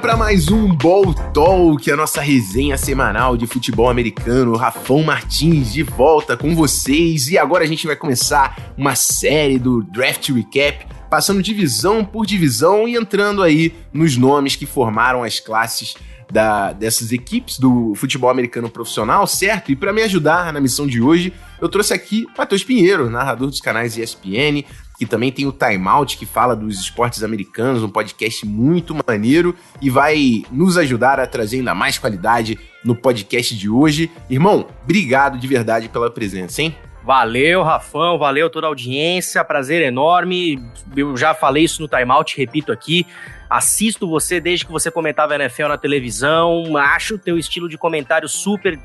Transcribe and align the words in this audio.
Para 0.00 0.16
mais 0.16 0.48
um 0.48 0.74
Ball 0.74 1.12
Talk, 1.32 1.90
a 1.90 1.96
nossa 1.96 2.20
resenha 2.20 2.78
semanal 2.78 3.36
de 3.36 3.46
futebol 3.46 3.90
americano. 3.90 4.56
Rafão 4.56 5.02
Martins 5.02 5.72
de 5.72 5.82
volta 5.82 6.36
com 6.36 6.54
vocês 6.54 7.28
e 7.28 7.36
agora 7.36 7.64
a 7.64 7.66
gente 7.66 7.86
vai 7.86 7.96
começar 7.96 8.72
uma 8.76 8.94
série 8.94 9.58
do 9.58 9.82
Draft 9.82 10.28
Recap, 10.28 10.86
passando 11.10 11.42
divisão 11.42 12.04
por 12.04 12.26
divisão 12.26 12.86
e 12.86 12.96
entrando 12.96 13.42
aí 13.42 13.74
nos 13.92 14.16
nomes 14.16 14.54
que 14.54 14.66
formaram 14.66 15.24
as 15.24 15.40
classes 15.40 15.96
da, 16.30 16.72
dessas 16.72 17.10
equipes 17.10 17.58
do 17.58 17.94
futebol 17.94 18.30
americano 18.30 18.68
profissional, 18.68 19.26
certo? 19.26 19.72
E 19.72 19.76
para 19.76 19.92
me 19.92 20.02
ajudar 20.02 20.52
na 20.52 20.60
missão 20.60 20.86
de 20.86 21.00
hoje, 21.00 21.32
eu 21.60 21.68
trouxe 21.68 21.92
aqui 21.92 22.26
Matheus 22.36 22.62
Pinheiro, 22.62 23.10
narrador 23.10 23.48
dos 23.48 23.60
canais 23.60 23.96
ESPN, 23.96 24.64
que 24.98 25.06
também 25.06 25.30
tem 25.30 25.46
o 25.46 25.52
Time 25.52 25.86
Out, 25.86 26.18
que 26.18 26.26
fala 26.26 26.56
dos 26.56 26.80
esportes 26.80 27.22
americanos, 27.22 27.84
um 27.84 27.88
podcast 27.88 28.44
muito 28.44 28.96
maneiro 29.06 29.54
e 29.80 29.88
vai 29.88 30.42
nos 30.50 30.76
ajudar 30.76 31.20
a 31.20 31.26
trazer 31.26 31.58
ainda 31.58 31.72
mais 31.74 31.96
qualidade 31.98 32.58
no 32.84 32.96
podcast 32.96 33.56
de 33.56 33.70
hoje. 33.70 34.10
Irmão, 34.28 34.66
obrigado 34.82 35.38
de 35.38 35.46
verdade 35.46 35.88
pela 35.88 36.10
presença, 36.10 36.62
hein? 36.62 36.76
Valeu, 37.04 37.62
Rafão, 37.62 38.18
valeu 38.18 38.50
toda 38.50 38.66
a 38.66 38.68
audiência, 38.68 39.42
prazer 39.44 39.82
enorme. 39.82 40.62
Eu 40.94 41.16
já 41.16 41.32
falei 41.32 41.64
isso 41.64 41.80
no 41.80 41.88
Time 41.88 42.10
Out, 42.10 42.36
repito 42.36 42.72
aqui. 42.72 43.06
Assisto 43.48 44.06
você 44.06 44.40
desde 44.40 44.66
que 44.66 44.72
você 44.72 44.90
comentava 44.90 45.34
NFL 45.34 45.68
na 45.68 45.78
televisão. 45.78 46.76
Acho 46.76 47.14
o 47.14 47.18
teu 47.18 47.38
estilo 47.38 47.68
de 47.68 47.78
comentário 47.78 48.28
super 48.28 48.78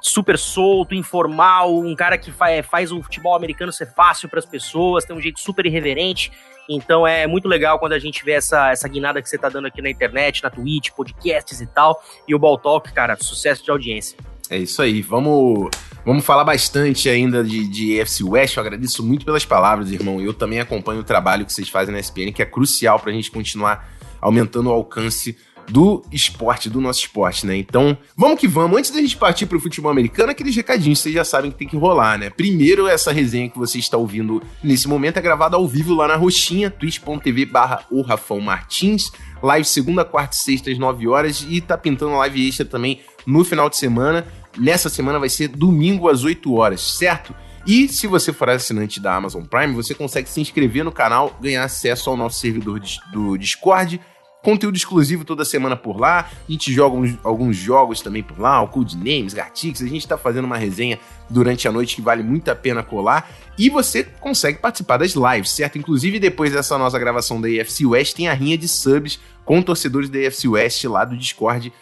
super 0.00 0.38
solto, 0.38 0.94
informal, 0.94 1.78
um 1.78 1.94
cara 1.94 2.16
que 2.16 2.30
faz, 2.30 2.66
faz 2.66 2.92
o 2.92 3.02
futebol 3.02 3.34
americano 3.34 3.72
ser 3.72 3.86
fácil 3.94 4.28
para 4.28 4.38
as 4.38 4.46
pessoas, 4.46 5.04
tem 5.04 5.14
um 5.14 5.20
jeito 5.20 5.40
super 5.40 5.66
irreverente. 5.66 6.32
Então 6.68 7.06
é 7.06 7.26
muito 7.26 7.48
legal 7.48 7.78
quando 7.78 7.94
a 7.94 7.98
gente 7.98 8.24
vê 8.24 8.32
essa, 8.32 8.70
essa 8.70 8.88
guinada 8.88 9.20
que 9.20 9.28
você 9.28 9.36
tá 9.36 9.48
dando 9.48 9.66
aqui 9.66 9.82
na 9.82 9.90
internet, 9.90 10.42
na 10.42 10.50
Twitch, 10.50 10.90
podcasts 10.90 11.60
e 11.60 11.66
tal. 11.66 12.00
E 12.28 12.34
o 12.34 12.38
Ball 12.38 12.56
Talk, 12.56 12.92
cara, 12.92 13.16
sucesso 13.16 13.64
de 13.64 13.70
audiência. 13.70 14.16
É 14.48 14.56
isso 14.56 14.82
aí, 14.82 15.00
vamos, 15.00 15.68
vamos 16.04 16.24
falar 16.24 16.44
bastante 16.44 17.08
ainda 17.08 17.42
de, 17.42 17.68
de 17.68 17.98
EFC 17.98 18.24
West. 18.24 18.56
Eu 18.56 18.62
agradeço 18.62 19.04
muito 19.04 19.24
pelas 19.24 19.44
palavras, 19.44 19.90
irmão. 19.92 20.20
Eu 20.20 20.32
também 20.34 20.60
acompanho 20.60 21.00
o 21.00 21.04
trabalho 21.04 21.44
que 21.44 21.52
vocês 21.52 21.68
fazem 21.68 21.92
na 21.92 22.00
SPN, 22.00 22.32
que 22.32 22.42
é 22.42 22.46
crucial 22.46 22.98
para 22.98 23.10
a 23.10 23.14
gente 23.14 23.30
continuar 23.30 23.88
aumentando 24.20 24.68
o 24.68 24.72
alcance 24.72 25.36
do 25.68 26.02
esporte, 26.10 26.68
do 26.68 26.80
nosso 26.80 27.00
esporte, 27.00 27.46
né? 27.46 27.56
Então, 27.56 27.96
vamos 28.16 28.40
que 28.40 28.48
vamos. 28.48 28.78
Antes 28.78 28.90
da 28.90 29.00
gente 29.00 29.16
partir 29.16 29.46
para 29.46 29.56
o 29.56 29.60
futebol 29.60 29.90
americano, 29.90 30.30
aqueles 30.30 30.54
recadinhos 30.54 30.98
vocês 30.98 31.14
já 31.14 31.24
sabem 31.24 31.50
que 31.50 31.58
tem 31.58 31.68
que 31.68 31.76
rolar, 31.76 32.18
né? 32.18 32.30
Primeiro, 32.30 32.86
essa 32.86 33.12
resenha 33.12 33.48
que 33.48 33.58
você 33.58 33.78
está 33.78 33.96
ouvindo 33.96 34.42
nesse 34.62 34.88
momento 34.88 35.18
é 35.18 35.22
gravada 35.22 35.56
ao 35.56 35.66
vivo 35.66 35.94
lá 35.94 36.08
na 36.08 36.16
Roxinha, 36.16 36.70
twitch.tv 36.70 37.44
barra 37.46 37.84
o 37.90 38.02
Rafão 38.02 38.40
Martins. 38.40 39.10
Live 39.42 39.66
segunda, 39.66 40.04
quarta 40.04 40.36
e 40.36 40.38
sexta 40.38 40.70
às 40.70 40.78
9 40.78 41.08
horas 41.08 41.46
e 41.48 41.60
tá 41.60 41.78
pintando 41.78 42.16
live 42.16 42.48
extra 42.48 42.66
também 42.66 43.00
no 43.26 43.42
final 43.44 43.70
de 43.70 43.76
semana. 43.76 44.26
Nessa 44.58 44.88
semana 44.88 45.18
vai 45.18 45.28
ser 45.28 45.48
domingo 45.48 46.08
às 46.08 46.24
8 46.24 46.52
horas, 46.54 46.80
certo? 46.80 47.34
E 47.66 47.88
se 47.88 48.06
você 48.06 48.32
for 48.32 48.48
assinante 48.48 49.00
da 49.00 49.14
Amazon 49.14 49.44
Prime, 49.44 49.74
você 49.74 49.94
consegue 49.94 50.28
se 50.28 50.40
inscrever 50.40 50.84
no 50.84 50.90
canal, 50.90 51.36
ganhar 51.40 51.64
acesso 51.64 52.10
ao 52.10 52.16
nosso 52.16 52.40
servidor 52.40 52.80
do 53.12 53.36
Discord, 53.36 54.00
conteúdo 54.42 54.76
exclusivo 54.76 55.24
toda 55.24 55.44
semana 55.44 55.76
por 55.76 55.98
lá. 55.98 56.30
A 56.48 56.52
gente 56.52 56.72
joga 56.72 56.96
uns, 56.96 57.16
alguns 57.22 57.56
jogos 57.56 58.00
também 58.00 58.22
por 58.22 58.38
lá, 58.38 58.62
o 58.62 58.68
Codenames, 58.68 59.34
Gartix. 59.34 59.82
A 59.82 59.86
gente 59.86 60.02
está 60.02 60.16
fazendo 60.16 60.44
uma 60.44 60.56
resenha 60.56 60.98
durante 61.28 61.68
a 61.68 61.72
noite 61.72 61.96
que 61.96 62.02
vale 62.02 62.22
muito 62.22 62.50
a 62.50 62.54
pena 62.54 62.82
colar. 62.82 63.30
E 63.58 63.68
você 63.68 64.04
consegue 64.04 64.58
participar 64.58 64.96
das 64.96 65.12
lives, 65.12 65.50
certo? 65.50 65.78
Inclusive, 65.78 66.18
depois 66.18 66.52
dessa 66.52 66.78
nossa 66.78 66.98
gravação 66.98 67.40
da 67.40 67.48
EFC 67.48 67.86
West, 67.86 68.16
tem 68.16 68.28
a 68.28 68.32
rinha 68.32 68.56
de 68.56 68.66
subs 68.66 69.20
com 69.44 69.60
torcedores 69.62 70.08
da 70.08 70.18
EFC 70.18 70.48
West 70.48 70.84
lá 70.84 71.04
do 71.04 71.16
Discord. 71.16 71.72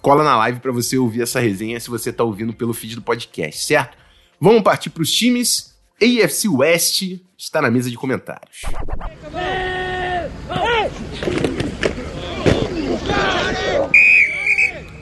Cola 0.00 0.22
na 0.22 0.36
live 0.36 0.60
para 0.60 0.72
você 0.72 0.96
ouvir 0.96 1.22
essa 1.22 1.40
resenha 1.40 1.80
se 1.80 1.90
você 1.90 2.10
está 2.10 2.22
ouvindo 2.22 2.52
pelo 2.52 2.72
feed 2.72 2.94
do 2.94 3.02
podcast, 3.02 3.64
certo? 3.64 3.96
Vamos 4.40 4.62
partir 4.62 4.90
para 4.90 5.02
os 5.02 5.12
times. 5.12 5.74
AFC 6.00 6.48
West 6.48 7.02
está 7.36 7.60
na 7.60 7.70
mesa 7.70 7.90
de 7.90 7.96
comentários. 7.96 8.62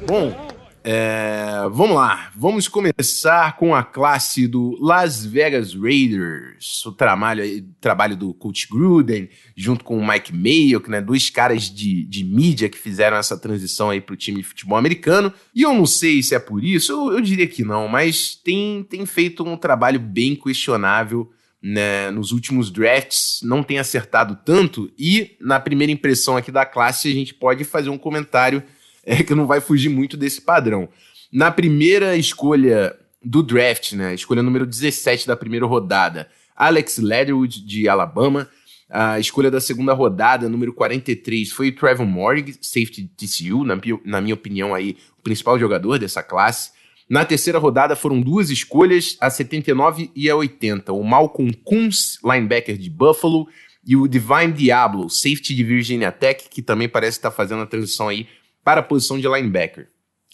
Bom, 0.06 0.44
é, 0.86 1.66
vamos 1.72 1.96
lá. 1.96 2.30
Vamos 2.36 2.68
começar 2.68 3.56
com 3.56 3.74
a 3.74 3.82
classe 3.82 4.46
do 4.46 4.76
Las 4.78 5.24
Vegas 5.24 5.74
Raiders. 5.74 6.84
O 6.84 6.92
trabalho, 6.92 7.42
trabalho 7.80 8.14
do 8.14 8.34
Coach 8.34 8.68
Gruden, 8.70 9.30
junto 9.56 9.82
com 9.82 9.98
o 9.98 10.06
Mike 10.06 10.34
Mayo, 10.34 10.82
que 10.82 10.90
né, 10.90 11.00
dois 11.00 11.30
caras 11.30 11.70
de, 11.70 12.04
de 12.04 12.22
mídia 12.22 12.68
que 12.68 12.76
fizeram 12.76 13.16
essa 13.16 13.38
transição 13.38 13.88
aí 13.88 14.00
para 14.00 14.12
o 14.12 14.16
time 14.16 14.42
de 14.42 14.46
futebol 14.46 14.76
americano. 14.76 15.32
E 15.54 15.62
eu 15.62 15.72
não 15.72 15.86
sei 15.86 16.22
se 16.22 16.34
é 16.34 16.38
por 16.38 16.62
isso, 16.62 16.92
eu, 16.92 17.14
eu 17.14 17.20
diria 17.22 17.46
que 17.46 17.64
não, 17.64 17.88
mas 17.88 18.34
tem, 18.34 18.82
tem 18.84 19.06
feito 19.06 19.42
um 19.42 19.56
trabalho 19.56 19.98
bem 19.98 20.36
questionável 20.36 21.30
né, 21.64 22.10
nos 22.10 22.30
últimos 22.30 22.70
drafts 22.70 23.40
não 23.42 23.62
tem 23.62 23.78
acertado 23.78 24.38
tanto 24.44 24.92
e 24.98 25.34
na 25.40 25.58
primeira 25.58 25.90
impressão 25.90 26.36
aqui 26.36 26.52
da 26.52 26.66
classe 26.66 27.08
a 27.08 27.12
gente 27.12 27.32
pode 27.32 27.64
fazer 27.64 27.88
um 27.88 27.96
comentário 27.96 28.62
é, 29.02 29.22
que 29.22 29.34
não 29.34 29.46
vai 29.46 29.62
fugir 29.62 29.88
muito 29.88 30.14
desse 30.14 30.42
padrão. 30.42 30.90
Na 31.32 31.50
primeira 31.50 32.16
escolha 32.16 32.94
do 33.24 33.42
draft, 33.42 33.94
né, 33.94 34.12
escolha 34.12 34.42
número 34.42 34.66
17 34.66 35.26
da 35.26 35.34
primeira 35.34 35.64
rodada, 35.64 36.28
Alex 36.54 36.98
Leatherwood, 36.98 37.64
de 37.64 37.88
Alabama. 37.88 38.46
A 38.88 39.18
escolha 39.18 39.50
da 39.50 39.60
segunda 39.60 39.92
rodada, 39.94 40.48
número 40.48 40.72
43, 40.72 41.50
foi 41.50 41.70
o 41.70 41.74
Trevor 41.74 42.06
Morrig, 42.06 42.54
safety 42.60 43.10
TCU, 43.16 43.64
na, 43.64 43.80
na 44.04 44.20
minha 44.20 44.34
opinião, 44.34 44.72
aí, 44.74 44.96
o 45.18 45.22
principal 45.22 45.58
jogador 45.58 45.98
dessa 45.98 46.22
classe. 46.22 46.70
Na 47.08 47.24
terceira 47.24 47.58
rodada 47.58 47.94
foram 47.94 48.20
duas 48.20 48.50
escolhas, 48.50 49.16
a 49.20 49.28
79 49.28 50.10
e 50.14 50.30
a 50.30 50.36
80. 50.36 50.92
O 50.92 51.02
Malcolm 51.04 51.52
Kunz, 51.64 52.18
linebacker 52.24 52.78
de 52.78 52.88
Buffalo, 52.88 53.46
e 53.86 53.96
o 53.96 54.08
Divine 54.08 54.52
Diablo, 54.52 55.10
safety 55.10 55.54
de 55.54 55.62
Virginia 55.62 56.10
Tech, 56.10 56.48
que 56.48 56.62
também 56.62 56.88
parece 56.88 57.18
estar 57.18 57.30
fazendo 57.30 57.62
a 57.62 57.66
transição 57.66 58.08
aí 58.08 58.26
para 58.64 58.80
a 58.80 58.84
posição 58.84 59.20
de 59.20 59.28
linebacker. 59.28 59.88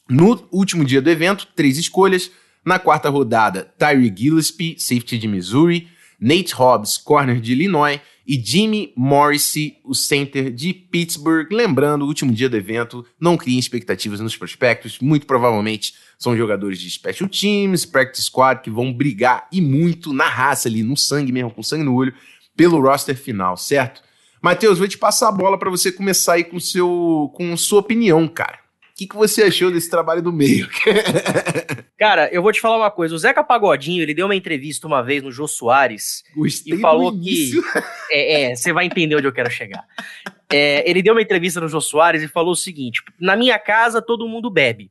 No 0.08 0.48
último 0.52 0.84
dia 0.84 1.02
do 1.02 1.10
evento, 1.10 1.48
três 1.54 1.76
escolhas. 1.76 2.30
Na 2.64 2.78
quarta 2.78 3.08
rodada, 3.08 3.72
Tyree 3.78 4.12
Gillespie, 4.14 4.76
safety 4.78 5.18
de 5.18 5.26
Missouri, 5.26 5.88
Nate 6.20 6.54
Hobbs, 6.54 6.98
corner 6.98 7.40
de 7.40 7.52
Illinois, 7.52 8.00
e 8.26 8.40
Jimmy 8.40 8.92
Morrissey, 8.94 9.78
o 9.82 9.94
center 9.94 10.52
de 10.52 10.72
Pittsburgh. 10.72 11.48
Lembrando, 11.50 12.04
último 12.04 12.32
dia 12.32 12.48
do 12.48 12.56
evento, 12.56 13.04
não 13.18 13.36
criem 13.36 13.58
expectativas 13.58 14.20
nos 14.20 14.36
prospectos, 14.36 14.98
muito 15.00 15.26
provavelmente 15.26 15.94
são 16.20 16.36
jogadores 16.36 16.78
de 16.78 16.90
special 16.90 17.30
teams, 17.30 17.86
practice 17.86 18.24
squad, 18.24 18.60
que 18.60 18.68
vão 18.68 18.92
brigar 18.92 19.48
e 19.50 19.58
muito 19.58 20.12
na 20.12 20.28
raça 20.28 20.68
ali, 20.68 20.82
no 20.82 20.94
sangue 20.94 21.32
mesmo, 21.32 21.50
com 21.50 21.62
sangue 21.62 21.82
no 21.82 21.94
olho, 21.94 22.14
pelo 22.54 22.78
roster 22.78 23.16
final, 23.16 23.56
certo? 23.56 24.02
Matheus, 24.42 24.78
vou 24.78 24.86
te 24.86 24.98
passar 24.98 25.28
a 25.28 25.32
bola 25.32 25.58
para 25.58 25.70
você 25.70 25.90
começar 25.90 26.34
aí 26.34 26.44
com, 26.44 26.60
seu, 26.60 27.32
com 27.34 27.56
sua 27.56 27.80
opinião, 27.80 28.28
cara. 28.28 28.58
O 28.92 28.96
que, 29.00 29.06
que 29.06 29.16
você 29.16 29.44
achou 29.44 29.70
desse 29.70 29.88
trabalho 29.88 30.20
do 30.20 30.30
meio? 30.30 30.68
cara, 31.98 32.28
eu 32.30 32.42
vou 32.42 32.52
te 32.52 32.60
falar 32.60 32.76
uma 32.76 32.90
coisa. 32.90 33.14
O 33.14 33.18
Zeca 33.18 33.42
Pagodinho, 33.42 34.02
ele 34.02 34.12
deu 34.12 34.26
uma 34.26 34.36
entrevista 34.36 34.86
uma 34.86 35.02
vez 35.02 35.22
no 35.22 35.32
Jô 35.32 35.48
Soares 35.48 36.22
Gostei 36.36 36.74
e 36.74 36.78
falou 36.78 37.18
que... 37.18 37.52
É, 38.12 38.42
é, 38.42 38.56
você 38.56 38.74
vai 38.74 38.84
entender 38.84 39.16
onde 39.16 39.26
eu 39.26 39.32
quero 39.32 39.50
chegar. 39.50 39.86
É, 40.52 40.88
ele 40.88 41.00
deu 41.00 41.14
uma 41.14 41.22
entrevista 41.22 41.60
no 41.60 41.68
Jô 41.68 41.80
Soares 41.80 42.22
e 42.22 42.28
falou 42.28 42.52
o 42.52 42.56
seguinte, 42.56 43.02
na 43.18 43.36
minha 43.36 43.58
casa 43.58 44.02
todo 44.02 44.28
mundo 44.28 44.50
bebe 44.50 44.90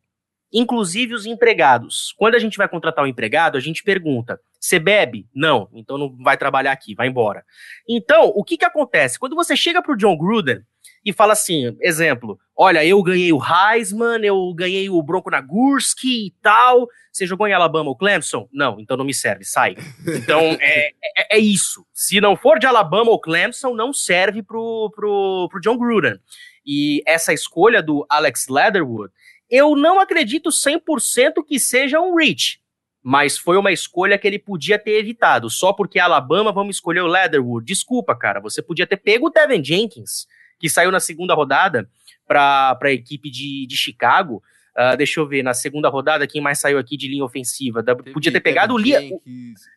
inclusive 0.52 1.14
os 1.14 1.26
empregados. 1.26 2.14
Quando 2.18 2.36
a 2.36 2.40
gente 2.40 2.58
vai 2.58 2.68
contratar 2.68 3.04
um 3.04 3.08
empregado, 3.08 3.58
a 3.58 3.62
gente 3.62 3.84
pergunta: 3.84 4.40
você 4.60 4.80
bebe? 4.80 5.28
Não, 5.34 5.70
então 5.74 5.98
não 5.98 6.16
vai 6.18 6.38
trabalhar 6.38 6.72
aqui, 6.72 6.96
vai 6.96 7.08
embora. 7.08 7.44
Então, 7.88 8.26
o 8.36 8.44
que 8.44 8.58
que 8.58 8.66
acontece? 8.66 9.20
Quando 9.20 9.36
você 9.36 9.56
chega 9.56 9.82
pro 9.82 9.96
John 9.96 10.18
Gruden 10.18 10.62
e 11.06 11.14
fala 11.14 11.34
assim, 11.34 11.76
exemplo, 11.82 12.38
olha, 12.56 12.86
eu 12.86 13.02
ganhei 13.02 13.32
o 13.32 13.40
Heisman, 13.42 14.24
eu 14.24 14.54
ganhei 14.54 14.90
o 14.90 15.02
Bronco 15.02 15.32
Nagurski 15.32 16.28
e 16.28 16.32
tal, 16.42 16.88
você 17.12 17.26
jogou 17.26 17.48
em 17.48 17.54
Alabama 17.54 17.90
o 17.90 17.96
Clemson? 17.96 18.48
Não, 18.52 18.80
então 18.80 18.98
não 18.98 19.06
me 19.06 19.14
serve, 19.14 19.46
sai. 19.46 19.76
Então, 20.06 20.42
é, 20.60 20.90
é, 21.18 21.38
é, 21.38 21.40
isso. 21.40 21.86
Se 21.94 22.20
não 22.20 22.36
for 22.36 22.60
de 22.60 22.68
Alabama 22.68 23.12
ou 23.12 23.20
Clemson, 23.20 23.74
não 23.74 23.94
serve 23.94 24.44
pro, 24.44 24.92
pro, 24.94 25.48
pro 25.50 25.62
John 25.62 25.78
Gruden. 25.78 26.20
E 26.66 27.02
essa 27.08 27.34
escolha 27.34 27.82
do 27.82 28.06
Alex 28.10 28.48
Leatherwood, 28.48 29.12
eu 29.50 29.76
não 29.76 30.00
acredito 30.00 30.50
100% 30.50 31.44
que 31.46 31.60
seja 31.60 32.00
um 32.00 32.16
reach, 32.16 32.62
mas 33.02 33.38
foi 33.38 33.58
uma 33.58 33.72
escolha 33.72 34.18
que 34.18 34.28
ele 34.28 34.38
podia 34.38 34.78
ter 34.78 35.00
evitado. 35.00 35.50
Só 35.50 35.74
porque 35.74 36.00
Alabama 36.00 36.52
vamos 36.52 36.76
escolher 36.76 37.02
o 37.02 37.08
Leatherwood. 37.08 37.66
Desculpa, 37.66 38.16
cara, 38.16 38.40
você 38.40 38.62
podia 38.62 38.86
ter 38.86 38.98
pego 38.98 39.28
o 39.28 39.30
Devin 39.30 39.64
Jenkins, 39.64 40.28
que 40.60 40.70
saiu 40.70 40.92
na 40.92 41.00
segunda 41.00 41.34
rodada 41.34 41.90
para 42.28 42.78
a 42.80 42.92
equipe 42.92 43.32
de, 43.32 43.66
de 43.66 43.76
Chicago. 43.76 44.44
Uh, 44.78 44.96
deixa 44.96 45.20
eu 45.20 45.28
ver, 45.28 45.44
na 45.44 45.54
segunda 45.54 45.90
rodada, 45.90 46.28
quem 46.28 46.42
mais 46.42 46.60
saiu 46.60 46.78
aqui 46.78 46.96
de 46.96 47.08
linha 47.08 47.26
ofensiva? 47.26 47.82
Da, 47.82 47.96
podia 47.96 48.32
ter 48.32 48.40
pegado 48.40 48.74
o, 48.74 48.78
Lia, 48.78 49.02
o 49.02 49.22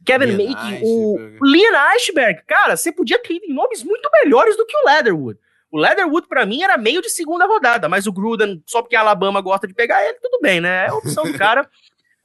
Kevin 0.05 0.33
Make, 0.33 0.81
o 0.83 1.17
Liam 1.43 1.75
Ashberg. 1.95 2.43
Cara, 2.47 2.77
você 2.77 2.93
podia 2.93 3.19
ter 3.19 3.41
nomes 3.49 3.83
muito 3.83 4.09
melhores 4.23 4.57
do 4.57 4.67
que 4.67 4.77
o 4.77 4.87
Leatherwood. 4.87 5.41
O 5.73 5.79
Leatherwood, 5.79 6.29
para 6.29 6.45
mim, 6.45 6.63
era 6.63 6.77
meio 6.77 7.01
de 7.01 7.09
segunda 7.09 7.47
rodada, 7.47 7.89
mas 7.89 8.07
o 8.07 8.13
Gruden, 8.13 8.63
só 8.67 8.83
porque 8.83 8.95
a 8.95 9.01
Alabama 9.01 9.41
gosta 9.41 9.67
de 9.67 9.73
pegar 9.73 10.05
ele, 10.05 10.19
tudo 10.21 10.39
bem, 10.43 10.61
né? 10.61 10.85
É 10.85 10.89
a 10.91 10.95
opção 10.95 11.25
do 11.25 11.39
cara. 11.39 11.63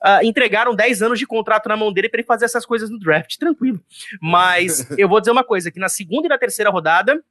Uh, 0.03 0.19
entregaram 0.27 0.75
10 0.75 1.01
anos 1.01 1.17
de 1.17 1.25
contrato 1.25 1.69
na 1.69 1.77
mão 1.77 1.93
dele 1.93 2.09
para 2.09 2.19
ele 2.19 2.27
fazer 2.27 2.43
essas 2.43 2.65
coisas 2.65 2.89
no 2.89 2.99
draft, 2.99 3.37
tranquilo. 3.37 3.79
Mas 4.21 4.91
eu 4.99 5.07
vou 5.07 5.21
dizer 5.21 5.31
uma 5.31 5.45
coisa: 5.45 5.71
que 5.71 5.79
na 5.79 5.87
segunda 5.87 6.27
e 6.27 6.29
na 6.29 6.37
terceira 6.37 6.69
rodada, 6.69 7.23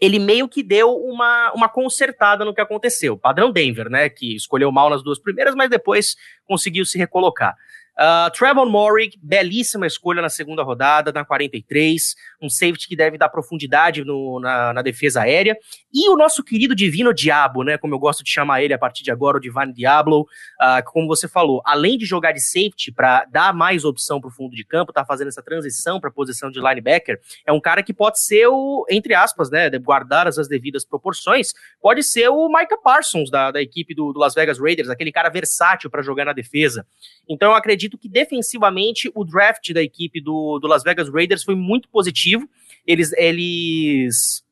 ele 0.00 0.18
meio 0.18 0.48
que 0.48 0.60
deu 0.60 0.92
uma, 0.96 1.52
uma 1.52 1.68
consertada 1.68 2.44
no 2.44 2.52
que 2.52 2.60
aconteceu. 2.60 3.16
Padrão 3.16 3.52
Denver, 3.52 3.88
né? 3.88 4.08
Que 4.08 4.34
escolheu 4.34 4.72
mal 4.72 4.90
nas 4.90 5.04
duas 5.04 5.20
primeiras, 5.20 5.54
mas 5.54 5.70
depois 5.70 6.16
conseguiu 6.44 6.84
se 6.84 6.98
recolocar. 6.98 7.56
Uh, 7.96 8.28
Trevor 8.32 8.68
Morrig, 8.68 9.16
belíssima 9.22 9.86
escolha 9.86 10.20
na 10.20 10.28
segunda 10.28 10.64
rodada, 10.64 11.12
na 11.12 11.24
43, 11.24 12.16
um 12.42 12.50
safety 12.50 12.88
que 12.88 12.96
deve 12.96 13.16
dar 13.16 13.28
profundidade 13.28 14.04
no, 14.04 14.40
na, 14.40 14.72
na, 14.72 14.82
defesa 14.82 15.22
aérea. 15.22 15.56
E 15.92 16.08
o 16.08 16.16
nosso 16.16 16.42
querido 16.42 16.74
Divino 16.74 17.14
Diabo, 17.14 17.62
né, 17.62 17.78
como 17.78 17.94
eu 17.94 17.98
gosto 17.98 18.24
de 18.24 18.30
chamar 18.30 18.64
ele 18.64 18.74
a 18.74 18.78
partir 18.78 19.04
de 19.04 19.12
agora, 19.12 19.36
o 19.36 19.40
Divine 19.40 19.72
Diablo, 19.72 20.22
uh, 20.22 20.84
como 20.86 21.06
você 21.06 21.28
falou, 21.28 21.62
além 21.64 21.96
de 21.96 22.04
jogar 22.04 22.32
de 22.32 22.40
safety 22.40 22.90
para 22.90 23.26
dar 23.26 23.54
mais 23.54 23.84
opção 23.84 24.20
para 24.20 24.28
o 24.28 24.32
fundo 24.32 24.56
de 24.56 24.64
campo, 24.64 24.92
tá 24.92 25.04
fazendo 25.04 25.28
essa 25.28 25.42
transição 25.42 26.00
para 26.00 26.10
a 26.10 26.12
posição 26.12 26.50
de 26.50 26.58
linebacker, 26.58 27.20
é 27.46 27.52
um 27.52 27.60
cara 27.60 27.80
que 27.80 27.94
pode 27.94 28.18
ser 28.18 28.48
o, 28.48 28.84
entre 28.90 29.14
aspas, 29.14 29.50
né, 29.50 29.70
guardar 29.78 30.26
as 30.26 30.48
devidas 30.48 30.84
proporções, 30.84 31.52
pode 31.80 32.02
ser 32.02 32.28
o 32.28 32.48
Micah 32.48 32.76
Parsons 32.76 33.30
da, 33.30 33.52
da 33.52 33.62
equipe 33.62 33.94
do, 33.94 34.12
do 34.12 34.18
Las 34.18 34.34
Vegas 34.34 34.58
Raiders, 34.58 34.90
aquele 34.90 35.12
cara 35.12 35.28
versátil 35.28 35.88
para 35.88 36.02
jogar 36.02 36.24
na 36.24 36.32
defesa. 36.32 36.84
Então 37.28 37.50
eu 37.50 37.56
acredito 37.56 37.83
acredito 37.84 37.98
que 37.98 38.08
defensivamente 38.08 39.10
o 39.14 39.24
draft 39.24 39.72
da 39.72 39.82
equipe 39.82 40.20
do, 40.20 40.58
do 40.58 40.66
Las 40.66 40.82
Vegas 40.82 41.08
Raiders 41.08 41.42
foi 41.42 41.54
muito 41.54 41.88
positivo. 41.88 42.48
Eles, 42.86 43.12
eles 43.12 44.42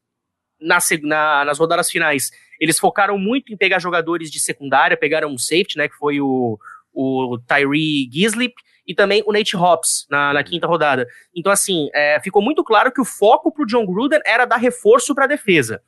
na, 0.61 0.79
na, 1.03 1.45
nas 1.45 1.59
rodadas 1.59 1.91
finais, 1.91 2.31
eles 2.61 2.79
focaram 2.79 3.19
muito 3.19 3.53
em 3.53 3.57
pegar 3.57 3.79
jogadores 3.79 4.31
de 4.31 4.41
secundária, 4.41 4.97
pegaram 4.97 5.31
um 5.31 5.39
safety, 5.39 5.79
né, 5.79 5.89
que 5.89 5.97
foi 5.97 6.21
o, 6.21 6.59
o 6.93 7.39
Tyree 7.47 8.09
Gislip, 8.13 8.55
e 8.87 8.95
também 8.95 9.23
o 9.27 9.33
Nate 9.33 9.57
Hobbs 9.57 10.07
na, 10.11 10.33
na 10.33 10.43
quinta 10.43 10.67
rodada. 10.67 11.07
Então, 11.35 11.53
assim, 11.53 11.89
é, 11.95 12.21
ficou 12.21 12.43
muito 12.43 12.65
claro 12.65 12.91
que 12.91 13.01
o 13.01 13.05
foco 13.05 13.53
para 13.53 13.63
o 13.63 13.67
John 13.67 13.87
Gruden 13.87 14.21
era 14.27 14.45
dar 14.45 14.57
reforço 14.57 15.15
para 15.15 15.25
a 15.25 15.29
defesa. 15.29 15.81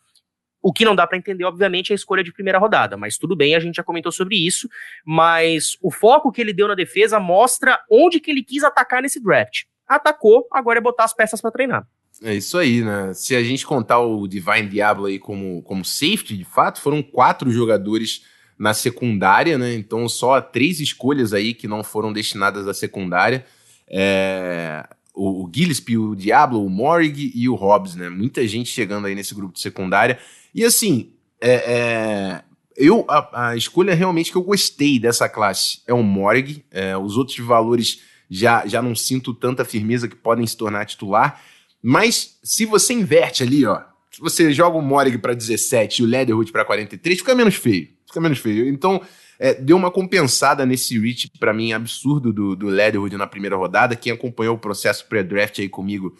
O 0.64 0.72
que 0.72 0.82
não 0.82 0.96
dá 0.96 1.06
para 1.06 1.18
entender, 1.18 1.44
obviamente, 1.44 1.90
é 1.90 1.92
a 1.92 1.94
escolha 1.94 2.24
de 2.24 2.32
primeira 2.32 2.58
rodada, 2.58 2.96
mas 2.96 3.18
tudo 3.18 3.36
bem, 3.36 3.54
a 3.54 3.60
gente 3.60 3.74
já 3.74 3.82
comentou 3.82 4.10
sobre 4.10 4.34
isso. 4.34 4.66
Mas 5.04 5.76
o 5.82 5.90
foco 5.90 6.32
que 6.32 6.40
ele 6.40 6.54
deu 6.54 6.66
na 6.66 6.74
defesa 6.74 7.20
mostra 7.20 7.78
onde 7.90 8.18
que 8.18 8.30
ele 8.30 8.42
quis 8.42 8.64
atacar 8.64 9.02
nesse 9.02 9.22
draft. 9.22 9.64
Atacou, 9.86 10.48
agora 10.50 10.78
é 10.78 10.80
botar 10.80 11.04
as 11.04 11.12
peças 11.12 11.42
para 11.42 11.50
treinar. 11.50 11.86
É 12.22 12.34
isso 12.34 12.56
aí, 12.56 12.80
né? 12.80 13.12
Se 13.12 13.36
a 13.36 13.42
gente 13.42 13.66
contar 13.66 13.98
o 14.00 14.26
Divine 14.26 14.66
Diablo 14.66 15.04
aí 15.04 15.18
como, 15.18 15.60
como 15.64 15.84
safety, 15.84 16.34
de 16.34 16.46
fato, 16.46 16.80
foram 16.80 17.02
quatro 17.02 17.50
jogadores 17.50 18.24
na 18.58 18.72
secundária, 18.72 19.58
né? 19.58 19.74
Então 19.74 20.08
só 20.08 20.40
três 20.40 20.80
escolhas 20.80 21.34
aí 21.34 21.52
que 21.52 21.68
não 21.68 21.84
foram 21.84 22.10
destinadas 22.10 22.66
à 22.66 22.72
secundária. 22.72 23.44
É, 23.86 24.88
o, 25.14 25.44
o 25.44 25.50
Gillespie, 25.54 25.98
o 25.98 26.14
Diablo, 26.14 26.64
o 26.64 26.70
Morrig 26.70 27.32
e 27.34 27.50
o 27.50 27.54
Hobbs, 27.54 27.96
né? 27.96 28.08
Muita 28.08 28.48
gente 28.48 28.70
chegando 28.70 29.06
aí 29.06 29.14
nesse 29.14 29.34
grupo 29.34 29.52
de 29.52 29.60
secundária. 29.60 30.18
E 30.54 30.64
assim, 30.64 31.12
é, 31.40 31.52
é, 31.52 32.44
eu 32.76 33.04
a, 33.08 33.50
a, 33.50 33.56
escolha 33.56 33.94
realmente 33.94 34.30
que 34.30 34.36
eu 34.36 34.42
gostei 34.42 34.98
dessa 34.98 35.28
classe 35.28 35.80
é 35.86 35.92
o 35.92 36.02
Morg. 36.02 36.64
É, 36.70 36.96
os 36.96 37.16
outros 37.16 37.38
valores 37.38 38.00
já, 38.30 38.66
já 38.66 38.80
não 38.80 38.94
sinto 38.94 39.34
tanta 39.34 39.64
firmeza 39.64 40.08
que 40.08 40.16
podem 40.16 40.46
se 40.46 40.56
tornar 40.56 40.86
titular. 40.86 41.42
Mas 41.82 42.38
se 42.42 42.64
você 42.64 42.94
inverte 42.94 43.42
ali, 43.42 43.66
ó, 43.66 43.80
se 44.10 44.20
você 44.20 44.52
joga 44.52 44.78
o 44.78 44.82
Morg 44.82 45.18
para 45.18 45.34
17 45.34 46.00
e 46.00 46.04
o 46.04 46.08
Leatherwood 46.08 46.50
para 46.52 46.64
43, 46.64 47.18
fica 47.18 47.34
menos 47.34 47.56
feio. 47.56 47.88
Fica 48.06 48.20
menos 48.20 48.38
feio. 48.38 48.68
Então, 48.68 49.02
é, 49.38 49.54
deu 49.54 49.76
uma 49.76 49.90
compensada 49.90 50.64
nesse 50.64 50.98
reach, 50.98 51.28
para 51.38 51.52
mim, 51.52 51.72
absurdo 51.72 52.32
do, 52.32 52.54
do 52.54 52.68
Leatherwood 52.68 53.16
na 53.16 53.26
primeira 53.26 53.56
rodada. 53.56 53.96
Quem 53.96 54.12
acompanhou 54.12 54.54
o 54.54 54.58
processo 54.58 55.06
pré-draft 55.08 55.58
aí 55.58 55.68
comigo 55.68 56.16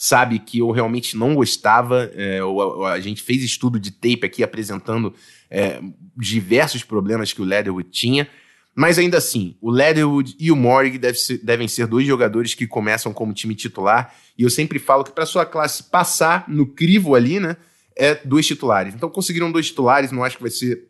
sabe 0.00 0.38
que 0.38 0.60
eu 0.60 0.70
realmente 0.70 1.14
não 1.14 1.34
gostava. 1.34 2.10
É, 2.14 2.40
a, 2.40 2.92
a, 2.92 3.00
gente 3.00 3.22
fez 3.22 3.44
estudo 3.44 3.78
de 3.78 3.90
tape 3.90 4.24
aqui 4.24 4.42
apresentando 4.42 5.12
é, 5.50 5.78
diversos 6.16 6.82
problemas 6.82 7.34
que 7.34 7.42
o 7.42 7.44
Leatherwood 7.44 7.90
tinha. 7.90 8.26
Mas 8.74 8.98
ainda 8.98 9.18
assim, 9.18 9.58
o 9.60 9.70
Leatherwood 9.70 10.34
e 10.40 10.50
o 10.50 10.56
Morrig 10.56 10.96
deve 10.96 11.18
ser, 11.18 11.44
devem 11.44 11.68
ser 11.68 11.86
dois 11.86 12.06
jogadores 12.06 12.54
que 12.54 12.66
começam 12.66 13.12
como 13.12 13.34
time 13.34 13.54
titular. 13.54 14.14
E 14.38 14.42
eu 14.42 14.48
sempre 14.48 14.78
falo 14.78 15.04
que 15.04 15.12
para 15.12 15.26
sua 15.26 15.44
classe 15.44 15.82
passar 15.90 16.46
no 16.48 16.66
crivo 16.66 17.14
ali, 17.14 17.38
né, 17.38 17.58
é 17.94 18.14
dois 18.24 18.46
titulares. 18.46 18.94
Então 18.94 19.10
conseguiram 19.10 19.52
dois 19.52 19.66
titulares, 19.66 20.10
não 20.10 20.24
acho 20.24 20.38
que 20.38 20.42
vai 20.42 20.50
ser 20.50 20.88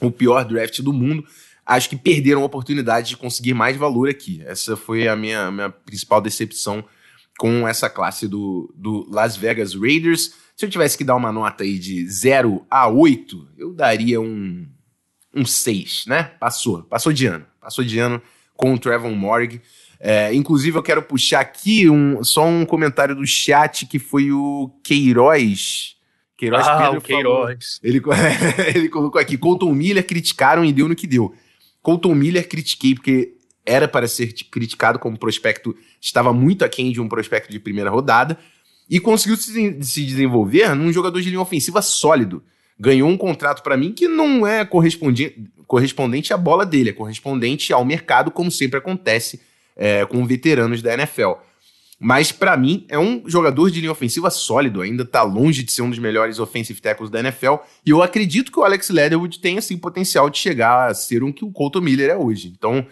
o 0.00 0.08
pior 0.08 0.44
draft 0.44 0.80
do 0.82 0.92
mundo. 0.92 1.26
Acho 1.64 1.88
que 1.88 1.96
perderam 1.96 2.42
a 2.42 2.46
oportunidade 2.46 3.08
de 3.08 3.16
conseguir 3.16 3.54
mais 3.54 3.76
valor 3.76 4.08
aqui. 4.08 4.40
Essa 4.46 4.76
foi 4.76 5.08
a 5.08 5.16
minha, 5.16 5.50
minha 5.50 5.70
principal 5.70 6.20
decepção 6.20 6.84
com 7.38 7.66
essa 7.66 7.90
classe 7.90 8.26
do, 8.26 8.72
do 8.74 9.06
Las 9.10 9.36
Vegas 9.36 9.74
Raiders. 9.74 10.34
Se 10.56 10.64
eu 10.64 10.70
tivesse 10.70 10.96
que 10.96 11.04
dar 11.04 11.16
uma 11.16 11.30
nota 11.30 11.64
aí 11.64 11.78
de 11.78 12.08
0 12.08 12.64
a 12.70 12.88
8, 12.88 13.48
eu 13.58 13.74
daria 13.74 14.20
um, 14.20 14.66
um 15.34 15.44
6, 15.44 16.04
né? 16.06 16.32
Passou, 16.40 16.82
passou 16.84 17.12
de 17.12 17.26
ano. 17.26 17.46
Passou 17.60 17.84
de 17.84 17.98
ano 17.98 18.22
com 18.54 18.72
o 18.72 18.78
Trevor 18.78 19.10
Morg. 19.10 19.60
É, 20.00 20.32
inclusive, 20.34 20.76
eu 20.76 20.82
quero 20.82 21.02
puxar 21.02 21.40
aqui 21.40 21.88
um, 21.88 22.22
só 22.24 22.46
um 22.46 22.64
comentário 22.64 23.14
do 23.14 23.26
chat 23.26 23.86
que 23.86 23.98
foi 23.98 24.32
o 24.32 24.70
Queiroz. 24.82 25.96
Queiroz 26.36 26.66
ah, 26.66 26.78
Pedro 26.78 26.98
o 26.98 27.02
Queiroz. 27.02 27.80
ele, 27.82 28.02
ele 28.74 28.88
colocou 28.88 29.20
aqui: 29.20 29.38
Colton 29.38 29.72
Miller 29.72 30.06
criticaram 30.06 30.64
e 30.64 30.72
deu 30.72 30.88
no 30.88 30.94
que 30.94 31.06
deu. 31.06 31.34
Colton 31.82 32.14
Miller 32.14 32.48
critiquei 32.48 32.94
porque 32.94 33.35
era 33.66 33.88
para 33.88 34.06
ser 34.06 34.32
criticado 34.50 34.98
como 34.98 35.18
prospecto, 35.18 35.76
estava 36.00 36.32
muito 36.32 36.64
aquém 36.64 36.92
de 36.92 37.00
um 37.00 37.08
prospecto 37.08 37.50
de 37.50 37.58
primeira 37.58 37.90
rodada, 37.90 38.38
e 38.88 39.00
conseguiu 39.00 39.36
se, 39.36 39.82
se 39.82 40.04
desenvolver 40.04 40.74
num 40.74 40.92
jogador 40.92 41.20
de 41.20 41.28
linha 41.28 41.40
ofensiva 41.40 41.82
sólido. 41.82 42.42
Ganhou 42.78 43.08
um 43.08 43.16
contrato 43.16 43.62
para 43.62 43.76
mim 43.76 43.92
que 43.92 44.06
não 44.06 44.46
é 44.46 44.64
correspondente, 44.64 46.32
à 46.32 46.36
bola 46.36 46.64
dele, 46.64 46.90
é 46.90 46.92
correspondente 46.92 47.72
ao 47.72 47.84
mercado, 47.84 48.30
como 48.30 48.50
sempre 48.50 48.78
acontece 48.78 49.40
é, 49.74 50.04
com 50.06 50.24
veteranos 50.24 50.80
da 50.82 50.94
NFL. 50.94 51.32
Mas 51.98 52.30
para 52.30 52.56
mim 52.56 52.84
é 52.88 52.98
um 52.98 53.22
jogador 53.26 53.70
de 53.70 53.80
linha 53.80 53.90
ofensiva 53.90 54.30
sólido, 54.30 54.82
ainda 54.82 55.02
está 55.02 55.22
longe 55.22 55.62
de 55.62 55.72
ser 55.72 55.80
um 55.80 55.88
dos 55.88 55.98
melhores 55.98 56.38
offensive 56.38 56.80
tackles 56.80 57.10
da 57.10 57.20
NFL, 57.20 57.54
e 57.84 57.90
eu 57.90 58.02
acredito 58.02 58.52
que 58.52 58.60
o 58.60 58.64
Alex 58.64 58.90
Leatherwood 58.90 59.40
tem 59.40 59.56
assim 59.56 59.78
potencial 59.78 60.28
de 60.28 60.38
chegar 60.38 60.90
a 60.90 60.94
ser 60.94 61.24
um 61.24 61.32
que 61.32 61.44
o 61.44 61.50
Colton 61.50 61.80
Miller 61.80 62.10
é 62.10 62.16
hoje. 62.16 62.52
Então, 62.54 62.86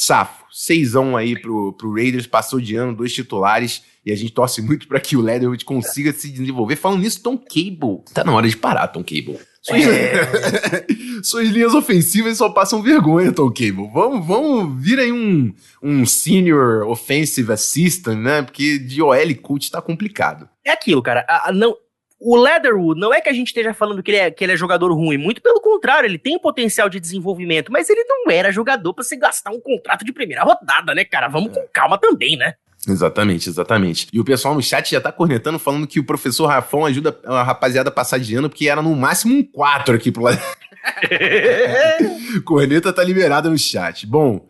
Safo, 0.00 0.44
seisão 0.52 1.16
aí 1.16 1.36
pro, 1.36 1.72
pro 1.72 1.92
Raiders, 1.92 2.24
passou 2.24 2.60
de 2.60 2.76
ano, 2.76 2.94
dois 2.94 3.12
titulares, 3.12 3.82
e 4.06 4.12
a 4.12 4.16
gente 4.16 4.30
torce 4.30 4.62
muito 4.62 4.86
para 4.86 5.00
que 5.00 5.16
o 5.16 5.20
Leatherwood 5.20 5.64
consiga 5.64 6.12
se 6.12 6.30
desenvolver. 6.30 6.76
Falando 6.76 7.00
nisso, 7.00 7.20
Tom 7.20 7.36
Cable, 7.36 8.04
tá 8.14 8.22
na 8.22 8.32
hora 8.32 8.48
de 8.48 8.56
parar, 8.56 8.86
Tom 8.86 9.02
Cable. 9.02 9.40
Suas, 9.60 9.82
é. 9.82 10.86
Suas 11.20 11.48
linhas 11.48 11.74
ofensivas 11.74 12.38
só 12.38 12.48
passam 12.48 12.80
vergonha, 12.80 13.32
Tom 13.32 13.48
Cable. 13.48 13.90
Vamos, 13.92 14.24
vamos 14.24 14.80
vir 14.80 15.00
aí 15.00 15.10
um, 15.10 15.52
um 15.82 16.06
senior 16.06 16.86
offensive 16.86 17.52
assistant, 17.52 18.20
né? 18.20 18.42
Porque 18.42 18.78
de 18.78 19.02
OL 19.02 19.34
coach 19.42 19.68
tá 19.68 19.82
complicado. 19.82 20.48
É 20.64 20.70
aquilo, 20.70 21.02
cara. 21.02 21.26
A, 21.28 21.48
a, 21.48 21.52
não, 21.52 21.74
o 22.20 22.36
Leatherwood, 22.36 23.00
não 23.00 23.14
é 23.14 23.20
que 23.20 23.28
a 23.28 23.32
gente 23.32 23.48
esteja 23.48 23.72
falando 23.72 24.02
que 24.02 24.10
ele, 24.10 24.18
é, 24.18 24.30
que 24.30 24.44
ele 24.44 24.52
é 24.52 24.56
jogador 24.56 24.92
ruim, 24.92 25.16
muito 25.16 25.40
pelo 25.40 25.60
contrário, 25.60 26.06
ele 26.06 26.18
tem 26.18 26.38
potencial 26.38 26.88
de 26.88 26.98
desenvolvimento, 26.98 27.70
mas 27.70 27.88
ele 27.88 28.02
não 28.04 28.30
era 28.30 28.50
jogador 28.50 28.92
para 28.92 29.04
você 29.04 29.16
gastar 29.16 29.50
um 29.50 29.60
contrato 29.60 30.04
de 30.04 30.12
primeira 30.12 30.42
rodada, 30.42 30.94
né, 30.94 31.04
cara? 31.04 31.28
Vamos 31.28 31.52
com 31.52 31.64
calma 31.72 31.96
também, 31.96 32.36
né? 32.36 32.54
Exatamente, 32.86 33.48
exatamente. 33.48 34.08
E 34.12 34.20
o 34.20 34.24
pessoal 34.24 34.54
no 34.54 34.62
chat 34.62 34.90
já 34.90 35.00
tá 35.00 35.12
cornetando 35.12 35.58
falando 35.58 35.86
que 35.86 36.00
o 36.00 36.04
professor 36.04 36.46
Rafão 36.46 36.86
ajuda 36.86 37.18
a 37.24 37.42
rapaziada 37.42 37.88
a 37.88 37.92
passar 37.92 38.18
de 38.18 38.34
ano, 38.34 38.48
porque 38.48 38.68
era 38.68 38.82
no 38.82 38.94
máximo 38.94 39.34
um 39.34 39.42
4 39.42 39.94
aqui 39.94 40.10
pro 40.10 40.22
lado. 40.22 40.40
Corneta 42.44 42.92
tá 42.92 43.02
liberada 43.02 43.50
no 43.50 43.58
chat. 43.58 44.06
Bom, 44.06 44.48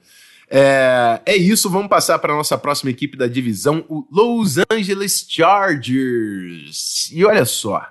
é, 0.50 1.20
é 1.26 1.36
isso, 1.36 1.68
vamos 1.68 1.88
passar 1.88 2.18
para 2.18 2.34
nossa 2.34 2.56
próxima 2.56 2.90
equipe 2.90 3.16
da 3.16 3.26
divisão, 3.26 3.84
o 3.88 4.06
Los 4.10 4.56
Angeles 4.70 5.26
Chargers. 5.28 7.10
E 7.12 7.24
olha 7.24 7.44
só, 7.44 7.86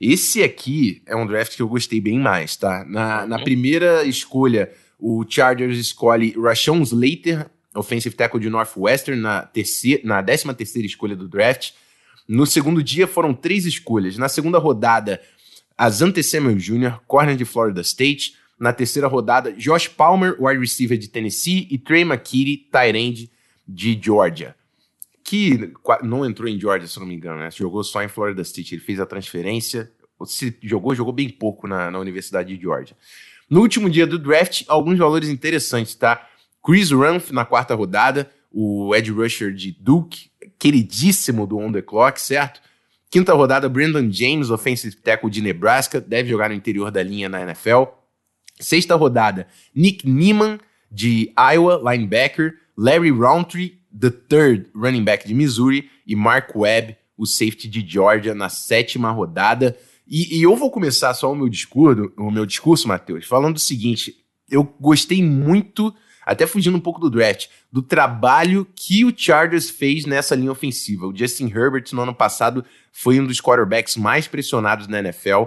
esse 0.00 0.42
aqui 0.42 1.02
é 1.06 1.14
um 1.14 1.26
draft 1.26 1.56
que 1.56 1.62
eu 1.62 1.68
gostei 1.68 2.00
bem 2.00 2.18
mais, 2.18 2.56
tá? 2.56 2.84
Na, 2.88 3.26
na 3.26 3.36
uhum. 3.36 3.44
primeira 3.44 4.04
escolha, 4.04 4.72
o 4.98 5.24
Chargers 5.28 5.78
escolhe 5.78 6.34
Rashawn 6.38 6.82
Slater, 6.82 7.50
offensive 7.74 8.14
tackle 8.14 8.40
de 8.40 8.48
Northwestern, 8.48 9.20
na, 9.20 9.42
terceira, 9.42 10.02
na 10.04 10.22
13 10.22 10.54
terceira 10.54 10.86
escolha 10.86 11.16
do 11.16 11.28
draft. 11.28 11.72
No 12.28 12.46
segundo 12.46 12.82
dia 12.82 13.06
foram 13.06 13.34
três 13.34 13.66
escolhas. 13.66 14.16
Na 14.16 14.28
segunda 14.28 14.58
rodada, 14.58 15.20
Azante 15.76 16.22
Samuel 16.22 16.56
Jr., 16.56 17.00
corner 17.06 17.36
de 17.36 17.44
Florida 17.44 17.80
State. 17.80 18.36
Na 18.60 18.72
terceira 18.72 19.08
rodada, 19.08 19.50
Josh 19.52 19.88
Palmer, 19.88 20.36
wide 20.38 20.60
receiver 20.60 20.98
de 20.98 21.08
Tennessee, 21.08 21.66
e 21.70 21.78
Trey 21.78 22.02
McKitty, 22.02 22.68
tight 22.70 22.96
end 22.96 23.30
de 23.66 23.98
Georgia. 24.00 24.54
que 25.24 25.72
não 26.02 26.26
entrou 26.26 26.48
em 26.48 26.58
Georgia, 26.58 26.88
se 26.88 26.98
não 26.98 27.06
me 27.06 27.14
engano, 27.14 27.38
né? 27.38 27.50
Jogou 27.50 27.84
só 27.84 28.02
em 28.02 28.08
Florida 28.08 28.42
State. 28.42 28.74
Ele 28.74 28.82
fez 28.82 28.98
a 28.98 29.06
transferência, 29.06 29.90
se 30.26 30.56
jogou, 30.62 30.94
jogou 30.94 31.12
bem 31.12 31.28
pouco 31.28 31.66
na, 31.66 31.90
na 31.90 31.98
Universidade 31.98 32.54
de 32.54 32.60
Georgia. 32.60 32.96
No 33.48 33.60
último 33.60 33.88
dia 33.88 34.06
do 34.06 34.18
draft, 34.18 34.64
alguns 34.68 34.98
valores 34.98 35.28
interessantes, 35.28 35.94
tá? 35.94 36.28
Chris 36.62 36.90
Rumph 36.90 37.30
na 37.30 37.44
quarta 37.44 37.74
rodada, 37.74 38.30
o 38.52 38.94
Ed 38.94 39.10
Rusher 39.10 39.52
de 39.54 39.72
Duke, 39.72 40.30
queridíssimo 40.58 41.46
do 41.46 41.58
On 41.58 41.72
The 41.72 41.82
Clock, 41.82 42.20
certo? 42.20 42.60
Quinta 43.08 43.32
rodada, 43.32 43.68
Brandon 43.68 44.10
James, 44.10 44.50
offensive 44.50 44.96
tackle 44.96 45.30
de 45.30 45.40
Nebraska, 45.40 46.00
deve 46.00 46.28
jogar 46.28 46.48
no 46.48 46.54
interior 46.54 46.90
da 46.90 47.02
linha 47.02 47.28
na 47.28 47.42
NFL. 47.42 47.84
Sexta 48.60 48.94
rodada, 48.94 49.46
Nick 49.74 50.08
Niemann, 50.08 50.58
de 50.90 51.32
Iowa, 51.36 51.80
linebacker. 51.92 52.54
Larry 52.76 53.10
Roundtree, 53.10 53.78
the 53.92 54.10
third 54.10 54.70
running 54.74 55.04
back 55.04 55.26
de 55.26 55.34
Missouri. 55.34 55.90
E 56.06 56.16
Mark 56.16 56.56
Webb, 56.56 56.96
o 57.16 57.26
safety 57.26 57.68
de 57.68 57.84
Georgia, 57.86 58.34
na 58.34 58.48
sétima 58.48 59.10
rodada. 59.10 59.76
E, 60.08 60.38
e 60.38 60.42
eu 60.42 60.56
vou 60.56 60.70
começar 60.70 61.12
só 61.14 61.30
o 61.30 61.36
meu 61.36 61.48
discurso, 61.48 62.10
o 62.16 62.30
meu 62.30 62.46
discurso, 62.46 62.88
Matheus, 62.88 63.26
falando 63.26 63.56
o 63.56 63.60
seguinte: 63.60 64.14
eu 64.50 64.64
gostei 64.80 65.22
muito 65.22 65.94
até 66.26 66.46
fugindo 66.46 66.76
um 66.76 66.80
pouco 66.80 67.00
do 67.00 67.10
draft, 67.10 67.48
do 67.72 67.82
trabalho 67.82 68.66
que 68.74 69.04
o 69.04 69.12
Chargers 69.14 69.68
fez 69.68 70.04
nessa 70.04 70.34
linha 70.34 70.52
ofensiva. 70.52 71.06
O 71.06 71.16
Justin 71.16 71.46
Herbert, 71.46 71.84
no 71.92 72.02
ano 72.02 72.14
passado, 72.14 72.64
foi 72.92 73.20
um 73.20 73.26
dos 73.26 73.40
quarterbacks 73.40 73.96
mais 73.96 74.26
pressionados 74.26 74.86
na 74.86 74.98
NFL. 75.00 75.44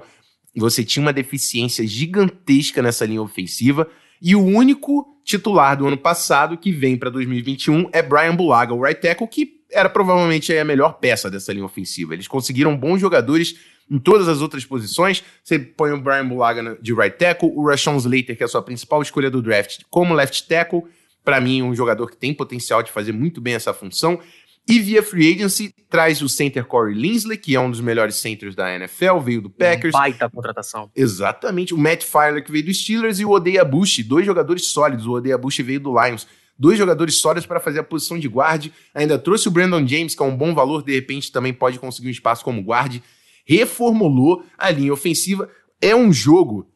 Você 0.55 0.83
tinha 0.83 1.01
uma 1.01 1.13
deficiência 1.13 1.85
gigantesca 1.85 2.81
nessa 2.81 3.05
linha 3.05 3.21
ofensiva. 3.21 3.87
E 4.21 4.35
o 4.35 4.43
único 4.43 5.19
titular 5.25 5.75
do 5.77 5.87
ano 5.87 5.97
passado 5.97 6.57
que 6.57 6.71
vem 6.71 6.95
para 6.97 7.09
2021 7.09 7.89
é 7.91 8.01
Brian 8.01 8.35
Bulaga, 8.35 8.73
o 8.73 8.81
right 8.81 9.01
tackle, 9.01 9.27
que 9.27 9.61
era 9.71 9.89
provavelmente 9.89 10.55
a 10.55 10.63
melhor 10.63 10.93
peça 10.99 11.29
dessa 11.29 11.51
linha 11.51 11.65
ofensiva. 11.65 12.13
Eles 12.13 12.27
conseguiram 12.27 12.77
bons 12.77 12.99
jogadores 12.99 13.55
em 13.89 13.97
todas 13.97 14.27
as 14.27 14.41
outras 14.41 14.63
posições. 14.63 15.23
Você 15.43 15.59
põe 15.59 15.91
o 15.91 15.99
Brian 15.99 16.27
Bulaga 16.27 16.77
de 16.81 16.93
right 16.93 17.17
tackle, 17.17 17.51
o 17.53 17.67
Rashawn 17.67 17.97
Slater, 17.97 18.37
que 18.37 18.43
é 18.43 18.45
a 18.45 18.49
sua 18.49 18.61
principal 18.61 19.01
escolha 19.01 19.29
do 19.29 19.41
draft, 19.41 19.81
como 19.89 20.13
left 20.13 20.47
tackle. 20.47 20.83
Para 21.23 21.39
mim, 21.39 21.61
um 21.61 21.73
jogador 21.73 22.09
que 22.09 22.17
tem 22.17 22.33
potencial 22.33 22.83
de 22.83 22.91
fazer 22.91 23.13
muito 23.13 23.41
bem 23.41 23.55
essa 23.55 23.73
função. 23.73 24.19
E 24.67 24.79
via 24.79 25.03
free 25.03 25.33
agency, 25.33 25.73
traz 25.89 26.21
o 26.21 26.29
center 26.29 26.65
Corey 26.65 26.95
Linsley, 26.95 27.37
que 27.37 27.53
é 27.53 27.59
um 27.59 27.69
dos 27.69 27.81
melhores 27.81 28.15
centers 28.15 28.55
da 28.55 28.73
NFL, 28.73 29.19
veio 29.19 29.41
do 29.41 29.49
Packers. 29.49 29.93
Um 29.93 29.97
baita 29.97 30.29
contratação. 30.29 30.89
Exatamente. 30.95 31.73
O 31.73 31.77
Matt 31.77 32.03
Filer, 32.03 32.43
que 32.43 32.51
veio 32.51 32.65
do 32.65 32.73
Steelers, 32.73 33.19
e 33.19 33.25
o 33.25 33.31
Odeia 33.31 33.65
Bush, 33.65 33.99
dois 34.05 34.25
jogadores 34.25 34.67
sólidos. 34.67 35.05
O 35.05 35.11
Odeia 35.11 35.37
Bush 35.37 35.59
veio 35.59 35.79
do 35.79 36.01
Lions. 36.01 36.25
Dois 36.57 36.77
jogadores 36.77 37.15
sólidos 37.15 37.45
para 37.45 37.59
fazer 37.59 37.79
a 37.79 37.83
posição 37.83 38.17
de 38.17 38.27
guarde. 38.27 38.71
Ainda 38.93 39.19
trouxe 39.19 39.47
o 39.47 39.51
Brandon 39.51 39.85
James, 39.85 40.15
que 40.15 40.23
é 40.23 40.25
um 40.25 40.37
bom 40.37 40.53
valor, 40.53 40.83
de 40.83 40.93
repente 40.93 41.31
também 41.31 41.51
pode 41.51 41.77
conseguir 41.79 42.07
um 42.07 42.11
espaço 42.11 42.43
como 42.43 42.61
guarde 42.61 43.03
reformulou 43.45 44.45
a 44.57 44.69
linha 44.69 44.93
ofensiva. 44.93 45.49
É 45.81 45.95
um 45.95 46.11
jogo 46.11 46.69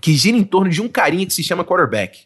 que 0.00 0.14
gira 0.14 0.36
em 0.36 0.44
torno 0.44 0.70
de 0.70 0.80
um 0.80 0.88
carinha 0.88 1.26
que 1.26 1.32
se 1.32 1.42
chama 1.42 1.64
quarterback. 1.64 2.24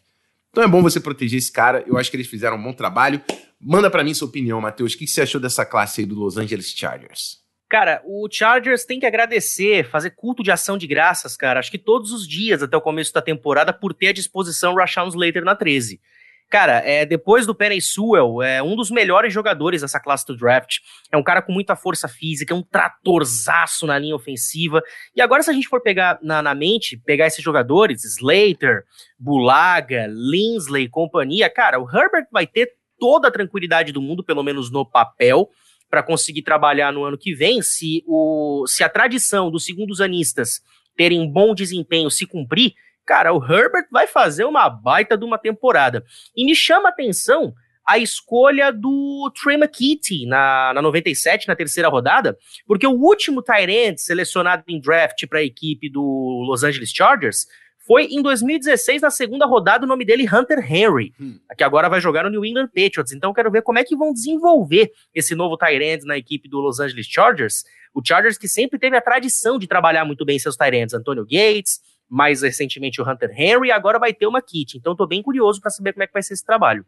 Então 0.49 0.63
é 0.63 0.67
bom 0.67 0.81
você 0.81 0.99
proteger 0.99 1.39
esse 1.39 1.51
cara. 1.51 1.83
Eu 1.87 1.97
acho 1.97 2.11
que 2.11 2.17
eles 2.17 2.27
fizeram 2.27 2.57
um 2.57 2.63
bom 2.63 2.73
trabalho. 2.73 3.21
Manda 3.63 3.91
para 3.91 4.03
mim 4.03 4.13
sua 4.13 4.27
opinião, 4.27 4.59
Matheus. 4.59 4.93
O 4.93 4.97
que 4.97 5.05
você 5.05 5.21
achou 5.21 5.39
dessa 5.39 5.65
classe 5.65 6.01
aí 6.01 6.07
do 6.07 6.15
Los 6.15 6.37
Angeles 6.37 6.71
Chargers? 6.71 7.41
Cara, 7.69 8.01
o 8.05 8.27
Chargers 8.29 8.83
tem 8.83 8.99
que 8.99 9.05
agradecer, 9.05 9.87
fazer 9.87 10.09
culto 10.09 10.43
de 10.43 10.51
ação 10.51 10.77
de 10.77 10.85
graças, 10.85 11.37
cara. 11.37 11.59
Acho 11.59 11.71
que 11.71 11.77
todos 11.77 12.11
os 12.11 12.27
dias 12.27 12.61
até 12.61 12.75
o 12.75 12.81
começo 12.81 13.13
da 13.13 13.21
temporada 13.21 13.71
por 13.71 13.93
ter 13.93 14.07
à 14.07 14.11
disposição 14.11 14.75
Rashawn 14.75 15.07
Slater 15.07 15.45
na 15.45 15.55
13. 15.55 16.01
Cara, 16.49 16.79
é, 16.79 17.05
depois 17.05 17.45
do 17.45 17.55
Penny 17.55 17.81
Sewell, 17.81 18.41
é 18.43 18.61
um 18.61 18.75
dos 18.75 18.91
melhores 18.91 19.33
jogadores 19.33 19.79
dessa 19.79 20.01
classe 20.01 20.25
do 20.25 20.35
draft. 20.35 20.79
É 21.09 21.15
um 21.15 21.23
cara 21.23 21.41
com 21.41 21.53
muita 21.53 21.77
força 21.77 22.09
física, 22.09 22.53
é 22.53 22.57
um 22.57 22.61
tratorzaço 22.61 23.87
na 23.87 23.97
linha 23.97 24.17
ofensiva. 24.17 24.81
E 25.15 25.21
agora, 25.21 25.41
se 25.43 25.49
a 25.49 25.53
gente 25.53 25.69
for 25.69 25.81
pegar 25.81 26.19
na, 26.21 26.41
na 26.41 26.53
mente, 26.53 26.97
pegar 26.97 27.27
esses 27.27 27.41
jogadores, 27.41 28.03
Slater, 28.03 28.83
Bulaga, 29.17 30.07
Linsley 30.09 30.83
e 30.83 30.89
companhia, 30.89 31.49
cara, 31.49 31.79
o 31.79 31.89
Herbert 31.89 32.27
vai 32.29 32.45
ter 32.45 32.69
toda 33.01 33.29
a 33.29 33.31
tranquilidade 33.31 33.91
do 33.91 33.99
mundo, 33.99 34.23
pelo 34.23 34.43
menos 34.43 34.71
no 34.71 34.85
papel, 34.85 35.49
para 35.89 36.03
conseguir 36.03 36.43
trabalhar 36.43 36.93
no 36.93 37.03
ano 37.03 37.17
que 37.17 37.33
vem. 37.33 37.59
Se, 37.63 38.03
o, 38.05 38.63
se 38.67 38.83
a 38.83 38.89
tradição 38.89 39.49
dos 39.49 39.65
segundos 39.65 39.99
anistas 39.99 40.61
terem 40.95 41.27
bom 41.27 41.55
desempenho 41.55 42.11
se 42.11 42.27
cumprir, 42.27 42.73
cara, 43.03 43.33
o 43.33 43.43
Herbert 43.43 43.87
vai 43.91 44.05
fazer 44.05 44.45
uma 44.45 44.69
baita 44.69 45.17
de 45.17 45.25
uma 45.25 45.39
temporada. 45.39 46.05
E 46.37 46.45
me 46.45 46.55
chama 46.55 46.89
a 46.89 46.91
atenção 46.91 47.55
a 47.83 47.97
escolha 47.97 48.71
do 48.71 49.31
Trey 49.41 49.57
McKitty 49.57 50.27
na, 50.27 50.71
na 50.75 50.81
97, 50.83 51.47
na 51.47 51.55
terceira 51.55 51.89
rodada, 51.89 52.37
porque 52.67 52.85
o 52.85 52.91
último 52.91 53.41
Tyrant 53.41 53.97
selecionado 53.97 54.63
em 54.67 54.79
draft 54.79 55.25
para 55.27 55.39
a 55.39 55.43
equipe 55.43 55.89
do 55.89 56.45
Los 56.47 56.63
Angeles 56.63 56.91
Chargers 56.91 57.47
foi 57.85 58.05
em 58.05 58.21
2016, 58.21 59.01
na 59.01 59.09
segunda 59.09 59.45
rodada, 59.45 59.85
o 59.85 59.87
nome 59.87 60.05
dele 60.05 60.27
Hunter 60.27 60.59
Henry, 60.59 61.13
hum. 61.19 61.39
que 61.57 61.63
agora 61.63 61.89
vai 61.89 61.99
jogar 61.99 62.23
no 62.23 62.29
New 62.29 62.45
England 62.45 62.67
Patriots. 62.67 63.11
Então 63.11 63.33
quero 63.33 63.49
ver 63.49 63.61
como 63.61 63.79
é 63.79 63.83
que 63.83 63.95
vão 63.95 64.13
desenvolver 64.13 64.91
esse 65.13 65.33
novo 65.35 65.57
Tyrant 65.57 66.03
na 66.03 66.17
equipe 66.17 66.47
do 66.47 66.59
Los 66.59 66.79
Angeles 66.79 67.07
Chargers. 67.07 67.63
O 67.93 68.01
Chargers 68.05 68.37
que 68.37 68.47
sempre 68.47 68.79
teve 68.79 68.95
a 68.95 69.01
tradição 69.01 69.57
de 69.57 69.67
trabalhar 69.67 70.05
muito 70.05 70.23
bem 70.23 70.37
seus 70.37 70.55
Tyrants, 70.55 70.93
Antonio 70.93 71.23
Gates, 71.23 71.79
mais 72.09 72.41
recentemente 72.41 73.01
o 73.01 73.09
Hunter 73.09 73.31
Henry, 73.35 73.71
agora 73.71 73.97
vai 73.97 74.13
ter 74.13 74.27
uma 74.27 74.41
Kit. 74.41 74.77
Então 74.77 74.95
tô 74.95 75.07
bem 75.07 75.21
curioso 75.21 75.59
para 75.59 75.71
saber 75.71 75.93
como 75.93 76.03
é 76.03 76.07
que 76.07 76.13
vai 76.13 76.21
ser 76.21 76.33
esse 76.33 76.45
trabalho. 76.45 76.85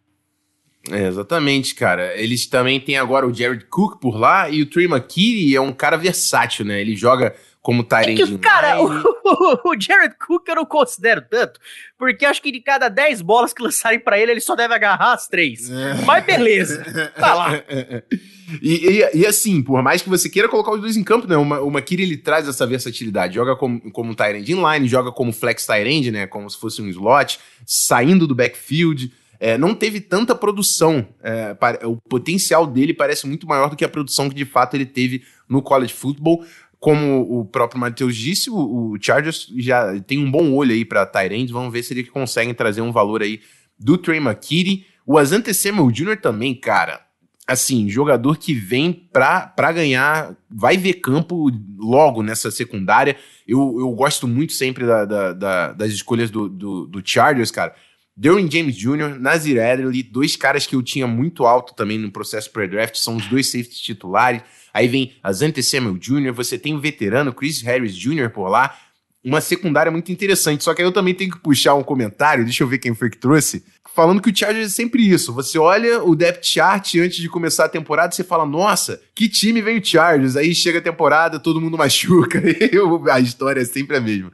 É, 0.92 1.08
exatamente, 1.08 1.76
cara. 1.76 2.16
Eles 2.16 2.46
também 2.46 2.80
têm 2.80 2.98
agora 2.98 3.26
o 3.26 3.34
Jared 3.34 3.66
Cook 3.66 4.00
por 4.02 4.18
lá 4.18 4.50
e 4.50 4.62
o 4.62 4.66
Trey 4.66 4.86
McKitty 4.86 5.56
é 5.56 5.62
um 5.62 5.72
cara 5.72 5.96
versátil, 5.96 6.66
né? 6.66 6.82
Ele 6.82 6.96
joga 6.96 7.34
como 7.64 7.88
é 7.90 8.14
que, 8.14 8.38
Cara, 8.40 8.82
o, 8.84 9.70
o, 9.70 9.80
Jared 9.80 10.16
Cook 10.20 10.46
eu 10.50 10.56
não 10.56 10.66
considero 10.66 11.22
tanto, 11.22 11.62
porque 11.98 12.26
acho 12.26 12.42
que 12.42 12.52
de 12.52 12.60
cada 12.60 12.90
10 12.90 13.22
bolas 13.22 13.54
que 13.54 13.64
lançarem 13.64 14.02
para 14.02 14.20
ele, 14.20 14.34
ele 14.34 14.42
só 14.42 14.54
deve 14.54 14.74
agarrar 14.74 15.14
as 15.14 15.30
três. 15.30 15.72
É. 15.72 15.94
Mas 16.06 16.26
beleza, 16.26 16.84
tá 17.18 17.34
lá. 17.34 17.52
E, 18.62 19.02
e, 19.02 19.22
e, 19.22 19.26
assim, 19.26 19.64
por 19.64 19.82
mais 19.82 20.02
que 20.02 20.10
você 20.10 20.30
queira 20.30 20.50
colocar 20.50 20.72
os 20.74 20.82
dois 20.82 20.98
em 20.98 21.04
campo, 21.04 21.26
né? 21.26 21.36
O, 21.36 21.42
o 21.42 21.72
Makiri, 21.72 22.04
ele 22.04 22.18
traz 22.18 22.48
essa 22.48 22.68
versatilidade. 22.68 23.34
Joga 23.34 23.56
como, 23.56 23.90
como 23.92 24.14
Tyrant 24.14 24.48
inline, 24.48 24.88
joga 24.88 25.12
como 25.12 25.32
flex 25.32 25.66
Tyrant, 25.66 26.12
né? 26.12 26.28
Como 26.28 26.48
se 26.50 26.60
fosse 26.60 26.82
um 26.82 26.88
slot, 26.90 27.40
saindo 27.66 28.28
do 28.28 28.36
backfield. 28.36 29.12
É, 29.46 29.58
não 29.58 29.76
teve 29.76 30.00
tanta 30.00 30.34
produção. 30.34 31.06
É, 31.22 31.54
o 31.84 31.98
potencial 31.98 32.66
dele 32.66 32.94
parece 32.94 33.28
muito 33.28 33.46
maior 33.46 33.70
do 33.70 33.76
que 33.76 33.84
a 33.84 33.90
produção 33.90 34.30
que 34.30 34.36
de 34.36 34.46
fato 34.46 34.74
ele 34.74 34.86
teve 34.86 35.22
no 35.50 35.62
college 35.62 35.94
football. 35.94 36.46
Como 36.80 37.42
o 37.42 37.44
próprio 37.44 37.78
Matheus 37.78 38.16
disse, 38.16 38.50
o, 38.50 38.98
Chargers 39.02 39.52
já 39.58 40.00
tem 40.00 40.18
um 40.18 40.32
bom 40.32 40.54
olho 40.54 40.72
aí 40.72 40.86
para 40.86 41.06
Tyrant. 41.06 41.50
Vamos 41.50 41.74
ver 41.74 41.84
se 41.84 41.94
eles 41.94 42.10
conseguem 42.10 42.54
trazer 42.54 42.80
um 42.80 42.94
valor 42.94 43.22
aí 43.22 43.42
do 43.78 43.98
Trey 43.98 44.22
McKitty. 44.22 44.86
O 45.06 45.18
Asante 45.18 45.54
Samuel 45.54 45.92
Jr. 45.92 46.22
também, 46.22 46.56
cara. 46.56 47.02
Assim, 47.46 47.90
jogador 47.90 48.38
que 48.38 48.54
vem 48.54 48.94
pra, 48.94 49.42
pra 49.42 49.74
ganhar, 49.74 50.38
vai 50.50 50.78
ver 50.78 50.94
campo 50.94 51.52
logo 51.78 52.24
nessa 52.24 52.50
secundária. 52.50 53.18
Eu, 53.46 53.76
eu 53.78 53.92
gosto 53.92 54.26
muito 54.26 54.54
sempre 54.54 54.86
da, 54.86 55.04
da, 55.04 55.34
da, 55.34 55.74
das 55.74 55.92
escolhas 55.92 56.32
do, 56.32 56.48
do, 56.48 56.88
do 56.88 57.02
Chargers, 57.04 57.52
cara. 57.52 57.76
Derwin 58.16 58.50
James 58.50 58.76
Jr., 58.76 59.20
Nazir 59.20 59.60
Adderley, 59.60 60.04
dois 60.04 60.36
caras 60.36 60.68
que 60.68 60.76
eu 60.76 60.84
tinha 60.84 61.08
muito 61.08 61.46
alto 61.46 61.74
também 61.74 61.98
no 61.98 62.12
processo 62.12 62.52
pré-draft, 62.52 62.96
são 62.96 63.16
os 63.16 63.26
dois 63.26 63.48
safeties 63.48 63.80
titulares. 63.80 64.42
Aí 64.74 64.88
vem 64.88 65.14
Azante 65.24 65.64
Samuel 65.64 65.98
Jr., 65.98 66.32
você 66.32 66.58
tem 66.58 66.76
o 66.76 66.80
veterano 66.80 67.34
Chris 67.34 67.62
Harris 67.62 67.96
Jr. 67.96 68.30
por 68.30 68.48
lá. 68.50 68.78
Uma 69.24 69.40
secundária 69.40 69.92
muito 69.92 70.12
interessante. 70.12 70.64
Só 70.64 70.74
que 70.74 70.82
aí 70.82 70.88
eu 70.88 70.92
também 70.92 71.16
tenho 71.16 71.32
que 71.32 71.40
puxar 71.40 71.76
um 71.76 71.84
comentário, 71.84 72.44
deixa 72.44 72.64
eu 72.64 72.68
ver 72.68 72.78
quem 72.78 72.94
foi 72.94 73.10
que 73.10 73.18
trouxe, 73.18 73.64
falando 73.96 74.22
que 74.22 74.30
o 74.30 74.36
Chargers 74.36 74.68
é 74.68 74.70
sempre 74.70 75.08
isso. 75.08 75.34
Você 75.34 75.58
olha 75.58 76.04
o 76.04 76.16
depth 76.16 76.44
chart 76.44 76.96
antes 76.96 77.18
de 77.18 77.30
começar 77.30 77.66
a 77.66 77.70
temporada 77.70 78.14
você 78.14 78.24
fala, 78.24 78.46
nossa, 78.46 79.02
que 79.16 79.30
time 79.30 79.62
vem 79.62 79.80
o 79.80 79.86
Chargers? 79.86 80.36
Aí 80.36 80.54
chega 80.54 80.80
a 80.80 80.82
temporada, 80.82 81.40
todo 81.40 81.62
mundo 81.62 81.78
machuca. 81.78 82.42
A 83.12 83.20
história 83.20 83.62
é 83.62 83.66
sempre 83.66 83.96
a 83.98 84.02
mesma. 84.02 84.32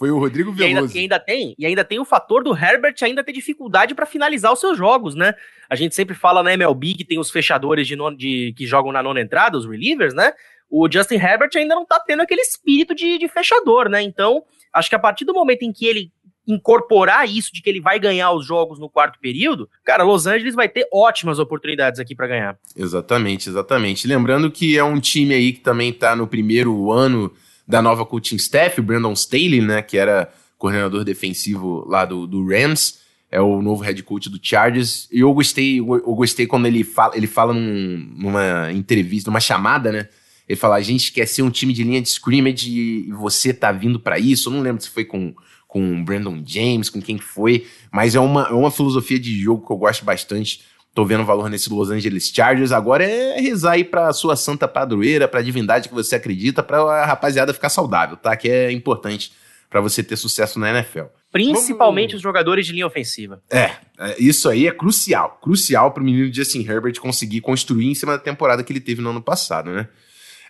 Foi 0.00 0.10
o 0.10 0.18
Rodrigo 0.18 0.50
Veloso. 0.50 0.96
E 0.96 0.98
ainda, 0.98 0.98
e 0.98 0.98
ainda, 0.98 1.20
tem, 1.20 1.54
e 1.58 1.66
ainda 1.66 1.84
tem 1.84 2.00
o 2.00 2.06
fator 2.06 2.42
do 2.42 2.56
Herbert 2.56 2.94
ainda 3.02 3.22
ter 3.22 3.34
dificuldade 3.34 3.94
para 3.94 4.06
finalizar 4.06 4.50
os 4.50 4.58
seus 4.58 4.78
jogos, 4.78 5.14
né? 5.14 5.34
A 5.68 5.76
gente 5.76 5.94
sempre 5.94 6.14
fala 6.14 6.42
na 6.42 6.54
MLB 6.54 6.94
que 6.94 7.04
tem 7.04 7.18
os 7.18 7.30
fechadores 7.30 7.86
de, 7.86 7.94
non, 7.94 8.16
de 8.16 8.54
que 8.56 8.64
jogam 8.64 8.92
na 8.92 9.02
nona 9.02 9.20
entrada, 9.20 9.58
os 9.58 9.66
relievers, 9.66 10.14
né? 10.14 10.32
O 10.70 10.90
Justin 10.90 11.16
Herbert 11.16 11.50
ainda 11.54 11.74
não 11.74 11.84
tá 11.84 12.00
tendo 12.00 12.22
aquele 12.22 12.40
espírito 12.40 12.94
de, 12.94 13.18
de 13.18 13.28
fechador, 13.28 13.90
né? 13.90 14.00
Então, 14.00 14.42
acho 14.72 14.88
que 14.88 14.94
a 14.94 14.98
partir 14.98 15.26
do 15.26 15.34
momento 15.34 15.64
em 15.64 15.72
que 15.72 15.84
ele 15.84 16.10
incorporar 16.48 17.28
isso 17.28 17.52
de 17.52 17.60
que 17.60 17.68
ele 17.68 17.82
vai 17.82 18.00
ganhar 18.00 18.32
os 18.32 18.46
jogos 18.46 18.78
no 18.78 18.88
quarto 18.88 19.18
período, 19.20 19.68
cara, 19.84 20.02
Los 20.02 20.26
Angeles 20.26 20.54
vai 20.54 20.70
ter 20.70 20.88
ótimas 20.90 21.38
oportunidades 21.38 22.00
aqui 22.00 22.14
para 22.14 22.26
ganhar. 22.26 22.58
Exatamente, 22.74 23.50
exatamente. 23.50 24.08
Lembrando 24.08 24.50
que 24.50 24.78
é 24.78 24.82
um 24.82 24.98
time 24.98 25.34
aí 25.34 25.52
que 25.52 25.60
também 25.60 25.92
tá 25.92 26.16
no 26.16 26.26
primeiro 26.26 26.90
ano 26.90 27.30
da 27.70 27.80
nova 27.80 28.04
coaching 28.04 28.36
staff, 28.36 28.80
o 28.80 28.82
Brandon 28.82 29.12
Staley, 29.12 29.60
né, 29.60 29.80
que 29.80 29.96
era 29.96 30.30
coordenador 30.58 31.04
defensivo 31.04 31.86
lá 31.88 32.04
do, 32.04 32.26
do 32.26 32.46
Rams. 32.46 32.98
é 33.30 33.40
o 33.40 33.62
novo 33.62 33.82
head 33.82 34.02
coach 34.02 34.28
do 34.28 34.38
Chargers. 34.42 35.08
E 35.10 35.20
eu 35.20 35.32
gostei, 35.32 35.78
eu, 35.78 36.14
gostei 36.14 36.46
quando 36.46 36.66
ele 36.66 36.84
fala, 36.84 37.16
ele 37.16 37.26
fala 37.26 37.54
num, 37.54 38.12
numa 38.16 38.72
entrevista, 38.72 39.30
numa 39.30 39.40
chamada, 39.40 39.90
né? 39.92 40.08
Ele 40.48 40.56
fala: 40.56 40.76
a 40.76 40.82
gente 40.82 41.12
quer 41.12 41.26
ser 41.26 41.42
um 41.42 41.50
time 41.50 41.72
de 41.72 41.84
linha 41.84 42.02
de 42.02 42.08
scrimmage 42.08 42.70
e 42.70 43.12
você 43.12 43.54
tá 43.54 43.70
vindo 43.70 44.00
para 44.00 44.18
isso. 44.18 44.48
Eu 44.48 44.54
não 44.54 44.60
lembro 44.60 44.82
se 44.82 44.90
foi 44.90 45.04
com 45.04 45.34
com 45.70 46.02
Brandon 46.02 46.42
James, 46.44 46.90
com 46.90 47.00
quem 47.00 47.16
foi, 47.16 47.64
mas 47.92 48.16
é 48.16 48.20
uma, 48.20 48.48
é 48.48 48.52
uma 48.52 48.72
filosofia 48.72 49.20
de 49.20 49.40
jogo 49.40 49.64
que 49.64 49.72
eu 49.72 49.76
gosto 49.76 50.04
bastante. 50.04 50.62
Tô 50.94 51.04
vendo 51.04 51.24
valor 51.24 51.48
nesse 51.48 51.70
Los 51.70 51.90
Angeles 51.90 52.30
Chargers. 52.34 52.72
Agora 52.72 53.04
é 53.04 53.40
rezar 53.40 53.72
aí 53.72 53.84
pra 53.84 54.12
sua 54.12 54.34
santa 54.34 54.66
padroeira, 54.66 55.28
pra 55.28 55.42
divindade 55.42 55.88
que 55.88 55.94
você 55.94 56.16
acredita, 56.16 56.62
pra 56.62 56.80
a 56.80 57.06
rapaziada 57.06 57.54
ficar 57.54 57.68
saudável, 57.68 58.16
tá? 58.16 58.36
Que 58.36 58.48
é 58.48 58.72
importante 58.72 59.32
para 59.70 59.80
você 59.80 60.02
ter 60.02 60.16
sucesso 60.16 60.58
na 60.58 60.70
NFL. 60.70 61.04
Principalmente 61.30 62.10
Vamos... 62.10 62.16
os 62.16 62.22
jogadores 62.22 62.66
de 62.66 62.72
linha 62.72 62.86
ofensiva. 62.86 63.40
É, 63.48 63.76
é, 63.98 64.16
isso 64.18 64.48
aí 64.48 64.66
é 64.66 64.72
crucial. 64.72 65.38
Crucial 65.40 65.92
pro 65.92 66.02
menino 66.02 66.32
Justin 66.34 66.66
Herbert 66.68 66.98
conseguir 66.98 67.40
construir 67.40 67.86
em 67.86 67.94
cima 67.94 68.12
da 68.12 68.18
temporada 68.18 68.64
que 68.64 68.72
ele 68.72 68.80
teve 68.80 69.00
no 69.00 69.10
ano 69.10 69.22
passado, 69.22 69.70
né? 69.70 69.88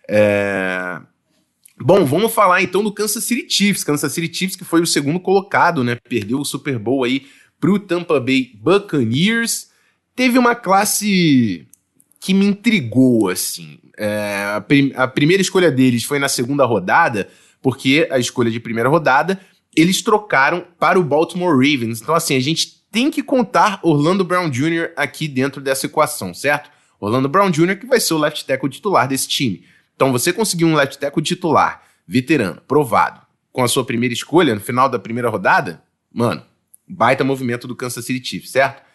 É... 0.09 0.99
Bom, 1.79 2.05
vamos 2.05 2.33
falar 2.33 2.63
então 2.63 2.83
do 2.83 2.93
Kansas 2.93 3.25
City 3.25 3.47
Chiefs. 3.49 3.85
Kansas 3.85 4.11
City 4.13 4.35
Chiefs 4.35 4.57
que 4.57 4.65
foi 4.65 4.81
o 4.81 4.87
segundo 4.87 5.21
colocado, 5.21 5.85
né? 5.85 5.97
Perdeu 6.09 6.39
o 6.39 6.45
Super 6.45 6.79
Bowl 6.79 7.05
aí 7.05 7.27
pro 7.61 7.79
Tampa 7.79 8.19
Bay 8.19 8.53
Buccaneers. 8.55 9.70
Teve 10.21 10.39
uma 10.39 10.55
classe 10.55 11.67
que 12.21 12.35
me 12.35 12.45
intrigou, 12.45 13.31
assim. 13.31 13.79
É, 13.97 14.53
a, 14.55 14.61
prim 14.61 14.93
a 14.95 15.09
primeira 15.09 15.41
escolha 15.41 15.71
deles 15.71 16.05
foi 16.05 16.19
na 16.19 16.29
segunda 16.29 16.63
rodada, 16.67 17.31
porque 17.63 18.07
a 18.11 18.19
escolha 18.19 18.51
de 18.51 18.61
primeira 18.61 18.91
rodada 18.91 19.41
eles 19.75 20.03
trocaram 20.03 20.67
para 20.79 21.01
o 21.01 21.03
Baltimore 21.03 21.55
Ravens. 21.55 22.03
Então, 22.03 22.15
assim, 22.15 22.37
a 22.37 22.41
gente 22.41 22.85
tem 22.93 23.11
que 23.11 23.23
contar 23.23 23.81
Orlando 23.83 24.23
Brown 24.23 24.51
Jr. 24.51 24.91
aqui 24.95 25.27
dentro 25.27 25.59
dessa 25.59 25.87
equação, 25.87 26.35
certo? 26.35 26.71
Orlando 27.01 27.27
Brown 27.27 27.51
Jr., 27.51 27.77
que 27.77 27.87
vai 27.87 27.99
ser 27.99 28.13
o 28.13 28.19
left 28.19 28.45
tackle 28.45 28.69
titular 28.69 29.09
desse 29.09 29.27
time. 29.27 29.65
Então, 29.97 30.13
você 30.13 30.35
conseguiu 30.35 30.69
um 30.69 30.75
left 30.75 30.99
tackle 30.99 31.23
titular, 31.23 31.83
veterano, 32.07 32.61
provado, 32.69 33.23
com 33.51 33.65
a 33.65 33.69
sua 33.69 33.87
primeira 33.87 34.13
escolha 34.13 34.55
no 34.55 34.61
final 34.61 34.87
da 34.87 34.99
primeira 34.99 35.31
rodada, 35.31 35.83
mano, 36.13 36.43
baita 36.87 37.25
movimento 37.25 37.67
do 37.67 37.75
Kansas 37.75 38.05
City 38.05 38.23
Chiefs, 38.23 38.51
certo? 38.51 38.90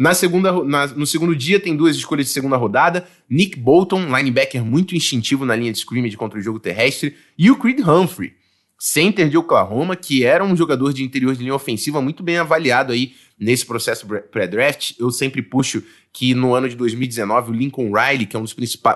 Na 0.00 0.14
segunda, 0.14 0.64
na, 0.64 0.86
no 0.86 1.06
segundo 1.06 1.36
dia, 1.36 1.60
tem 1.60 1.76
duas 1.76 1.94
escolhas 1.94 2.24
de 2.24 2.32
segunda 2.32 2.56
rodada: 2.56 3.06
Nick 3.28 3.58
Bolton, 3.58 4.06
linebacker 4.06 4.64
muito 4.64 4.96
instintivo 4.96 5.44
na 5.44 5.54
linha 5.54 5.70
de 5.70 5.76
scrimmage 5.76 6.16
contra 6.16 6.38
o 6.38 6.42
jogo 6.42 6.58
terrestre, 6.58 7.14
e 7.36 7.50
o 7.50 7.56
Creed 7.58 7.80
Humphrey, 7.80 8.32
center 8.78 9.28
de 9.28 9.36
Oklahoma, 9.36 9.94
que 9.94 10.24
era 10.24 10.42
um 10.42 10.56
jogador 10.56 10.94
de 10.94 11.04
interior 11.04 11.34
de 11.34 11.42
linha 11.42 11.54
ofensiva 11.54 12.00
muito 12.00 12.22
bem 12.22 12.38
avaliado 12.38 12.94
aí 12.94 13.12
nesse 13.38 13.66
processo 13.66 14.06
pré-draft. 14.06 14.94
Eu 14.98 15.10
sempre 15.10 15.42
puxo 15.42 15.82
que 16.14 16.32
no 16.32 16.54
ano 16.54 16.66
de 16.66 16.76
2019 16.76 17.50
o 17.50 17.54
Lincoln 17.54 17.92
Riley, 17.92 18.24
que 18.24 18.34
é 18.34 18.40
um 18.40 18.46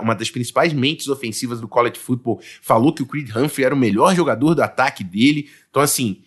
uma 0.00 0.14
das 0.14 0.30
principais 0.30 0.72
mentes 0.72 1.08
ofensivas 1.08 1.60
do 1.60 1.68
college 1.68 1.98
football, 1.98 2.40
falou 2.62 2.94
que 2.94 3.02
o 3.02 3.06
Creed 3.06 3.28
Humphrey 3.28 3.66
era 3.66 3.74
o 3.74 3.78
melhor 3.78 4.16
jogador 4.16 4.54
do 4.54 4.62
ataque 4.62 5.04
dele. 5.04 5.50
Então, 5.68 5.82
assim, 5.82 6.22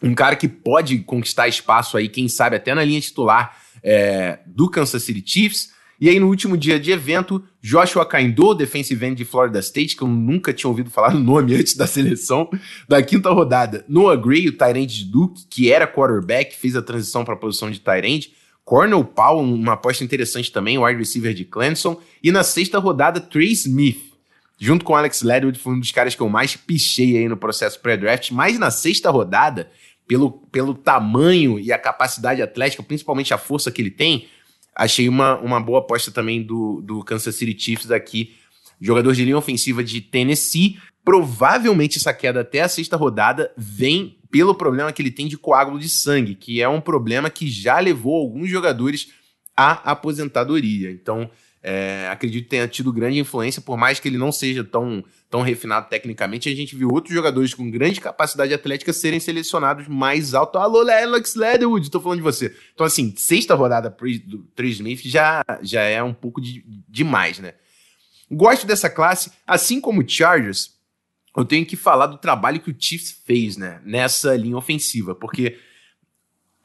um 0.00 0.14
cara 0.14 0.36
que 0.36 0.46
pode 0.46 1.00
conquistar 1.00 1.48
espaço 1.48 1.96
aí, 1.96 2.08
quem 2.08 2.28
sabe 2.28 2.54
até 2.54 2.76
na 2.76 2.84
linha 2.84 3.00
titular 3.00 3.63
é, 3.84 4.38
do 4.46 4.68
Kansas 4.70 5.02
City 5.02 5.22
Chiefs. 5.24 5.74
E 6.00 6.08
aí, 6.08 6.18
no 6.18 6.28
último 6.28 6.56
dia 6.56 6.80
de 6.80 6.90
evento, 6.90 7.42
Joshua 7.62 8.04
Kaindo, 8.04 8.54
defensive 8.54 9.06
end 9.06 9.16
de 9.16 9.24
Florida 9.24 9.60
State, 9.60 9.96
que 9.96 10.02
eu 10.02 10.08
nunca 10.08 10.52
tinha 10.52 10.68
ouvido 10.68 10.90
falar 10.90 11.14
no 11.14 11.20
nome 11.20 11.54
antes 11.56 11.76
da 11.76 11.86
seleção, 11.86 12.50
da 12.88 13.00
quinta 13.02 13.30
rodada. 13.30 13.84
Noah 13.88 14.20
Gray, 14.20 14.48
o 14.48 14.56
Tyrant 14.56 14.88
de 14.88 15.04
Duke, 15.04 15.44
que 15.48 15.70
era 15.70 15.86
quarterback, 15.86 16.56
fez 16.56 16.74
a 16.74 16.82
transição 16.82 17.24
para 17.24 17.34
a 17.34 17.36
posição 17.36 17.70
de 17.70 17.78
Tyrant. 17.78 18.26
Cornel 18.64 19.04
Powell, 19.04 19.44
uma 19.44 19.74
aposta 19.74 20.02
interessante 20.02 20.50
também, 20.50 20.78
wide 20.78 20.98
receiver 20.98 21.34
de 21.34 21.44
Clemson. 21.44 22.00
E 22.22 22.32
na 22.32 22.42
sexta 22.42 22.78
rodada, 22.78 23.20
Trey 23.20 23.52
Smith, 23.52 24.00
junto 24.58 24.84
com 24.84 24.96
Alex 24.96 25.22
Ledwood, 25.22 25.58
foi 25.58 25.74
um 25.74 25.80
dos 25.80 25.92
caras 25.92 26.14
que 26.14 26.22
eu 26.22 26.28
mais 26.28 26.56
pichei 26.56 27.18
aí 27.18 27.28
no 27.28 27.36
processo 27.36 27.78
pré-draft. 27.80 28.30
Mas 28.30 28.58
na 28.58 28.70
sexta 28.70 29.10
rodada, 29.10 29.70
pelo, 30.06 30.30
pelo 30.30 30.74
tamanho 30.74 31.58
e 31.58 31.72
a 31.72 31.78
capacidade 31.78 32.42
atlética, 32.42 32.82
principalmente 32.82 33.32
a 33.32 33.38
força 33.38 33.70
que 33.70 33.80
ele 33.80 33.90
tem, 33.90 34.28
achei 34.74 35.08
uma, 35.08 35.38
uma 35.38 35.60
boa 35.60 35.78
aposta 35.78 36.10
também 36.10 36.42
do, 36.42 36.80
do 36.82 37.02
Kansas 37.04 37.34
City 37.34 37.58
Chiefs 37.58 37.90
aqui. 37.90 38.34
Jogador 38.80 39.14
de 39.14 39.24
linha 39.24 39.38
ofensiva 39.38 39.82
de 39.82 40.00
Tennessee. 40.00 40.78
Provavelmente 41.04 41.98
essa 41.98 42.12
queda 42.12 42.40
até 42.40 42.62
a 42.62 42.68
sexta 42.68 42.96
rodada 42.96 43.52
vem 43.56 44.18
pelo 44.30 44.54
problema 44.54 44.92
que 44.92 45.00
ele 45.00 45.10
tem 45.10 45.28
de 45.28 45.38
coágulo 45.38 45.78
de 45.78 45.88
sangue, 45.88 46.34
que 46.34 46.60
é 46.60 46.68
um 46.68 46.80
problema 46.80 47.30
que 47.30 47.48
já 47.48 47.78
levou 47.78 48.16
alguns 48.16 48.48
jogadores 48.48 49.12
à 49.56 49.92
aposentadoria. 49.92 50.90
Então, 50.90 51.30
é, 51.66 52.06
acredito 52.10 52.44
que 52.44 52.50
tenha 52.50 52.68
tido 52.68 52.92
grande 52.92 53.18
influência, 53.18 53.62
por 53.62 53.78
mais 53.78 53.98
que 53.98 54.06
ele 54.06 54.18
não 54.18 54.30
seja 54.30 54.62
tão, 54.62 55.02
tão 55.30 55.40
refinado 55.40 55.88
tecnicamente. 55.88 56.46
A 56.50 56.54
gente 56.54 56.76
viu 56.76 56.90
outros 56.90 57.14
jogadores 57.14 57.54
com 57.54 57.70
grande 57.70 58.02
capacidade 58.02 58.52
atlética 58.52 58.92
serem 58.92 59.18
selecionados 59.18 59.88
mais 59.88 60.34
alto. 60.34 60.58
Alô, 60.58 60.80
Alex 60.86 61.34
Leatherwood, 61.34 61.90
tô 61.90 62.02
falando 62.02 62.18
de 62.18 62.22
você. 62.22 62.54
Então, 62.74 62.84
assim, 62.84 63.14
sexta 63.16 63.54
rodada 63.54 63.88
do 64.26 64.38
Trey 64.54 64.70
Smith 64.72 65.00
já, 65.04 65.42
já 65.62 65.80
é 65.80 66.02
um 66.02 66.12
pouco 66.12 66.38
de, 66.38 66.62
demais, 66.86 67.38
né? 67.38 67.54
Gosto 68.30 68.66
dessa 68.66 68.90
classe, 68.90 69.32
assim 69.46 69.80
como 69.80 70.02
o 70.02 70.08
Chargers, 70.08 70.74
eu 71.34 71.46
tenho 71.46 71.64
que 71.64 71.76
falar 71.76 72.08
do 72.08 72.18
trabalho 72.18 72.60
que 72.60 72.70
o 72.70 72.76
Chiefs 72.78 73.22
fez, 73.24 73.56
né? 73.56 73.80
Nessa 73.86 74.36
linha 74.36 74.58
ofensiva, 74.58 75.14
porque 75.14 75.58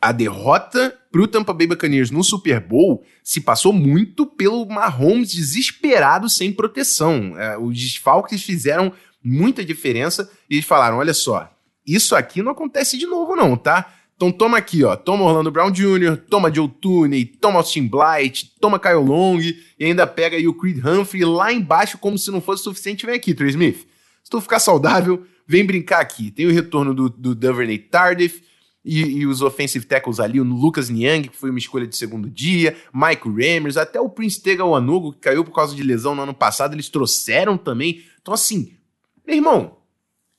a 0.02 0.12
derrota 0.12 0.98
para 1.12 1.22
o 1.22 1.28
Tampa 1.28 1.54
Bay 1.54 1.68
Buccaneers 1.68 2.12
no 2.12 2.24
Super 2.24 2.60
Bowl 2.60 3.04
se 3.24 3.42
passou 3.42 3.74
muito 3.74 4.26
pelo 4.26 4.66
Mahomes 4.66 5.32
desesperado 5.32 6.30
sem 6.30 6.52
proteção. 6.54 7.38
É, 7.38 7.58
os 7.58 7.78
desfalques 7.78 8.44
fizeram 8.44 8.94
muita 9.24 9.66
diferença 9.66 10.30
e 10.50 10.56
eles 10.56 10.66
falaram: 10.66 10.98
olha 10.98 11.14
só, 11.14 11.52
isso 11.86 12.16
aqui 12.16 12.42
não 12.42 12.52
acontece 12.52 12.98
de 12.98 13.06
novo, 13.06 13.36
não, 13.36 13.58
tá? 13.58 13.94
Então 14.16 14.32
toma 14.32 14.58
aqui, 14.58 14.84
ó. 14.84 14.98
Toma 14.98 15.24
Orlando 15.24 15.50
Brown 15.50 15.72
Jr., 15.72 16.18
toma 16.30 16.54
Joe 16.54 16.68
Tooney, 16.68 17.26
toma 17.26 17.60
Austin 17.60 17.88
Blight, 17.88 18.54
toma 18.60 18.78
Kyle 18.78 18.96
Long 18.96 19.40
e 19.40 19.86
ainda 19.86 20.06
pega 20.06 20.36
aí 20.36 20.46
o 20.46 20.54
Creed 20.54 20.86
Humphrey 20.86 21.24
lá 21.24 21.54
embaixo 21.54 21.98
como 21.98 22.18
se 22.18 22.30
não 22.30 22.42
fosse 22.42 22.64
suficiente. 22.64 23.06
Vem 23.06 23.16
aqui, 23.16 23.34
Trey 23.34 23.50
Smith. 23.50 23.88
Se 24.22 24.30
tu 24.30 24.42
ficar 24.42 24.60
saudável, 24.60 25.26
vem 25.48 25.66
brincar 25.66 26.02
aqui. 26.02 26.32
Tem 26.32 26.46
o 26.46 26.52
retorno 26.52 26.94
do, 26.94 27.10
do 27.10 27.34
Duvernay 27.34 27.78
Tardif, 27.78 28.44
e, 28.90 29.20
e, 29.20 29.28
os 29.28 29.44
offensive 29.44 29.86
tackles 29.86 30.20
ali, 30.20 30.42
o 30.42 30.44
Lucas 30.44 30.90
Niang, 30.90 31.30
que 31.30 31.38
foi 31.38 31.52
uma 31.52 31.60
escolha 31.60 31.86
de 31.86 31.96
segundo 31.96 32.28
dia, 32.28 32.76
Mike 32.92 33.30
Ramers, 33.30 33.78
até 33.78 34.02
o 34.02 34.10
Prince 34.10 34.42
Tega 34.42 34.66
Wanugo, 34.66 35.14
que 35.14 35.20
caiu 35.20 35.46
por 35.46 35.54
causa 35.54 35.76
de 35.76 35.84
lesão 35.84 36.16
no 36.16 36.24
ano 36.24 36.34
passado, 36.34 36.74
eles 36.74 36.90
trouxeram 36.90 37.56
também. 37.56 38.04
Então, 38.20 38.34
assim, 38.34 38.74
meu 39.28 39.36
irmão, 39.36 39.78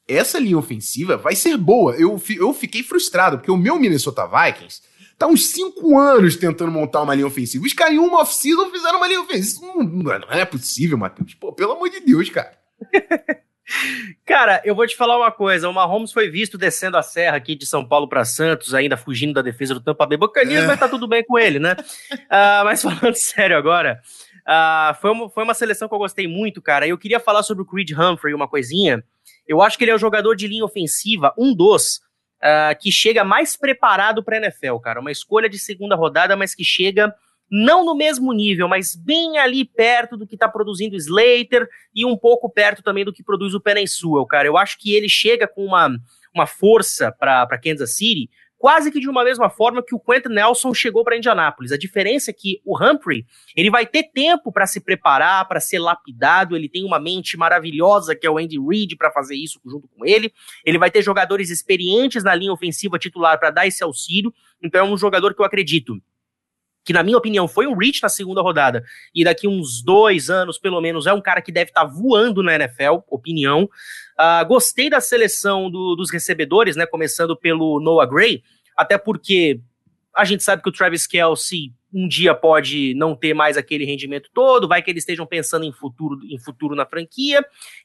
essa 0.08 0.40
linha 0.40 0.58
ofensiva 0.58 1.16
vai 1.16 1.36
ser 1.36 1.56
boa. 1.56 1.94
Eu, 1.94 2.20
eu 2.36 2.52
fiquei 2.52 2.82
frustrado, 2.82 3.38
porque 3.38 3.52
o 3.52 3.56
meu 3.56 3.78
Minnesota 3.78 4.26
Vikings 4.26 4.82
tá 5.16 5.28
uns 5.28 5.46
cinco 5.50 5.96
anos 5.96 6.34
tentando 6.34 6.72
montar 6.72 7.02
uma 7.02 7.14
linha 7.14 7.28
ofensiva. 7.28 7.64
Os 7.64 7.72
caras 7.72 7.94
em 7.94 7.98
uma 7.98 8.20
off-season 8.20 8.68
fizeram 8.70 8.96
uma 8.96 9.06
linha 9.06 9.20
ofensiva. 9.20 9.66
Não, 9.66 9.84
não 9.84 10.30
é 10.30 10.44
possível, 10.44 10.98
Matheus. 10.98 11.34
Pô, 11.34 11.52
pelo 11.52 11.72
amor 11.72 11.88
de 11.88 12.00
Deus, 12.00 12.28
cara. 12.30 12.58
Cara, 14.24 14.60
eu 14.64 14.74
vou 14.74 14.86
te 14.86 14.96
falar 14.96 15.16
uma 15.16 15.30
coisa. 15.30 15.68
O 15.68 15.72
Mahomes 15.72 16.12
foi 16.12 16.28
visto 16.28 16.58
descendo 16.58 16.96
a 16.96 17.02
serra 17.02 17.36
aqui 17.36 17.54
de 17.54 17.66
São 17.66 17.86
Paulo 17.86 18.08
para 18.08 18.24
Santos, 18.24 18.74
ainda 18.74 18.96
fugindo 18.96 19.34
da 19.34 19.42
defesa 19.42 19.74
do 19.74 19.80
Tampa 19.80 20.06
Bay 20.06 20.18
Buccaneers, 20.18 20.64
é. 20.64 20.66
mas 20.66 20.80
tá 20.80 20.88
tudo 20.88 21.06
bem 21.06 21.24
com 21.24 21.38
ele, 21.38 21.58
né? 21.58 21.76
uh, 22.12 22.64
mas 22.64 22.82
falando 22.82 23.14
sério 23.16 23.56
agora, 23.56 24.00
uh, 24.46 24.94
foi, 25.00 25.10
uma, 25.10 25.30
foi 25.30 25.44
uma 25.44 25.54
seleção 25.54 25.88
que 25.88 25.94
eu 25.94 25.98
gostei 25.98 26.26
muito, 26.26 26.60
cara. 26.60 26.86
Eu 26.86 26.98
queria 26.98 27.20
falar 27.20 27.42
sobre 27.42 27.62
o 27.62 27.66
Creed 27.66 27.90
Humphrey, 27.92 28.34
uma 28.34 28.48
coisinha. 28.48 29.02
Eu 29.46 29.62
acho 29.62 29.78
que 29.78 29.84
ele 29.84 29.90
é 29.90 29.94
o 29.94 29.98
jogador 29.98 30.34
de 30.34 30.46
linha 30.46 30.64
ofensiva, 30.64 31.32
um 31.38 31.54
dos, 31.54 32.00
uh, 32.42 32.78
que 32.80 32.90
chega 32.90 33.24
mais 33.24 33.56
preparado 33.56 34.22
para 34.22 34.36
NFL, 34.36 34.76
cara. 34.76 35.00
Uma 35.00 35.12
escolha 35.12 35.48
de 35.48 35.58
segunda 35.58 35.94
rodada, 35.94 36.36
mas 36.36 36.54
que 36.54 36.64
chega 36.64 37.14
não 37.50 37.84
no 37.84 37.96
mesmo 37.96 38.32
nível, 38.32 38.68
mas 38.68 38.94
bem 38.94 39.38
ali 39.38 39.64
perto 39.64 40.16
do 40.16 40.26
que 40.26 40.34
está 40.34 40.48
produzindo 40.48 40.96
Slater 40.96 41.68
e 41.94 42.04
um 42.04 42.16
pouco 42.16 42.48
perto 42.48 42.82
também 42.82 43.04
do 43.04 43.12
que 43.12 43.24
produz 43.24 43.54
o 43.54 43.60
Peninsula, 43.60 44.26
cara. 44.26 44.46
Eu 44.46 44.56
acho 44.56 44.78
que 44.78 44.94
ele 44.94 45.08
chega 45.08 45.48
com 45.48 45.64
uma, 45.64 45.90
uma 46.34 46.46
força 46.46 47.10
para 47.10 47.58
Kansas 47.58 47.96
City 47.96 48.30
quase 48.60 48.92
que 48.92 49.00
de 49.00 49.08
uma 49.08 49.24
mesma 49.24 49.48
forma 49.48 49.82
que 49.82 49.94
o 49.94 49.98
Quentin 49.98 50.28
Nelson 50.34 50.74
chegou 50.74 51.02
para 51.02 51.16
Indianápolis. 51.16 51.72
A 51.72 51.78
diferença 51.78 52.30
é 52.30 52.34
que 52.34 52.60
o 52.62 52.76
Humphrey, 52.76 53.24
ele 53.56 53.70
vai 53.70 53.86
ter 53.86 54.02
tempo 54.12 54.52
para 54.52 54.66
se 54.66 54.80
preparar, 54.80 55.48
para 55.48 55.58
ser 55.60 55.78
lapidado, 55.78 56.54
ele 56.54 56.68
tem 56.68 56.84
uma 56.84 57.00
mente 57.00 57.38
maravilhosa 57.38 58.14
que 58.14 58.26
é 58.26 58.30
o 58.30 58.36
Andy 58.36 58.58
Reid 58.60 58.96
para 58.96 59.10
fazer 59.10 59.34
isso 59.34 59.58
junto 59.64 59.88
com 59.88 60.04
ele. 60.04 60.30
Ele 60.62 60.76
vai 60.76 60.90
ter 60.90 61.00
jogadores 61.00 61.48
experientes 61.48 62.22
na 62.22 62.34
linha 62.34 62.52
ofensiva 62.52 62.98
titular 62.98 63.40
para 63.40 63.50
dar 63.50 63.66
esse 63.66 63.82
auxílio. 63.82 64.30
Então 64.62 64.82
é 64.82 64.84
um 64.84 64.96
jogador 64.98 65.34
que 65.34 65.40
eu 65.40 65.46
acredito 65.46 65.98
que 66.84 66.92
na 66.92 67.02
minha 67.02 67.18
opinião 67.18 67.46
foi 67.46 67.66
um 67.66 67.76
reach 67.76 68.02
na 68.02 68.08
segunda 68.08 68.40
rodada, 68.40 68.82
e 69.14 69.24
daqui 69.24 69.46
uns 69.46 69.82
dois 69.82 70.30
anos, 70.30 70.58
pelo 70.58 70.80
menos, 70.80 71.06
é 71.06 71.12
um 71.12 71.20
cara 71.20 71.42
que 71.42 71.52
deve 71.52 71.70
estar 71.70 71.86
tá 71.86 71.86
voando 71.86 72.42
na 72.42 72.54
NFL, 72.54 72.98
opinião. 73.08 73.68
Uh, 74.18 74.46
gostei 74.46 74.88
da 74.90 75.00
seleção 75.00 75.70
do, 75.70 75.94
dos 75.94 76.10
recebedores, 76.10 76.76
né, 76.76 76.86
começando 76.86 77.36
pelo 77.36 77.80
Noah 77.80 78.08
Gray, 78.08 78.42
até 78.76 78.96
porque 78.98 79.60
A 80.14 80.24
gente 80.24 80.42
sabe 80.42 80.62
que 80.62 80.68
o 80.68 80.72
Travis 80.72 81.06
Kelsey 81.06 81.72
um 81.92 82.06
dia 82.06 82.34
pode 82.34 82.94
não 82.94 83.14
ter 83.14 83.34
mais 83.34 83.56
aquele 83.56 83.84
rendimento 83.84 84.30
todo, 84.32 84.68
vai 84.68 84.82
que 84.82 84.90
eles 84.90 85.02
estejam 85.02 85.26
pensando 85.26 85.64
em 85.64 85.72
futuro, 85.72 86.18
em 86.24 86.38
futuro 86.38 86.74
na 86.74 86.86
franquia. 86.86 87.44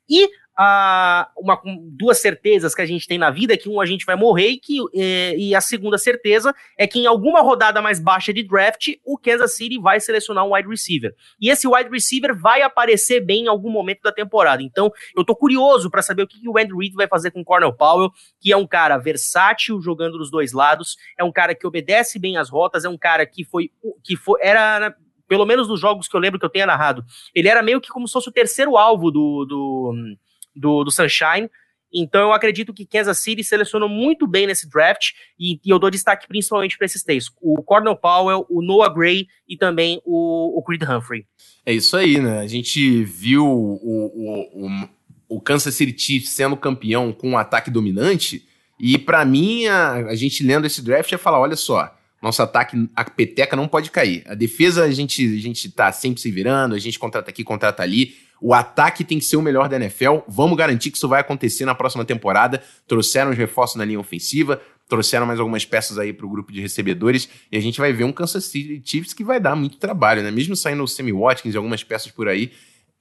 E 0.09 0.29
a, 0.57 1.29
uma, 1.37 1.59
duas 1.91 2.19
certezas 2.19 2.73
que 2.73 2.81
a 2.81 2.85
gente 2.85 3.07
tem 3.07 3.17
na 3.17 3.29
vida 3.29 3.53
é 3.53 3.57
que 3.57 3.67
um 3.67 3.81
a 3.81 3.85
gente 3.85 4.05
vai 4.05 4.15
morrer 4.15 4.49
e, 4.49 4.57
que, 4.57 4.77
é, 4.93 5.35
e 5.37 5.53
a 5.53 5.59
segunda 5.59 5.97
certeza 5.97 6.55
é 6.77 6.87
que 6.87 6.99
em 6.99 7.05
alguma 7.05 7.41
rodada 7.41 7.81
mais 7.81 7.99
baixa 7.99 8.33
de 8.33 8.41
draft 8.41 8.93
o 9.03 9.17
Kansas 9.17 9.55
City 9.55 9.77
vai 9.77 9.99
selecionar 9.99 10.45
um 10.45 10.55
wide 10.55 10.69
receiver. 10.69 11.13
E 11.39 11.49
esse 11.49 11.67
wide 11.67 11.89
receiver 11.89 12.33
vai 12.33 12.61
aparecer 12.61 13.19
bem 13.19 13.43
em 13.43 13.47
algum 13.47 13.69
momento 13.69 14.01
da 14.01 14.11
temporada. 14.11 14.63
Então 14.63 14.91
eu 15.15 15.25
tô 15.25 15.35
curioso 15.35 15.89
para 15.89 16.01
saber 16.01 16.23
o 16.23 16.27
que, 16.27 16.39
que 16.39 16.47
o 16.47 16.57
Andrew 16.57 16.77
Reid 16.77 16.95
vai 16.95 17.07
fazer 17.07 17.31
com 17.31 17.41
o 17.41 17.45
Cornel 17.45 17.73
Powell, 17.73 18.11
que 18.39 18.51
é 18.51 18.57
um 18.57 18.67
cara 18.67 18.97
versátil 18.97 19.81
jogando 19.81 20.17
dos 20.17 20.31
dois 20.31 20.53
lados, 20.53 20.95
é 21.17 21.23
um 21.23 21.31
cara 21.31 21.53
que 21.53 21.67
obedece 21.67 22.17
bem 22.17 22.37
as 22.37 22.49
rotas, 22.49 22.85
é 22.85 22.89
um 22.89 22.97
cara 22.97 23.25
que 23.25 23.43
foi 23.43 23.69
que 24.03 24.15
foi 24.15 24.39
era 24.41 24.95
pelo 25.27 25.45
menos 25.45 25.67
nos 25.67 25.79
jogos 25.79 26.07
que 26.07 26.15
eu 26.15 26.19
lembro 26.19 26.39
que 26.39 26.45
eu 26.45 26.49
tenha 26.49 26.67
narrado, 26.67 27.03
ele 27.33 27.47
era 27.47 27.63
meio 27.63 27.81
que 27.81 27.89
como 27.89 28.07
se 28.07 28.13
fosse 28.13 28.29
o 28.29 28.31
terceiro 28.31 28.77
alvo 28.77 29.09
do, 29.09 29.45
do 29.45 30.15
do, 30.55 30.83
do 30.83 30.91
Sunshine. 30.91 31.49
Então 31.93 32.21
eu 32.21 32.33
acredito 32.33 32.73
que 32.73 32.85
Kansas 32.85 33.19
City 33.19 33.43
selecionou 33.43 33.87
muito 33.87 34.27
bem 34.27 34.47
nesse 34.47 34.69
draft 34.69 35.11
e, 35.39 35.59
e 35.63 35.69
eu 35.69 35.79
dou 35.79 35.89
destaque 35.89 36.27
principalmente 36.27 36.77
para 36.77 36.85
esses 36.85 37.03
três: 37.03 37.27
o 37.41 37.61
Cornel 37.63 37.95
Powell, 37.95 38.45
o 38.49 38.61
Noah 38.61 38.93
Gray 38.93 39.27
e 39.47 39.55
também 39.55 40.01
o, 40.03 40.57
o 40.57 40.63
Creed 40.63 40.83
Humphrey. 40.83 41.25
É 41.65 41.73
isso 41.73 41.95
aí, 41.95 42.19
né? 42.19 42.39
A 42.39 42.47
gente 42.47 43.03
viu 43.03 43.45
o, 43.45 43.75
o, 43.75 44.65
o, 44.65 45.37
o 45.37 45.41
Kansas 45.41 45.73
City 45.73 45.97
Chiefs 45.97 46.31
sendo 46.31 46.57
campeão 46.57 47.13
com 47.13 47.29
um 47.29 47.37
ataque 47.37 47.71
dominante 47.71 48.45
e 48.77 48.97
para 48.97 49.23
mim 49.23 49.67
a, 49.67 49.93
a 50.07 50.15
gente 50.15 50.43
lendo 50.43 50.67
esse 50.67 50.83
draft 50.83 51.09
ia 51.09 51.17
falar: 51.17 51.39
olha 51.39 51.55
só, 51.55 51.94
nosso 52.25 52.41
ataque, 52.41 52.89
a 52.95 53.03
peteca 53.03 53.55
não 53.55 53.67
pode 53.67 53.91
cair. 53.91 54.23
A 54.25 54.33
defesa 54.33 54.83
a 54.83 54.91
gente, 54.91 55.23
a 55.23 55.39
gente 55.39 55.69
tá 55.69 55.91
sempre 55.91 56.19
se 56.19 56.31
virando, 56.31 56.73
a 56.73 56.79
gente 56.79 56.97
contrata 56.97 57.29
aqui, 57.29 57.43
contrata 57.43 57.83
ali. 57.83 58.15
O 58.41 58.51
ataque 58.51 59.03
tem 59.03 59.19
que 59.19 59.25
ser 59.25 59.37
o 59.37 59.43
melhor 59.43 59.69
da 59.69 59.75
NFL. 59.75 60.17
Vamos 60.27 60.57
garantir 60.57 60.89
que 60.89 60.97
isso 60.97 61.07
vai 61.07 61.21
acontecer 61.21 61.65
na 61.65 61.75
próxima 61.75 62.03
temporada. 62.03 62.63
Trouxeram 62.87 63.29
os 63.29 63.37
reforços 63.37 63.77
na 63.77 63.85
linha 63.85 63.99
ofensiva, 63.99 64.59
trouxeram 64.89 65.27
mais 65.27 65.39
algumas 65.39 65.65
peças 65.65 65.99
aí 65.99 66.11
para 66.11 66.25
o 66.25 66.29
grupo 66.29 66.51
de 66.51 66.59
recebedores 66.59 67.29
e 67.51 67.57
a 67.57 67.61
gente 67.61 67.79
vai 67.79 67.93
ver 67.93 68.03
um 68.03 68.11
Kansas 68.11 68.45
City 68.45 68.81
Chiefs 68.83 69.13
que 69.13 69.23
vai 69.23 69.39
dar 69.39 69.55
muito 69.55 69.77
trabalho, 69.77 70.23
né? 70.23 70.31
Mesmo 70.31 70.55
saindo 70.55 70.83
o 70.83 70.87
Sammy 70.87 71.13
Watkins 71.13 71.53
e 71.53 71.57
algumas 71.57 71.83
peças 71.83 72.11
por 72.11 72.27
aí, 72.27 72.51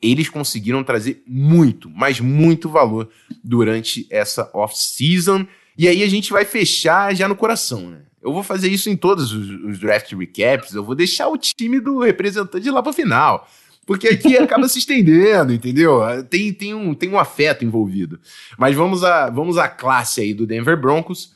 eles 0.03 0.29
conseguiram 0.29 0.85
trazer 0.85 1.23
muito, 1.27 1.89
mas 1.89 2.21
muito 2.21 2.69
valor 2.69 3.09
durante 3.43 4.07
essa 4.11 4.51
off-season. 4.53 5.47
E 5.77 5.89
aí 5.89 6.03
a 6.03 6.09
gente 6.09 6.33
vai 6.33 6.45
fechar 6.45 7.15
já 7.15 7.29
no 7.29 7.37
coração, 7.37 7.91
né? 7.91 8.03
Eu 8.23 8.33
vou 8.33 8.43
fazer 8.43 8.69
isso 8.69 8.89
em 8.89 8.97
todos 8.97 9.33
os, 9.33 9.51
os 9.65 9.79
draft 9.79 10.13
recaps, 10.13 10.75
eu 10.75 10.83
vou 10.83 10.95
deixar 10.95 11.29
o 11.29 11.37
time 11.37 11.79
do 11.79 11.99
representante 11.99 12.71
lá 12.71 12.83
para 12.83 12.93
final. 12.93 13.47
Porque 13.87 14.09
aqui 14.09 14.37
acaba 14.39 14.67
se 14.69 14.79
estendendo, 14.79 15.53
entendeu? 15.53 16.01
Tem, 16.31 16.53
tem, 16.53 16.75
um, 16.75 16.95
tem 16.95 17.11
um 17.11 17.19
afeto 17.19 17.65
envolvido. 17.65 18.19
Mas 18.57 18.75
vamos 18.75 19.05
à, 19.05 19.29
vamos 19.29 19.59
à 19.59 19.69
classe 19.69 20.21
aí 20.21 20.33
do 20.33 20.47
Denver 20.47 20.81
Broncos. 20.81 21.35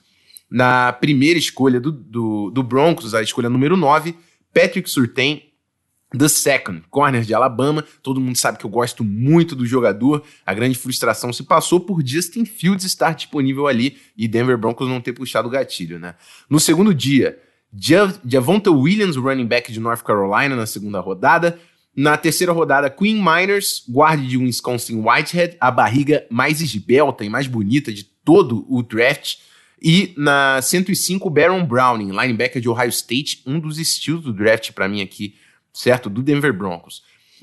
Na 0.50 0.92
primeira 0.94 1.38
escolha 1.38 1.78
do, 1.78 1.92
do, 1.92 2.50
do 2.50 2.62
Broncos, 2.62 3.14
a 3.14 3.20
escolha 3.20 3.50
número 3.50 3.76
9, 3.76 4.16
Patrick 4.54 4.88
Surtain, 4.88 5.42
The 6.16 6.28
Second, 6.28 6.82
corner 6.90 7.22
de 7.22 7.34
Alabama. 7.34 7.84
Todo 8.02 8.20
mundo 8.20 8.36
sabe 8.36 8.58
que 8.58 8.64
eu 8.64 8.70
gosto 8.70 9.04
muito 9.04 9.54
do 9.54 9.66
jogador. 9.66 10.22
A 10.46 10.54
grande 10.54 10.78
frustração 10.78 11.32
se 11.32 11.42
passou 11.42 11.80
por 11.80 12.04
Justin 12.04 12.44
Fields 12.44 12.84
estar 12.84 13.14
disponível 13.14 13.66
ali 13.66 13.98
e 14.16 14.26
Denver 14.26 14.56
Broncos 14.56 14.88
não 14.88 15.00
ter 15.00 15.12
puxado 15.12 15.48
o 15.48 15.50
gatilho, 15.50 15.98
né? 15.98 16.14
No 16.48 16.58
segundo 16.58 16.94
dia, 16.94 17.38
Javonta 18.26 18.70
Williams, 18.70 19.16
running 19.16 19.46
back 19.46 19.70
de 19.70 19.80
North 19.80 20.02
Carolina, 20.02 20.56
na 20.56 20.66
segunda 20.66 21.00
rodada. 21.00 21.58
Na 21.94 22.16
terceira 22.16 22.52
rodada, 22.52 22.88
Queen 22.88 23.16
Miners, 23.16 23.82
guarde 23.88 24.26
de 24.26 24.36
Wisconsin 24.36 25.02
Whitehead, 25.02 25.56
a 25.60 25.70
barriga 25.70 26.24
mais 26.30 26.60
esbelta 26.60 27.24
e 27.24 27.28
mais 27.28 27.48
bonita 27.48 27.92
de 27.92 28.04
todo 28.04 28.64
o 28.68 28.82
draft. 28.82 29.38
E 29.82 30.14
na 30.16 30.60
105, 30.62 31.28
Baron 31.28 31.64
Browning, 31.64 32.10
linebacker 32.10 32.62
de 32.62 32.68
Ohio 32.68 32.88
State, 32.88 33.42
um 33.44 33.58
dos 33.58 33.78
estilos 33.78 34.22
do 34.22 34.32
draft 34.32 34.72
para 34.72 34.88
mim 34.88 35.02
aqui, 35.02 35.34
certo? 35.78 36.10
Do 36.10 36.22
Denver 36.22 36.52
Broncos. 36.52 37.02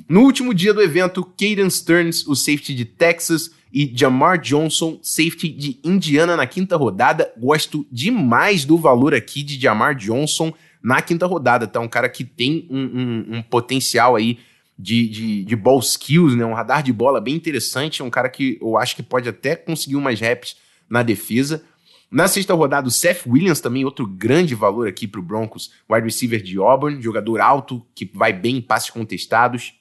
No 0.09 0.21
último 0.21 0.53
dia 0.53 0.73
do 0.73 0.81
evento, 0.81 1.23
Caden 1.23 1.69
Stearns, 1.69 2.27
o 2.27 2.35
safety 2.35 2.75
de 2.75 2.83
Texas, 2.83 3.51
e 3.73 3.91
Jamar 3.93 4.39
Johnson, 4.39 4.99
safety 5.01 5.49
de 5.49 5.79
Indiana 5.83 6.35
na 6.35 6.45
quinta 6.45 6.75
rodada. 6.77 7.31
Gosto 7.37 7.85
demais 7.91 8.63
do 8.63 8.77
valor 8.77 9.13
aqui 9.13 9.43
de 9.43 9.59
Jamar 9.59 9.95
Johnson 9.95 10.53
na 10.81 11.01
quinta 11.01 11.25
rodada, 11.25 11.67
tá? 11.67 11.79
Um 11.79 11.87
cara 11.87 12.07
que 12.07 12.23
tem 12.23 12.67
um, 12.69 12.79
um, 12.79 13.37
um 13.37 13.41
potencial 13.41 14.15
aí 14.15 14.39
de, 14.77 15.07
de, 15.09 15.43
de, 15.43 15.55
ball 15.55 15.79
skills, 15.79 16.35
né? 16.35 16.45
Um 16.45 16.53
radar 16.53 16.83
de 16.83 16.93
bola 16.93 17.19
bem 17.19 17.35
interessante, 17.35 18.03
um 18.03 18.09
cara 18.09 18.29
que 18.29 18.57
eu 18.61 18.77
acho 18.77 18.95
que 18.95 19.03
pode 19.03 19.27
até 19.27 19.55
conseguir 19.55 19.95
umas 19.95 20.19
reps 20.19 20.55
na 20.89 21.03
defesa. 21.03 21.63
Na 22.11 22.27
sexta 22.27 22.53
rodada, 22.53 22.87
o 22.87 22.91
Seth 22.91 23.25
Williams 23.27 23.59
também, 23.59 23.83
outro 23.83 24.05
grande 24.05 24.55
valor 24.55 24.87
aqui 24.87 25.07
para 25.07 25.19
o 25.19 25.23
Broncos, 25.23 25.71
wide 25.89 26.05
receiver 26.05 26.41
de 26.41 26.57
Auburn, 26.57 27.01
jogador 27.01 27.41
alto, 27.41 27.85
que 27.93 28.09
vai 28.13 28.31
bem 28.31 28.57
em 28.57 28.61
passes 28.61 28.89
contestados. 28.89 29.73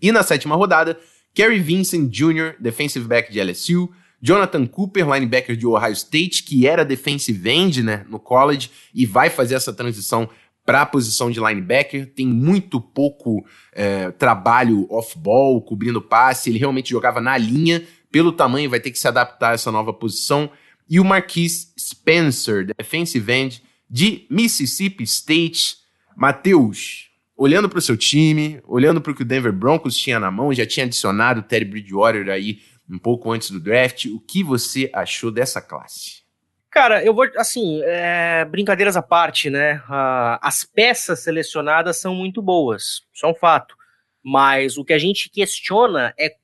E 0.00 0.12
na 0.12 0.22
sétima 0.22 0.54
rodada, 0.54 0.98
Kerry 1.34 1.60
Vincent 1.60 2.10
Jr., 2.10 2.56
defensive 2.58 3.06
back 3.06 3.32
de 3.32 3.40
LSU, 3.42 3.90
Jonathan 4.20 4.66
Cooper, 4.66 5.08
linebacker 5.08 5.56
de 5.56 5.66
Ohio 5.66 5.92
State, 5.92 6.42
que 6.42 6.66
era 6.66 6.84
defensive 6.84 7.48
end 7.48 7.82
né, 7.82 8.04
no 8.08 8.18
college 8.18 8.70
e 8.92 9.06
vai 9.06 9.30
fazer 9.30 9.54
essa 9.54 9.72
transição 9.72 10.28
para 10.66 10.82
a 10.82 10.86
posição 10.86 11.30
de 11.30 11.40
linebacker. 11.40 12.12
Tem 12.12 12.26
muito 12.26 12.80
pouco 12.80 13.44
é, 13.72 14.10
trabalho 14.10 14.86
off-ball, 14.90 15.62
cobrindo 15.62 16.02
passe. 16.02 16.50
Ele 16.50 16.58
realmente 16.58 16.90
jogava 16.90 17.20
na 17.20 17.38
linha. 17.38 17.82
Pelo 18.10 18.32
tamanho, 18.32 18.68
vai 18.68 18.80
ter 18.80 18.90
que 18.90 18.98
se 18.98 19.06
adaptar 19.06 19.50
a 19.50 19.54
essa 19.54 19.70
nova 19.70 19.92
posição. 19.92 20.50
E 20.88 20.98
o 20.98 21.04
Marquis 21.04 21.72
Spencer, 21.78 22.64
defensive 22.64 23.32
end 23.32 23.62
de 23.88 24.26
Mississippi 24.30 25.04
State. 25.04 25.76
Matheus, 26.16 27.10
olhando 27.36 27.68
para 27.68 27.78
o 27.78 27.82
seu 27.82 27.96
time, 27.96 28.60
olhando 28.66 29.00
para 29.00 29.12
o 29.12 29.14
que 29.14 29.22
o 29.22 29.24
Denver 29.24 29.52
Broncos 29.52 29.96
tinha 29.96 30.18
na 30.18 30.30
mão, 30.30 30.52
já 30.52 30.66
tinha 30.66 30.84
adicionado 30.84 31.40
o 31.40 31.42
Terry 31.42 31.64
Bridgewater 31.64 32.28
aí 32.28 32.60
um 32.90 32.98
pouco 32.98 33.30
antes 33.30 33.50
do 33.50 33.60
draft. 33.60 34.06
O 34.06 34.18
que 34.18 34.42
você 34.42 34.90
achou 34.92 35.30
dessa 35.30 35.60
classe? 35.60 36.22
Cara, 36.70 37.04
eu 37.04 37.14
vou, 37.14 37.26
assim, 37.36 37.80
é, 37.84 38.44
brincadeiras 38.44 38.96
à 38.96 39.02
parte, 39.02 39.48
né? 39.48 39.82
As 40.40 40.64
peças 40.64 41.20
selecionadas 41.20 41.96
são 41.98 42.14
muito 42.14 42.42
boas, 42.42 43.02
isso 43.12 43.24
é 43.24 43.28
um 43.28 43.34
fato. 43.34 43.76
Mas 44.22 44.76
o 44.76 44.84
que 44.84 44.92
a 44.92 44.98
gente 44.98 45.30
questiona 45.30 46.12
é 46.18 46.36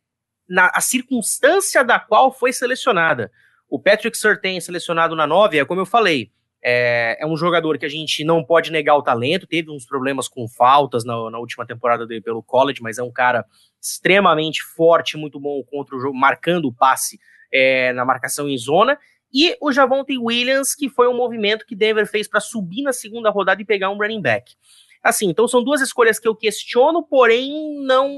na, 0.49 0.71
a 0.75 0.81
circunstância 0.81 1.85
da 1.85 1.99
qual 1.99 2.33
foi 2.33 2.53
selecionada. 2.53 3.31
O 3.75 3.79
Patrick 3.81 4.17
Surtain 4.17 4.61
selecionado 4.61 5.17
na 5.17 5.27
9, 5.27 5.59
é 5.59 5.65
como 5.65 5.81
eu 5.81 5.85
falei, 5.85 6.31
é, 6.63 7.17
é, 7.19 7.27
um 7.27 7.37
jogador 7.37 7.77
que 7.77 7.85
a 7.85 7.89
gente 7.89 8.23
não 8.23 8.45
pode 8.45 8.71
negar 8.71 8.95
o 8.95 9.03
talento, 9.03 9.49
teve 9.49 9.69
uns 9.69 9.85
problemas 9.85 10.29
com 10.29 10.47
faltas 10.47 11.05
na, 11.05 11.29
na, 11.29 11.41
última 11.41 11.67
temporada 11.67 12.07
dele 12.07 12.21
pelo 12.21 12.41
college, 12.41 12.81
mas 12.81 12.99
é 12.99 13.03
um 13.03 13.11
cara 13.11 13.45
extremamente 13.83 14.63
forte, 14.63 15.17
muito 15.17 15.41
bom 15.41 15.61
contra 15.65 15.97
o 15.97 15.99
jogo, 15.99 16.17
marcando 16.17 16.67
o 16.67 16.73
passe 16.73 17.19
é, 17.53 17.93
na 17.95 18.05
marcação 18.05 18.49
em 18.49 18.57
zona. 18.57 18.97
E 19.33 19.57
o 19.61 19.73
Javonte 19.73 20.17
Williams, 20.17 20.73
que 20.73 20.89
foi 20.89 21.09
um 21.09 21.17
movimento 21.17 21.67
que 21.67 21.75
Denver 21.75 22.07
fez 22.07 22.29
para 22.29 22.39
subir 22.39 22.83
na 22.85 22.93
segunda 22.93 23.29
rodada 23.29 23.61
e 23.61 23.65
pegar 23.65 23.91
um 23.91 23.99
running 23.99 24.23
back. 24.23 24.53
Assim, 25.05 25.29
então 25.29 25.47
são 25.47 25.63
duas 25.63 25.83
escolhas 25.83 26.19
que 26.19 26.27
eu 26.27 26.35
questiono, 26.35 27.03
porém 27.03 27.79
não 27.85 28.09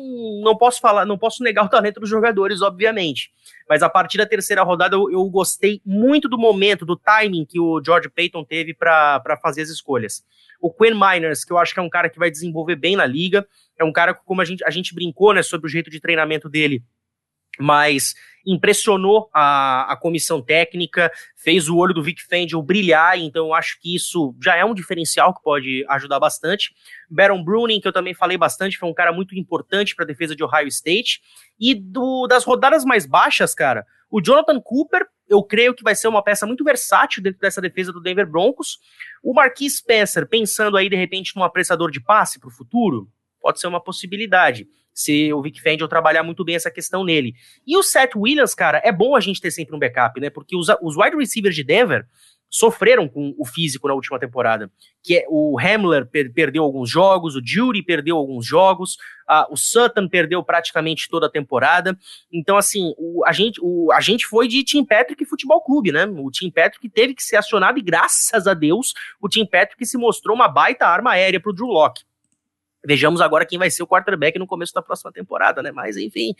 não 0.40 0.56
posso 0.56 0.80
falar, 0.80 1.04
não 1.04 1.18
posso 1.18 1.42
negar 1.42 1.64
o 1.64 1.68
talento 1.68 1.98
dos 1.98 2.08
jogadores, 2.08 2.62
obviamente. 2.62 3.32
Mas 3.68 3.82
a 3.82 3.90
partir 3.90 4.18
da 4.18 4.24
terceira 4.24 4.62
rodada 4.62 4.94
eu, 4.94 5.10
eu 5.10 5.24
gostei 5.24 5.82
muito 5.84 6.28
do 6.28 6.38
momento, 6.38 6.86
do 6.86 6.94
timing 6.94 7.44
que 7.44 7.58
o 7.58 7.82
George 7.84 8.08
Payton 8.08 8.44
teve 8.44 8.72
para 8.72 9.36
fazer 9.42 9.62
as 9.62 9.68
escolhas. 9.68 10.24
O 10.60 10.72
Quinn 10.72 10.94
Miners, 10.94 11.44
que 11.44 11.52
eu 11.52 11.58
acho 11.58 11.74
que 11.74 11.80
é 11.80 11.82
um 11.82 11.90
cara 11.90 12.08
que 12.08 12.20
vai 12.20 12.30
desenvolver 12.30 12.76
bem 12.76 12.94
na 12.94 13.04
liga, 13.04 13.44
é 13.76 13.82
um 13.82 13.92
cara 13.92 14.14
como 14.14 14.40
a 14.40 14.44
gente, 14.44 14.64
a 14.64 14.70
gente 14.70 14.94
brincou, 14.94 15.34
né, 15.34 15.42
sobre 15.42 15.66
o 15.66 15.70
jeito 15.70 15.90
de 15.90 15.98
treinamento 15.98 16.48
dele, 16.48 16.84
mas 17.58 18.14
impressionou 18.46 19.28
a, 19.34 19.92
a 19.92 19.96
comissão 19.96 20.40
técnica, 20.40 21.10
fez 21.34 21.68
o 21.68 21.76
olho 21.76 21.92
do 21.92 22.02
Vic 22.02 22.22
Fangio 22.22 22.62
brilhar, 22.62 23.18
então 23.18 23.46
eu 23.46 23.54
acho 23.54 23.78
que 23.80 23.94
isso 23.94 24.34
já 24.40 24.54
é 24.56 24.64
um 24.64 24.72
diferencial 24.72 25.34
que 25.34 25.42
pode 25.42 25.84
ajudar 25.88 26.20
bastante. 26.20 26.72
Baron 27.10 27.42
Bruning, 27.42 27.80
que 27.80 27.88
eu 27.88 27.92
também 27.92 28.14
falei 28.14 28.38
bastante, 28.38 28.78
foi 28.78 28.88
um 28.88 28.94
cara 28.94 29.12
muito 29.12 29.36
importante 29.36 29.94
para 29.96 30.04
a 30.04 30.06
defesa 30.08 30.36
de 30.36 30.44
Ohio 30.44 30.68
State. 30.68 31.20
E 31.58 31.74
do, 31.74 32.26
das 32.26 32.44
rodadas 32.44 32.84
mais 32.84 33.06
baixas, 33.06 33.54
cara, 33.54 33.84
o 34.10 34.20
Jonathan 34.22 34.60
Cooper, 34.60 35.06
eu 35.28 35.42
creio 35.42 35.74
que 35.74 35.82
vai 35.82 35.94
ser 35.94 36.06
uma 36.06 36.22
peça 36.22 36.46
muito 36.46 36.62
versátil 36.62 37.22
dentro 37.22 37.40
dessa 37.40 37.60
defesa 37.60 37.92
do 37.92 38.00
Denver 38.00 38.30
Broncos. 38.30 38.78
O 39.22 39.34
Marquis 39.34 39.78
Spencer, 39.78 40.28
pensando 40.28 40.76
aí 40.76 40.88
de 40.88 40.94
repente 40.94 41.34
num 41.34 41.42
apressador 41.42 41.90
de 41.90 42.00
passe 42.00 42.38
para 42.38 42.48
o 42.48 42.52
futuro, 42.52 43.08
pode 43.40 43.58
ser 43.58 43.66
uma 43.66 43.82
possibilidade 43.82 44.68
se 44.96 45.30
o 45.30 45.42
Vic 45.42 45.60
Fangio 45.60 45.86
trabalhar 45.86 46.22
muito 46.22 46.42
bem 46.42 46.56
essa 46.56 46.70
questão 46.70 47.04
nele. 47.04 47.34
E 47.66 47.76
o 47.76 47.82
Seth 47.82 48.16
Williams, 48.16 48.54
cara, 48.54 48.80
é 48.82 48.90
bom 48.90 49.14
a 49.14 49.20
gente 49.20 49.42
ter 49.42 49.50
sempre 49.50 49.76
um 49.76 49.78
backup, 49.78 50.18
né? 50.18 50.30
Porque 50.30 50.56
os, 50.56 50.68
os 50.80 50.96
wide 50.96 51.14
receivers 51.14 51.54
de 51.54 51.62
Denver 51.62 52.06
sofreram 52.48 53.06
com 53.06 53.34
o 53.36 53.44
físico 53.44 53.86
na 53.86 53.92
última 53.92 54.18
temporada. 54.18 54.70
Que 55.02 55.18
é, 55.18 55.26
o 55.28 55.58
Hamler 55.60 56.06
per 56.06 56.32
perdeu 56.32 56.62
alguns 56.62 56.88
jogos, 56.88 57.36
o 57.36 57.42
Judy 57.44 57.82
perdeu 57.82 58.16
alguns 58.16 58.46
jogos, 58.46 58.96
a, 59.28 59.46
o 59.52 59.56
Sutton 59.56 60.08
perdeu 60.08 60.42
praticamente 60.42 61.10
toda 61.10 61.26
a 61.26 61.30
temporada. 61.30 61.94
Então, 62.32 62.56
assim, 62.56 62.94
o, 62.96 63.22
a, 63.26 63.32
gente, 63.32 63.60
o, 63.62 63.92
a 63.92 64.00
gente 64.00 64.24
foi 64.24 64.48
de 64.48 64.64
Tim 64.64 64.82
Patrick 64.82 65.22
Futebol 65.26 65.60
Clube, 65.60 65.92
né? 65.92 66.06
O 66.06 66.30
Tim 66.30 66.50
Patrick 66.50 66.88
teve 66.88 67.14
que 67.14 67.22
ser 67.22 67.36
acionado 67.36 67.78
e, 67.78 67.82
graças 67.82 68.46
a 68.46 68.54
Deus, 68.54 68.94
o 69.20 69.28
Tim 69.28 69.44
Patrick 69.44 69.84
se 69.84 69.98
mostrou 69.98 70.34
uma 70.34 70.48
baita 70.48 70.86
arma 70.86 71.12
aérea 71.12 71.38
para 71.38 71.50
o 71.50 71.54
Drew 71.54 71.66
Locke. 71.66 72.05
Vejamos 72.86 73.20
agora 73.20 73.44
quem 73.44 73.58
vai 73.58 73.70
ser 73.70 73.82
o 73.82 73.86
quarterback 73.86 74.38
no 74.38 74.46
começo 74.46 74.72
da 74.72 74.80
próxima 74.80 75.12
temporada, 75.12 75.62
né? 75.62 75.72
Mas 75.72 75.96
enfim. 75.96 76.34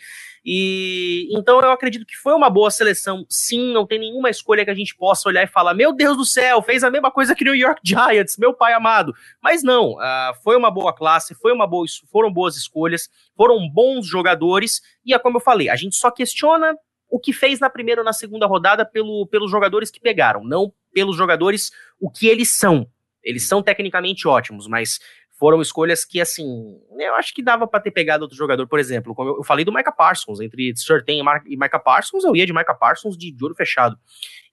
E 0.44 1.28
então 1.30 1.60
eu 1.60 1.70
acredito 1.70 2.06
que 2.06 2.16
foi 2.16 2.34
uma 2.34 2.48
boa 2.48 2.70
seleção. 2.70 3.26
Sim, 3.28 3.72
não 3.72 3.86
tem 3.86 3.98
nenhuma 3.98 4.30
escolha 4.30 4.64
que 4.64 4.70
a 4.70 4.74
gente 4.74 4.96
possa 4.96 5.28
olhar 5.28 5.42
e 5.42 5.48
falar: 5.48 5.74
"Meu 5.74 5.92
Deus 5.92 6.16
do 6.16 6.24
céu, 6.24 6.62
fez 6.62 6.84
a 6.84 6.90
mesma 6.90 7.10
coisa 7.10 7.34
que 7.34 7.44
New 7.44 7.54
York 7.54 7.80
Giants, 7.84 8.36
meu 8.38 8.54
pai 8.54 8.72
amado". 8.72 9.14
Mas 9.42 9.62
não, 9.62 9.94
uh, 9.94 10.34
foi 10.42 10.56
uma 10.56 10.70
boa 10.70 10.94
classe, 10.94 11.34
foi 11.34 11.52
uma 11.52 11.66
boa, 11.66 11.84
foram 12.10 12.32
boas 12.32 12.56
escolhas, 12.56 13.10
foram 13.36 13.68
bons 13.68 14.06
jogadores 14.06 14.80
e 15.04 15.12
é 15.12 15.18
como 15.18 15.38
eu 15.38 15.40
falei, 15.40 15.68
a 15.68 15.76
gente 15.76 15.96
só 15.96 16.10
questiona 16.10 16.76
o 17.08 17.18
que 17.18 17.32
fez 17.32 17.60
na 17.60 17.70
primeira 17.70 18.00
ou 18.00 18.04
na 18.04 18.12
segunda 18.12 18.46
rodada 18.46 18.84
pelo, 18.84 19.26
pelos 19.26 19.50
jogadores 19.50 19.90
que 19.90 20.00
pegaram, 20.00 20.44
não 20.44 20.72
pelos 20.92 21.16
jogadores 21.16 21.70
o 22.00 22.10
que 22.10 22.26
eles 22.26 22.52
são. 22.52 22.86
Eles 23.22 23.48
são 23.48 23.62
tecnicamente 23.62 24.28
ótimos, 24.28 24.68
mas 24.68 25.00
foram 25.38 25.60
escolhas 25.60 26.04
que, 26.04 26.18
assim, 26.18 26.80
eu 26.98 27.14
acho 27.14 27.34
que 27.34 27.42
dava 27.42 27.66
para 27.66 27.80
ter 27.80 27.90
pegado 27.90 28.22
outro 28.24 28.36
jogador, 28.36 28.66
por 28.66 28.78
exemplo, 28.78 29.14
como 29.14 29.30
eu, 29.30 29.44
falei 29.44 29.64
do 29.64 29.72
Micah 29.72 29.92
Parsons, 29.92 30.40
entre 30.40 30.74
Surtain 30.76 31.22
e 31.46 31.56
Micah 31.56 31.78
Parsons, 31.78 32.24
eu 32.24 32.34
ia 32.34 32.46
de 32.46 32.54
Micah 32.54 32.74
Parsons 32.74 33.18
de, 33.18 33.30
de 33.30 33.54
fechado. 33.54 33.98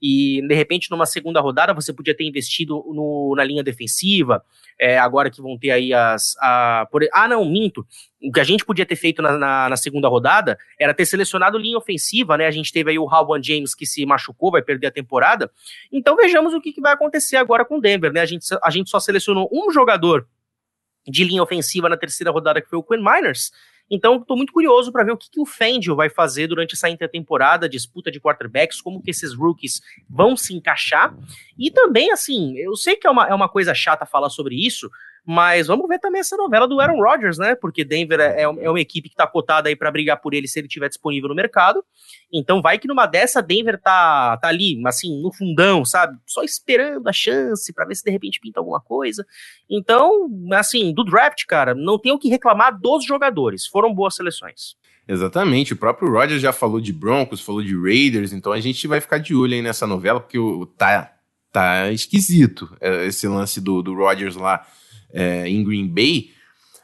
E, 0.02 0.46
de 0.46 0.54
repente, 0.54 0.92
numa 0.92 1.06
segunda 1.06 1.40
rodada, 1.40 1.74
você 1.74 1.94
podia 1.94 2.14
ter 2.14 2.26
investido 2.26 2.84
no, 2.94 3.34
na 3.38 3.46
linha 3.46 3.64
defensiva, 3.64 4.44
é, 4.78 5.00
agora 5.00 5.30
que 5.30 5.42
vão 5.42 5.58
ter 5.58 5.72
aí 5.72 5.94
as... 5.94 6.36
A, 6.42 6.86
por, 6.92 7.02
ah, 7.14 7.30
não, 7.30 7.46
minto. 7.46 7.88
O 8.22 8.30
que 8.30 8.42
a 8.42 8.44
gente 8.44 8.66
podia 8.66 8.86
ter 8.86 8.98
feito 8.98 9.22
na, 9.22 9.38
na, 9.38 9.70
na, 9.70 9.78
segunda 9.78 10.10
rodada 10.10 10.58
era 10.78 10.94
ter 10.94 11.06
selecionado 11.06 11.58
linha 11.58 11.78
ofensiva, 11.78 12.38
né? 12.38 12.46
A 12.46 12.52
gente 12.52 12.74
teve 12.74 12.92
aí 12.92 13.00
o 13.00 13.08
Halwan 13.08 13.42
James 13.42 13.74
que 13.74 13.86
se 13.86 14.06
machucou, 14.06 14.52
vai 14.52 14.62
perder 14.62 14.88
a 14.88 14.92
temporada. 14.92 15.50
Então, 15.90 16.18
vejamos 16.18 16.54
o 16.54 16.60
que, 16.60 16.74
que 16.74 16.82
vai 16.82 16.92
acontecer 16.92 17.38
agora 17.38 17.64
com 17.64 17.78
o 17.78 17.82
Denver, 17.82 18.12
né? 18.12 18.20
A 18.20 18.26
gente, 18.26 18.46
a 18.62 18.70
gente 18.70 18.90
só 18.90 19.00
selecionou 19.00 19.50
um 19.54 19.72
jogador 19.72 20.28
de 21.08 21.24
linha 21.24 21.44
ofensiva 21.44 21.90
na 21.90 21.98
terceira 21.98 22.32
rodada, 22.32 22.62
que 22.62 22.70
foi 22.70 22.80
o 22.80 22.84
Quinn 22.84 23.04
Miners. 23.04 23.52
Então, 23.90 24.16
estou 24.16 24.38
muito 24.38 24.54
curioso 24.54 24.92
para 24.92 25.04
ver 25.04 25.12
o 25.12 25.18
que, 25.18 25.30
que 25.30 25.40
o 25.40 25.46
Fangio 25.46 25.96
vai 25.96 26.10
fazer 26.10 26.48
durante 26.48 26.74
essa 26.74 26.90
intertemporada, 26.90 27.70
disputa 27.70 28.10
de 28.10 28.20
quarterbacks, 28.20 28.82
como 28.82 29.02
que 29.02 29.12
esses 29.12 29.34
rookies 29.34 29.82
vão 30.10 30.36
se 30.36 30.54
encaixar. 30.54 31.16
E 31.60 31.70
também, 31.70 32.12
assim, 32.12 32.58
eu 32.58 32.76
sei 32.76 32.96
que 32.96 33.06
é 33.06 33.10
uma, 33.10 33.28
é 33.28 33.34
uma 33.34 33.50
coisa 33.50 33.74
chata 33.74 34.06
falar 34.06 34.30
sobre 34.30 34.56
isso, 34.56 34.90
mas 35.26 35.68
vamos 35.68 35.88
ver 35.88 36.00
também 36.00 36.20
essa 36.20 36.36
novela 36.36 36.68
do 36.68 36.82
Aaron 36.82 37.02
Rodgers, 37.02 37.38
né? 37.38 37.56
Porque 37.56 37.86
Denver 37.86 38.20
é, 38.20 38.42
é 38.42 38.70
uma 38.70 38.80
equipe 38.80 39.08
que 39.08 39.16
tá 39.16 39.26
cotada 39.26 39.70
aí 39.70 39.76
para 39.76 39.90
brigar 39.90 40.20
por 40.20 40.34
ele 40.34 40.48
se 40.48 40.60
ele 40.60 40.68
estiver 40.68 40.90
disponível 40.90 41.30
no 41.30 41.36
mercado. 41.36 41.84
Então 42.32 42.62
vai 42.62 42.78
que 42.78 42.88
numa 42.88 43.06
dessa 43.06 43.42
Denver 43.42 43.80
tá, 43.80 44.38
tá 44.38 44.50
ali, 44.50 44.82
assim, 44.86 45.22
no 45.22 45.32
fundão, 45.32 45.86
sabe? 45.86 46.18
Só 46.26 46.44
esperando 46.44 47.08
a 47.08 47.14
chance 47.14 47.72
para 47.74 47.86
ver 47.86 47.96
se 47.96 48.04
de 48.04 48.12
repente 48.12 48.40
pinta 48.42 48.60
alguma 48.60 48.82
coisa. 48.82 49.26
Então, 49.70 50.30
assim, 50.54 50.94
do 50.94 51.06
draft, 51.06 51.46
cara, 51.48 51.74
não 51.74 51.98
tem 51.98 52.12
o 52.12 52.20
que 52.20 52.28
reclamar 52.28 52.78
dos 52.78 53.06
jogadores. 53.06 53.66
Foram 53.66 53.94
boas 53.94 54.16
seleções. 54.16 54.76
Exatamente, 55.08 55.74
o 55.74 55.78
próprio 55.78 56.10
Rodgers 56.10 56.42
já 56.42 56.54
falou 56.54 56.80
de 56.80 56.94
Broncos, 56.94 57.42
falou 57.42 57.62
de 57.62 57.76
Raiders, 57.78 58.32
então 58.32 58.54
a 58.54 58.62
gente 58.62 58.88
vai 58.88 59.02
ficar 59.02 59.18
de 59.18 59.36
olho 59.36 59.54
aí 59.54 59.62
nessa 59.62 59.86
novela, 59.86 60.18
porque 60.18 60.38
tá, 60.78 61.14
tá 61.52 61.92
esquisito 61.92 62.74
é, 62.80 63.06
esse 63.06 63.28
lance 63.28 63.60
do, 63.60 63.82
do 63.82 63.94
Rodgers 63.94 64.38
lá 64.38 64.66
é, 65.14 65.48
em 65.48 65.64
Green 65.64 65.88
Bay. 65.88 66.32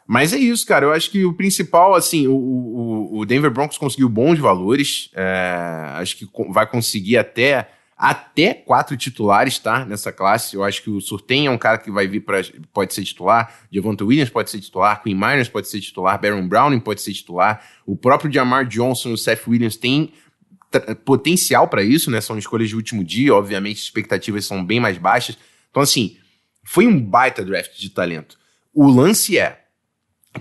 Mas 0.08 0.34
é 0.34 0.38
isso, 0.38 0.66
cara. 0.66 0.86
Eu 0.86 0.94
acho 0.94 1.12
que 1.12 1.26
o 1.26 1.34
principal, 1.34 1.94
assim, 1.94 2.28
o, 2.28 2.34
o, 2.34 3.20
o 3.20 3.26
Denver 3.26 3.52
Broncos 3.52 3.78
conseguiu 3.78 4.10
bons 4.10 4.40
valores. 4.40 5.12
É, 5.14 5.92
acho 5.96 6.18
que 6.18 6.28
vai 6.50 6.66
conseguir 6.66 7.18
até 7.18 7.70
até 8.00 8.54
quatro 8.54 8.96
titulares, 8.96 9.60
tá? 9.60 9.84
Nessa 9.84 10.10
classe. 10.10 10.56
Eu 10.56 10.64
acho 10.64 10.82
que 10.82 10.90
o 10.90 11.02
Surtain 11.02 11.48
é 11.48 11.52
um 11.52 11.58
cara 11.58 11.78
que 11.78 11.92
vai 11.92 12.08
vir 12.08 12.22
para 12.22 12.42
pode 12.72 12.94
ser 12.94 13.04
titular. 13.04 13.54
Devonta 13.70 14.06
Williams 14.06 14.30
pode 14.30 14.50
ser 14.50 14.62
titular. 14.62 15.04
Queen 15.04 15.14
Miners 15.14 15.50
pode 15.50 15.68
ser 15.68 15.82
titular. 15.82 16.20
Baron 16.20 16.48
Browning 16.48 16.80
pode 16.80 17.02
ser 17.02 17.12
titular. 17.12 17.62
O 17.86 17.98
próprio 17.98 18.32
Jamar 18.32 18.66
Johnson 18.66 19.10
e 19.10 19.14
o 19.14 19.18
Seth 19.18 19.46
Williams 19.46 19.76
têm 19.76 20.14
potencial 21.04 21.68
para 21.68 21.84
isso, 21.84 22.10
né? 22.10 22.22
São 22.22 22.38
escolhas 22.38 22.70
de 22.70 22.76
último 22.78 23.04
dia. 23.04 23.36
Obviamente, 23.36 23.80
as 23.80 23.84
expectativas 23.84 24.46
são 24.46 24.64
bem 24.64 24.80
mais 24.80 24.98
baixas. 24.98 25.38
Então, 25.70 25.84
assim, 25.84 26.16
foi 26.72 26.86
um 26.86 27.02
baita 27.02 27.44
draft 27.44 27.80
de 27.80 27.90
talento. 27.90 28.38
O 28.72 28.88
lance 28.88 29.40
é 29.40 29.60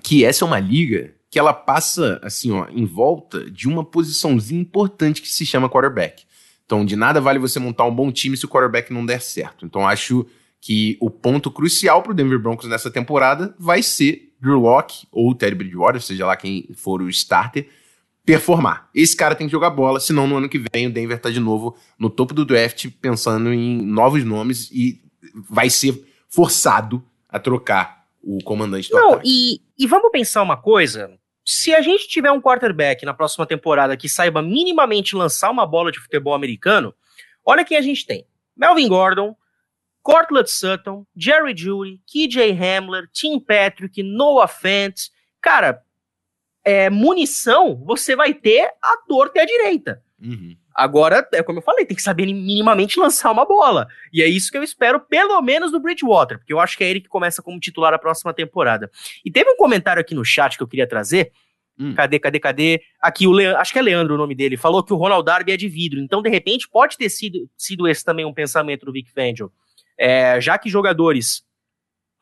que 0.03 0.27
essa 0.27 0.45
é 0.45 0.47
uma 0.47 0.61
liga 0.61 1.15
que 1.31 1.39
ela 1.39 1.55
passa, 1.55 2.21
assim, 2.23 2.51
ó, 2.51 2.67
em 2.69 2.85
volta 2.85 3.51
de 3.51 3.67
uma 3.67 3.83
posiçãozinha 3.83 4.61
importante 4.61 5.23
que 5.23 5.29
se 5.31 5.47
chama 5.47 5.71
quarterback. 5.71 6.25
Então, 6.67 6.85
de 6.85 6.97
nada 6.97 7.19
vale 7.19 7.39
você 7.39 7.59
montar 7.59 7.87
um 7.87 7.95
bom 7.95 8.13
time 8.13 8.37
se 8.37 8.45
o 8.45 8.49
quarterback 8.49 8.93
não 8.93 9.07
der 9.07 9.23
certo. 9.23 9.65
Então, 9.65 9.89
acho 9.89 10.27
que 10.61 10.99
o 11.01 11.09
ponto 11.09 11.51
crucial 11.51 12.03
para 12.03 12.13
o 12.13 12.15
Denver 12.15 12.39
Broncos 12.39 12.69
nessa 12.69 12.91
temporada 12.91 13.55
vai 13.59 13.83
ser 13.83 14.35
Drew 14.39 14.61
Locke 14.61 15.07
ou 15.11 15.35
Teddy 15.35 15.55
Bridgewater, 15.55 16.03
seja 16.03 16.27
lá 16.27 16.37
quem 16.37 16.69
for 16.75 17.01
o 17.01 17.09
starter, 17.09 17.71
performar. 18.23 18.91
Esse 18.95 19.17
cara 19.17 19.35
tem 19.35 19.47
que 19.47 19.53
jogar 19.53 19.71
bola, 19.71 19.99
senão 19.99 20.27
no 20.27 20.37
ano 20.37 20.49
que 20.51 20.63
vem 20.75 20.89
o 20.89 20.93
Denver 20.93 21.19
tá 21.19 21.31
de 21.31 21.41
novo 21.41 21.75
no 21.99 22.11
topo 22.11 22.35
do 22.35 22.45
draft 22.45 22.87
pensando 23.01 23.51
em 23.51 23.81
novos 23.81 24.23
nomes 24.25 24.71
e 24.71 25.01
vai 25.35 25.71
ser 25.71 26.07
forçado 26.29 27.05
a 27.29 27.39
trocar 27.39 28.07
o 28.23 28.39
comandante 28.43 28.91
do 28.91 28.97
Não, 28.97 29.13
ataque. 29.15 29.29
E, 29.29 29.63
e 29.79 29.87
vamos 29.87 30.11
pensar 30.11 30.43
uma 30.43 30.57
coisa. 30.57 31.19
Se 31.45 31.75
a 31.75 31.81
gente 31.81 32.09
tiver 32.09 32.31
um 32.31 32.41
quarterback 32.41 33.05
na 33.05 33.15
próxima 33.15 33.47
temporada 33.47 33.97
que 33.97 34.09
saiba 34.09 34.43
minimamente 34.43 35.17
lançar 35.17 35.51
uma 35.51 35.67
bola 35.67 35.91
de 35.91 35.99
futebol 35.99 36.35
americano, 36.35 36.95
olha 37.45 37.65
quem 37.65 37.77
a 37.77 37.83
gente 37.83 38.05
tem. 38.07 38.27
Melvin 38.57 38.89
Gordon, 38.89 39.37
Cortland 40.03 40.51
Sutton, 40.51 41.07
Jerry 41.17 41.57
Judy, 41.57 42.01
KJ 42.07 42.53
Hamler, 42.53 43.09
Tim 43.13 43.39
Patrick, 43.39 44.03
Noah 44.03 44.49
Fant. 44.49 45.11
Cara, 45.41 45.83
é, 46.65 46.91
munição 46.91 47.77
você 47.85 48.15
vai 48.15 48.35
ter 48.35 48.71
à 48.83 48.97
torta 49.07 49.39
e 49.39 49.43
à 49.43 49.47
direita. 49.47 50.03
Uhum. 50.21 50.57
Agora, 50.75 51.27
é 51.33 51.43
como 51.43 51.59
eu 51.59 51.63
falei, 51.63 51.87
tem 51.87 51.97
que 51.97 52.03
saber 52.03 52.27
minimamente 52.27 52.99
lançar 52.99 53.31
uma 53.31 53.45
bola. 53.45 53.87
E 54.13 54.23
é 54.23 54.27
isso 54.27 54.51
que 54.51 54.59
eu 54.59 54.63
espero, 54.63 55.01
pelo 55.01 55.41
menos 55.41 55.71
do 55.71 55.81
Bridgewater, 55.81 56.39
porque 56.39 56.53
eu 56.53 56.61
acho 56.61 56.77
que 56.77 56.85
é 56.85 56.91
ele 56.91 57.01
que 57.01 57.09
começa 57.09 57.43
como 57.43 57.61
titular 57.61 57.95
a 57.95 57.99
próxima 57.99 58.35
temporada. 58.35 58.91
E 59.25 59.31
teve 59.31 59.51
um 59.51 59.57
comentário 59.57 60.01
aqui 60.01 60.15
no 60.15 60.25
chat 60.25 60.57
que 60.57 60.63
eu 60.63 60.69
queria 60.69 60.87
trazer. 60.87 61.33
Hum. 61.79 61.95
Cadê, 61.95 62.19
cadê, 62.19 62.41
cadê? 62.41 62.83
Aqui, 63.01 63.27
o 63.27 63.33
Le... 63.33 63.47
acho 63.47 63.73
que 63.73 63.79
é 63.79 63.83
Leandro 63.83 64.15
o 64.15 64.19
nome 64.19 64.35
dele. 64.35 64.57
Falou 64.57 64.83
que 64.83 64.93
o 64.93 64.97
Ronald 64.97 65.25
Darby 65.25 65.53
é 65.53 65.57
de 65.57 65.69
vidro. 65.69 66.01
Então, 66.01 66.21
de 66.21 66.29
repente, 66.29 66.69
pode 66.69 66.97
ter 66.97 67.09
sido, 67.09 67.49
sido 67.57 67.87
esse 67.87 68.05
também 68.05 68.25
um 68.25 68.35
pensamento 68.35 68.85
do 68.85 68.93
Vic 68.93 69.13
Fangio. 69.13 69.53
É, 69.97 70.41
já 70.41 70.59
que 70.59 70.69
jogadores 70.69 71.43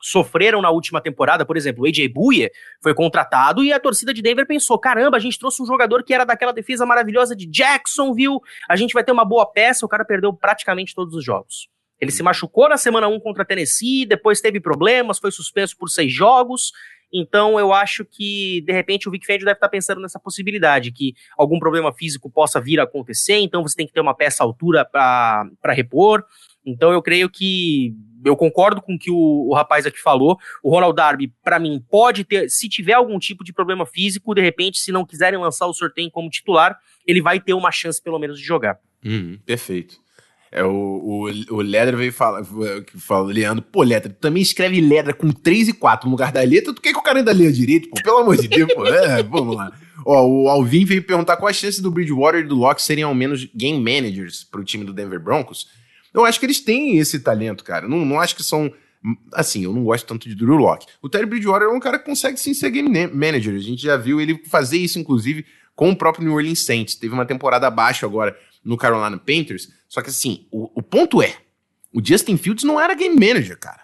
sofreram 0.01 0.61
na 0.61 0.69
última 0.69 1.01
temporada, 1.01 1.45
por 1.45 1.57
exemplo, 1.57 1.83
o 1.83 1.87
AJ 1.87 2.07
Buie 2.13 2.49
foi 2.81 2.93
contratado 2.93 3.63
e 3.63 3.73
a 3.73 3.79
torcida 3.79 4.13
de 4.13 4.21
Denver 4.21 4.45
pensou: 4.45 4.77
caramba, 4.77 5.17
a 5.17 5.19
gente 5.19 5.39
trouxe 5.39 5.61
um 5.61 5.65
jogador 5.65 6.03
que 6.03 6.13
era 6.13 6.25
daquela 6.25 6.51
defesa 6.51 6.85
maravilhosa 6.85 7.35
de 7.35 7.45
Jacksonville, 7.45 8.39
a 8.69 8.75
gente 8.75 8.93
vai 8.93 9.03
ter 9.03 9.11
uma 9.11 9.25
boa 9.25 9.45
peça. 9.45 9.85
O 9.85 9.89
cara 9.89 10.05
perdeu 10.05 10.33
praticamente 10.33 10.93
todos 10.93 11.13
os 11.13 11.23
jogos. 11.23 11.67
Ele 11.99 12.11
se 12.11 12.21
machucou 12.21 12.69
na 12.69 12.77
semana 12.77 13.07
1 13.07 13.19
contra 13.19 13.41
a 13.41 13.45
Tennessee, 13.45 14.05
depois 14.05 14.39
teve 14.39 14.59
problemas, 14.59 15.17
foi 15.17 15.31
suspenso 15.31 15.75
por 15.75 15.89
seis 15.89 16.13
jogos. 16.13 16.71
Então 17.11 17.57
eu 17.57 17.73
acho 17.73 18.05
que, 18.05 18.61
de 18.61 18.73
repente, 18.73 19.07
o 19.07 19.11
Vic 19.11 19.25
deve 19.25 19.51
estar 19.51 19.69
pensando 19.69 20.01
nessa 20.01 20.19
possibilidade, 20.19 20.91
que 20.91 21.15
algum 21.37 21.57
problema 21.57 21.91
físico 21.93 22.29
possa 22.29 22.59
vir 22.59 22.79
a 22.79 22.83
acontecer, 22.83 23.37
então 23.37 23.63
você 23.63 23.75
tem 23.75 23.87
que 23.87 23.93
ter 23.93 24.01
uma 24.01 24.13
peça 24.13 24.43
altura 24.43 24.85
para 24.85 25.73
repor. 25.73 26.23
Então 26.65 26.91
eu 26.91 27.01
creio 27.01 27.29
que 27.29 27.95
eu 28.27 28.35
concordo 28.35 28.81
com 28.81 28.95
o 28.95 28.99
que 28.99 29.11
o, 29.11 29.49
o 29.49 29.53
rapaz 29.53 29.85
aqui 29.85 29.99
falou. 29.99 30.37
O 30.63 30.69
Ronald 30.69 30.95
Darby, 30.95 31.33
para 31.43 31.59
mim, 31.59 31.83
pode 31.89 32.23
ter, 32.23 32.49
se 32.49 32.69
tiver 32.69 32.93
algum 32.93 33.17
tipo 33.19 33.43
de 33.43 33.53
problema 33.53 33.85
físico, 33.85 34.33
de 34.33 34.41
repente, 34.41 34.79
se 34.79 34.91
não 34.91 35.05
quiserem 35.05 35.39
lançar 35.39 35.67
o 35.67 35.73
sorteio 35.73 36.11
como 36.11 36.29
titular, 36.29 36.77
ele 37.05 37.21
vai 37.21 37.39
ter 37.39 37.53
uma 37.53 37.71
chance, 37.71 38.01
pelo 38.01 38.19
menos, 38.19 38.39
de 38.39 38.45
jogar. 38.45 38.79
Uhum, 39.03 39.39
perfeito. 39.45 39.95
É, 40.51 40.63
o, 40.63 40.69
o, 40.69 41.55
o 41.55 41.61
Ledra 41.61 41.97
veio 41.97 42.13
falar, 42.13 42.41
fala, 42.97 43.31
Leandro, 43.31 43.61
pô, 43.61 43.83
Ledra, 43.83 44.09
tu 44.09 44.19
também 44.19 44.41
escreve 44.41 44.79
Ledra 44.79 45.13
com 45.13 45.29
3 45.29 45.69
e 45.69 45.73
4 45.73 46.07
no 46.07 46.11
lugar 46.11 46.31
da 46.31 46.41
letra, 46.41 46.73
tu 46.73 46.81
quer 46.81 46.93
que 46.93 46.99
o 46.99 47.03
cara 47.03 47.19
ainda 47.19 47.33
leia 47.33 47.51
direito? 47.51 47.89
Pô, 47.89 48.01
pelo 48.01 48.19
amor 48.19 48.37
de 48.37 48.47
Deus, 48.47 48.73
pô, 48.73 48.85
é, 48.85 49.21
vamos 49.23 49.55
lá. 49.55 49.71
Ó, 50.05 50.25
o 50.25 50.49
Alvin 50.49 50.85
veio 50.85 51.03
perguntar 51.03 51.35
qual 51.35 51.49
a 51.49 51.53
chance 51.53 51.81
do 51.81 51.91
Bridgewater 51.91 52.41
e 52.41 52.47
do 52.47 52.55
Locke 52.55 52.81
serem 52.81 53.03
ao 53.03 53.13
menos 53.13 53.45
game 53.53 53.77
managers 53.77 54.45
pro 54.45 54.63
time 54.63 54.85
do 54.85 54.93
Denver 54.93 55.19
Broncos. 55.19 55.67
Eu 56.17 56.25
acho 56.25 56.39
que 56.39 56.47
eles 56.47 56.59
têm 56.59 56.97
esse 56.97 57.19
talento, 57.19 57.63
cara. 57.63 57.87
Não, 57.87 58.03
não 58.03 58.19
acho 58.19 58.35
que 58.35 58.43
são. 58.43 58.73
Assim, 59.31 59.63
eu 59.63 59.71
não 59.71 59.83
gosto 59.83 60.07
tanto 60.07 60.27
de 60.27 60.33
Drew 60.33 60.55
Locke. 60.55 60.87
O 60.99 61.07
Terry 61.07 61.27
Bridgewater 61.27 61.67
é 61.67 61.71
um 61.71 61.79
cara 61.79 61.99
que 61.99 62.05
consegue 62.05 62.39
sim 62.39 62.55
ser 62.55 62.71
game 62.71 62.89
manager. 62.89 63.53
A 63.53 63.59
gente 63.59 63.83
já 63.83 63.95
viu 63.95 64.19
ele 64.19 64.41
fazer 64.45 64.79
isso, 64.79 64.97
inclusive, 64.97 65.45
com 65.75 65.91
o 65.91 65.95
próprio 65.95 66.25
New 66.25 66.33
Orleans 66.33 66.65
Saints. 66.65 66.95
Teve 66.95 67.13
uma 67.13 67.23
temporada 67.23 67.67
abaixo 67.67 68.03
agora 68.03 68.35
no 68.65 68.75
Carolina 68.75 69.15
Panthers. 69.15 69.71
Só 69.87 70.01
que 70.01 70.09
assim, 70.09 70.47
o, 70.51 70.71
o 70.79 70.81
ponto 70.81 71.21
é: 71.21 71.35
O 71.93 72.03
Justin 72.03 72.35
Fields 72.35 72.63
não 72.63 72.81
era 72.81 72.95
game 72.95 73.15
manager, 73.15 73.59
cara. 73.59 73.83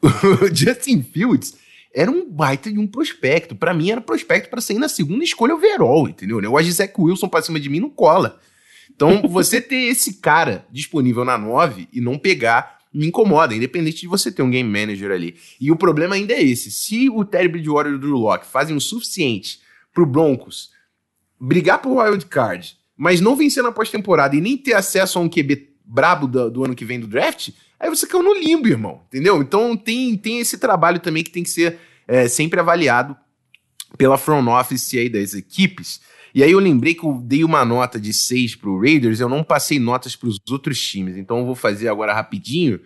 o 0.02 0.54
Justin 0.54 1.02
Fields 1.02 1.54
era 1.94 2.10
um 2.10 2.26
baita 2.26 2.72
de 2.72 2.78
um 2.78 2.86
prospecto. 2.86 3.54
Para 3.54 3.74
mim, 3.74 3.90
era 3.90 4.00
prospecto 4.00 4.48
para 4.48 4.62
sair 4.62 4.78
na 4.78 4.88
segunda 4.88 5.22
escolha 5.22 5.54
overall, 5.54 6.08
entendeu? 6.08 6.38
O 6.38 6.40
negócio 6.40 6.64
de 6.64 6.72
Zach 6.72 6.94
Wilson 6.98 7.28
pra 7.28 7.42
cima 7.42 7.60
de 7.60 7.68
mim 7.68 7.80
não 7.80 7.90
cola. 7.90 8.40
Então, 8.94 9.22
você 9.28 9.60
ter 9.60 9.84
esse 9.84 10.14
cara 10.14 10.66
disponível 10.70 11.24
na 11.24 11.36
9 11.36 11.88
e 11.92 12.00
não 12.00 12.18
pegar 12.18 12.76
me 12.96 13.06
incomoda, 13.06 13.54
independente 13.54 14.00
de 14.00 14.06
você 14.06 14.32
ter 14.32 14.42
um 14.42 14.50
game 14.50 14.68
manager 14.68 15.10
ali. 15.10 15.36
E 15.60 15.70
o 15.70 15.76
problema 15.76 16.14
ainda 16.14 16.32
é 16.32 16.42
esse. 16.42 16.70
Se 16.70 17.10
o 17.10 17.24
Terry 17.26 17.48
Bridgewater 17.48 17.92
e 17.92 17.96
o 17.96 17.98
Drew 17.98 18.16
Locke 18.16 18.46
fazem 18.46 18.74
o 18.74 18.80
suficiente 18.80 19.60
pro 19.92 20.06
Broncos 20.06 20.70
brigar 21.38 21.82
por 21.82 21.98
wild 21.98 22.24
card, 22.26 22.74
mas 22.96 23.20
não 23.20 23.36
vencer 23.36 23.62
na 23.62 23.70
pós-temporada 23.70 24.34
e 24.34 24.40
nem 24.40 24.56
ter 24.56 24.72
acesso 24.72 25.18
a 25.18 25.22
um 25.22 25.28
QB 25.28 25.74
brabo 25.84 26.26
do, 26.26 26.50
do, 26.50 26.64
ano 26.64 26.74
que 26.74 26.84
vem 26.84 26.98
do 26.98 27.06
draft, 27.06 27.50
aí 27.78 27.90
você 27.90 28.06
caiu 28.06 28.22
no 28.22 28.32
limbo, 28.32 28.66
irmão. 28.66 29.02
Entendeu? 29.08 29.42
Então 29.42 29.76
tem, 29.76 30.16
tem 30.16 30.40
esse 30.40 30.56
trabalho 30.56 30.98
também 30.98 31.22
que 31.22 31.30
tem 31.30 31.42
que 31.42 31.50
ser 31.50 31.78
é, 32.08 32.26
sempre 32.28 32.58
avaliado 32.58 33.14
pela 33.98 34.16
front 34.16 34.46
office 34.48 34.94
aí 34.94 35.10
das 35.10 35.34
equipes. 35.34 36.00
E 36.36 36.42
aí 36.42 36.52
eu 36.52 36.58
lembrei 36.58 36.92
que 36.92 37.02
eu 37.02 37.14
dei 37.14 37.42
uma 37.42 37.64
nota 37.64 37.98
de 37.98 38.12
6 38.12 38.56
pro 38.56 38.78
Raiders, 38.78 39.20
eu 39.20 39.28
não 39.28 39.42
passei 39.42 39.78
notas 39.78 40.14
para 40.14 40.28
os 40.28 40.38
outros 40.50 40.78
times, 40.78 41.16
então 41.16 41.38
eu 41.38 41.46
vou 41.46 41.54
fazer 41.54 41.88
agora 41.88 42.12
rapidinho. 42.12 42.78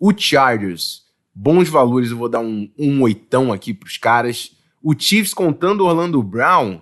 O 0.00 0.12
Chargers, 0.12 1.04
bons 1.32 1.68
valores, 1.68 2.10
eu 2.10 2.16
vou 2.16 2.28
dar 2.28 2.40
um, 2.40 2.68
um 2.76 3.00
oitão 3.02 3.52
aqui 3.52 3.72
pros 3.72 3.96
caras. 3.96 4.56
O 4.82 4.92
Chiefs 4.92 5.32
contando 5.32 5.84
Orlando 5.84 6.20
Brown, 6.20 6.80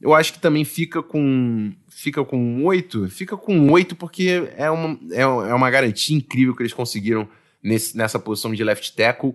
eu 0.00 0.14
acho 0.14 0.32
que 0.32 0.38
também 0.38 0.64
fica 0.64 1.02
com 1.02 1.72
fica 1.88 2.24
com 2.24 2.64
8, 2.64 3.08
fica 3.08 3.36
com 3.36 3.68
8 3.72 3.96
porque 3.96 4.48
é 4.56 4.70
uma, 4.70 4.96
é, 5.10 5.22
é 5.22 5.54
uma 5.54 5.70
garantia 5.72 6.16
incrível 6.16 6.54
que 6.54 6.62
eles 6.62 6.72
conseguiram 6.72 7.28
nesse, 7.60 7.96
nessa 7.96 8.20
posição 8.20 8.54
de 8.54 8.62
left 8.62 8.94
tackle. 8.94 9.34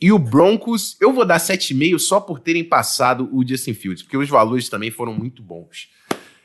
E 0.00 0.12
o 0.12 0.18
Broncos, 0.18 0.96
eu 1.00 1.12
vou 1.12 1.24
dar 1.24 1.38
7,5 1.38 1.98
só 1.98 2.20
por 2.20 2.40
terem 2.40 2.64
passado 2.64 3.28
o 3.32 3.46
Justin 3.46 3.74
Fields, 3.74 4.02
porque 4.02 4.16
os 4.16 4.28
valores 4.28 4.68
também 4.68 4.90
foram 4.90 5.14
muito 5.14 5.42
bons. 5.42 5.88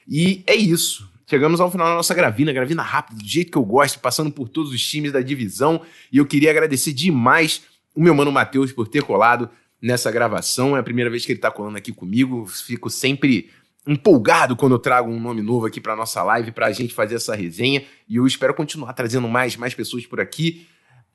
E 0.08 0.44
é 0.46 0.56
isso. 0.56 1.10
Chegamos 1.30 1.60
ao 1.60 1.70
final 1.70 1.88
da 1.88 1.96
nossa 1.96 2.14
gravina, 2.14 2.54
gravina 2.54 2.82
rápida, 2.82 3.22
do 3.22 3.28
jeito 3.28 3.52
que 3.52 3.58
eu 3.58 3.66
gosto, 3.66 4.00
passando 4.00 4.32
por 4.32 4.48
todos 4.48 4.72
os 4.72 4.82
times 4.82 5.12
da 5.12 5.20
divisão. 5.20 5.82
E 6.12 6.18
eu 6.18 6.26
queria 6.26 6.50
agradecer 6.50 6.94
demais 6.94 7.64
o 7.94 8.02
meu 8.02 8.16
mano 8.16 8.32
Matheus 8.32 8.72
por 8.72 8.88
ter 8.88 9.04
colado 9.04 9.50
nessa 9.82 10.10
gravação. 10.10 10.78
É 10.78 10.80
a 10.80 10.84
primeira 10.84 11.10
vez 11.10 11.26
que 11.26 11.32
ele 11.34 11.40
está 11.40 11.52
colando 11.52 11.78
aqui 11.78 11.92
comigo. 11.92 12.46
Fico 12.46 12.90
sempre 12.90 13.50
empolgado 13.86 14.56
quando 14.56 14.76
eu 14.76 14.80
trago 14.80 15.10
um 15.10 15.20
nome 15.20 15.42
novo 15.42 15.66
aqui 15.66 15.82
para 15.82 15.96
nossa 15.96 16.24
live, 16.24 16.52
para 16.52 16.68
a 16.68 16.72
gente 16.72 16.94
fazer 16.94 17.16
essa 17.16 17.36
resenha. 17.36 17.84
E 18.08 18.16
eu 18.16 18.26
espero 18.26 18.54
continuar 18.54 18.94
trazendo 18.94 19.28
mais, 19.28 19.58
mais 19.58 19.74
pessoas 19.74 20.06
por 20.06 20.22
aqui. 20.22 20.66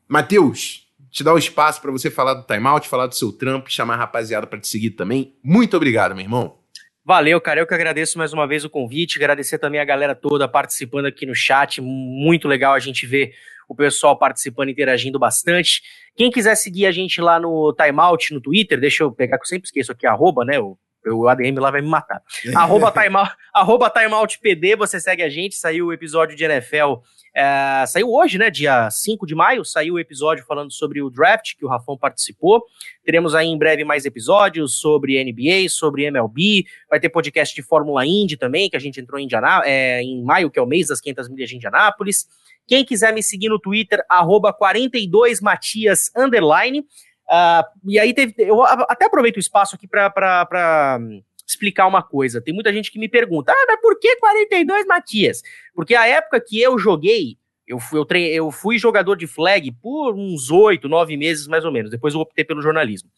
Matheus, 0.06 0.86
te 1.12 1.22
dar 1.22 1.34
o 1.34 1.38
espaço 1.38 1.80
para 1.82 1.92
você 1.92 2.10
falar 2.10 2.34
do 2.34 2.46
timeout, 2.46 2.88
falar 2.88 3.06
do 3.06 3.14
seu 3.14 3.30
trampo, 3.30 3.70
chamar 3.70 3.94
a 3.94 3.98
rapaziada 3.98 4.46
para 4.46 4.58
te 4.58 4.66
seguir 4.66 4.92
também. 4.92 5.36
Muito 5.44 5.76
obrigado, 5.76 6.14
meu 6.14 6.24
irmão. 6.24 6.58
Valeu, 7.04 7.40
cara. 7.40 7.60
Eu 7.60 7.66
que 7.66 7.74
agradeço 7.74 8.16
mais 8.16 8.32
uma 8.32 8.46
vez 8.46 8.64
o 8.64 8.70
convite. 8.70 9.18
Agradecer 9.18 9.58
também 9.58 9.80
a 9.80 9.84
galera 9.84 10.14
toda 10.14 10.48
participando 10.48 11.06
aqui 11.06 11.26
no 11.26 11.34
chat. 11.34 11.82
Muito 11.82 12.48
legal 12.48 12.72
a 12.72 12.78
gente 12.78 13.06
ver 13.06 13.34
o 13.68 13.74
pessoal 13.74 14.16
participando, 14.18 14.70
interagindo 14.70 15.18
bastante. 15.18 15.82
Quem 16.16 16.30
quiser 16.30 16.54
seguir 16.54 16.86
a 16.86 16.92
gente 16.92 17.20
lá 17.20 17.38
no 17.38 17.74
Timeout, 17.74 18.32
no 18.32 18.40
Twitter, 18.40 18.80
deixa 18.80 19.02
eu 19.02 19.12
pegar, 19.12 19.36
que 19.38 19.44
eu 19.44 19.48
sempre 19.48 19.66
esqueço 19.66 19.92
aqui, 19.92 20.06
arroba, 20.06 20.44
né? 20.44 20.58
O 20.58 20.78
o 21.06 21.28
ADM 21.28 21.58
lá 21.58 21.70
vai 21.70 21.80
me 21.80 21.88
matar. 21.88 22.22
arroba, 22.54 22.90
timeout, 22.90 23.32
arroba 23.52 23.90
timeoutpd, 23.90 24.76
você 24.76 25.00
segue 25.00 25.22
a 25.22 25.28
gente, 25.28 25.54
saiu 25.54 25.86
o 25.86 25.92
episódio 25.92 26.36
de 26.36 26.44
NFL, 26.44 27.00
é, 27.34 27.84
saiu 27.86 28.12
hoje, 28.12 28.38
né, 28.38 28.50
dia 28.50 28.90
5 28.90 29.26
de 29.26 29.34
maio, 29.34 29.64
saiu 29.64 29.94
o 29.94 29.98
episódio 29.98 30.44
falando 30.44 30.70
sobre 30.70 31.02
o 31.02 31.08
draft, 31.08 31.56
que 31.56 31.64
o 31.64 31.68
Rafão 31.68 31.96
participou, 31.96 32.62
teremos 33.04 33.34
aí 33.34 33.48
em 33.48 33.58
breve 33.58 33.84
mais 33.84 34.04
episódios 34.04 34.78
sobre 34.78 35.22
NBA, 35.24 35.68
sobre 35.68 36.04
MLB, 36.04 36.64
vai 36.90 37.00
ter 37.00 37.08
podcast 37.08 37.54
de 37.54 37.62
Fórmula 37.62 38.04
Indy 38.04 38.36
também, 38.36 38.68
que 38.68 38.76
a 38.76 38.80
gente 38.80 39.00
entrou 39.00 39.18
em, 39.18 39.28
é, 39.64 40.02
em 40.02 40.22
maio, 40.22 40.50
que 40.50 40.58
é 40.58 40.62
o 40.62 40.66
mês 40.66 40.88
das 40.88 41.00
500 41.00 41.28
milhas 41.30 41.48
de 41.48 41.56
Indianápolis, 41.56 42.26
quem 42.66 42.84
quiser 42.84 43.12
me 43.12 43.22
seguir 43.22 43.48
no 43.48 43.58
Twitter, 43.58 44.04
arroba 44.08 44.52
42matias, 44.56 46.10
underline, 46.16 46.84
Uh, 47.32 47.90
e 47.90 47.98
aí 47.98 48.12
teve. 48.12 48.34
Eu 48.36 48.62
até 48.62 49.06
aproveito 49.06 49.36
o 49.36 49.40
espaço 49.40 49.74
aqui 49.74 49.88
para 49.88 50.98
explicar 51.46 51.86
uma 51.86 52.02
coisa. 52.02 52.42
Tem 52.42 52.52
muita 52.52 52.70
gente 52.70 52.92
que 52.92 52.98
me 52.98 53.08
pergunta: 53.08 53.52
ah, 53.52 53.64
mas 53.66 53.80
por 53.80 53.98
que 53.98 54.16
42 54.16 54.86
Matias? 54.86 55.42
Porque 55.74 55.94
a 55.94 56.06
época 56.06 56.38
que 56.46 56.60
eu 56.60 56.78
joguei, 56.78 57.38
eu 57.72 57.80
fui, 57.80 57.98
eu, 57.98 58.06
eu 58.26 58.50
fui 58.50 58.78
jogador 58.78 59.16
de 59.16 59.26
flag 59.26 59.72
por 59.72 60.14
uns 60.14 60.50
oito, 60.50 60.88
nove 60.88 61.16
meses 61.16 61.46
mais 61.46 61.64
ou 61.64 61.72
menos. 61.72 61.90
Depois 61.90 62.12
eu 62.12 62.20
optei 62.20 62.44
pelo 62.44 62.60
jornalismo. 62.60 63.08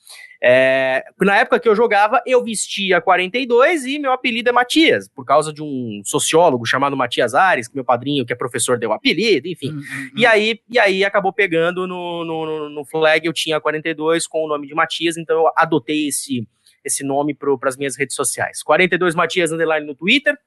É... 0.40 1.04
Na 1.20 1.36
época 1.38 1.58
que 1.58 1.68
eu 1.68 1.74
jogava, 1.74 2.22
eu 2.24 2.42
vestia 2.42 3.00
42 3.00 3.84
e 3.84 3.98
meu 3.98 4.12
apelido 4.12 4.48
é 4.48 4.52
Matias, 4.52 5.08
por 5.08 5.24
causa 5.24 5.52
de 5.52 5.60
um 5.60 6.02
sociólogo 6.04 6.64
chamado 6.64 6.96
Matias 6.96 7.34
Ares, 7.34 7.66
que 7.66 7.74
meu 7.74 7.84
padrinho, 7.84 8.24
que 8.24 8.32
é 8.32 8.36
professor, 8.36 8.78
deu 8.78 8.92
apelido, 8.92 9.48
enfim. 9.48 9.72
Hum, 9.72 9.78
hum, 9.80 10.10
e, 10.16 10.24
aí, 10.24 10.60
e 10.70 10.78
aí 10.78 11.04
acabou 11.04 11.32
pegando 11.32 11.86
no, 11.86 12.24
no, 12.24 12.68
no 12.68 12.84
flag, 12.84 13.26
eu 13.26 13.32
tinha 13.32 13.60
42 13.60 14.26
com 14.28 14.44
o 14.44 14.48
nome 14.48 14.68
de 14.68 14.74
Matias, 14.74 15.16
então 15.16 15.36
eu 15.36 15.52
adotei 15.56 16.08
esse, 16.08 16.46
esse 16.84 17.02
nome 17.02 17.34
para 17.34 17.68
as 17.68 17.76
minhas 17.76 17.96
redes 17.96 18.14
sociais. 18.14 18.62
42 18.62 19.16
Matias 19.16 19.50
Underline 19.50 19.86
no 19.86 19.96
Twitter, 19.96 20.38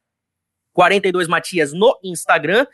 42 0.72 1.28
Matias 1.28 1.74
no 1.74 2.00
Instagram. 2.04 2.66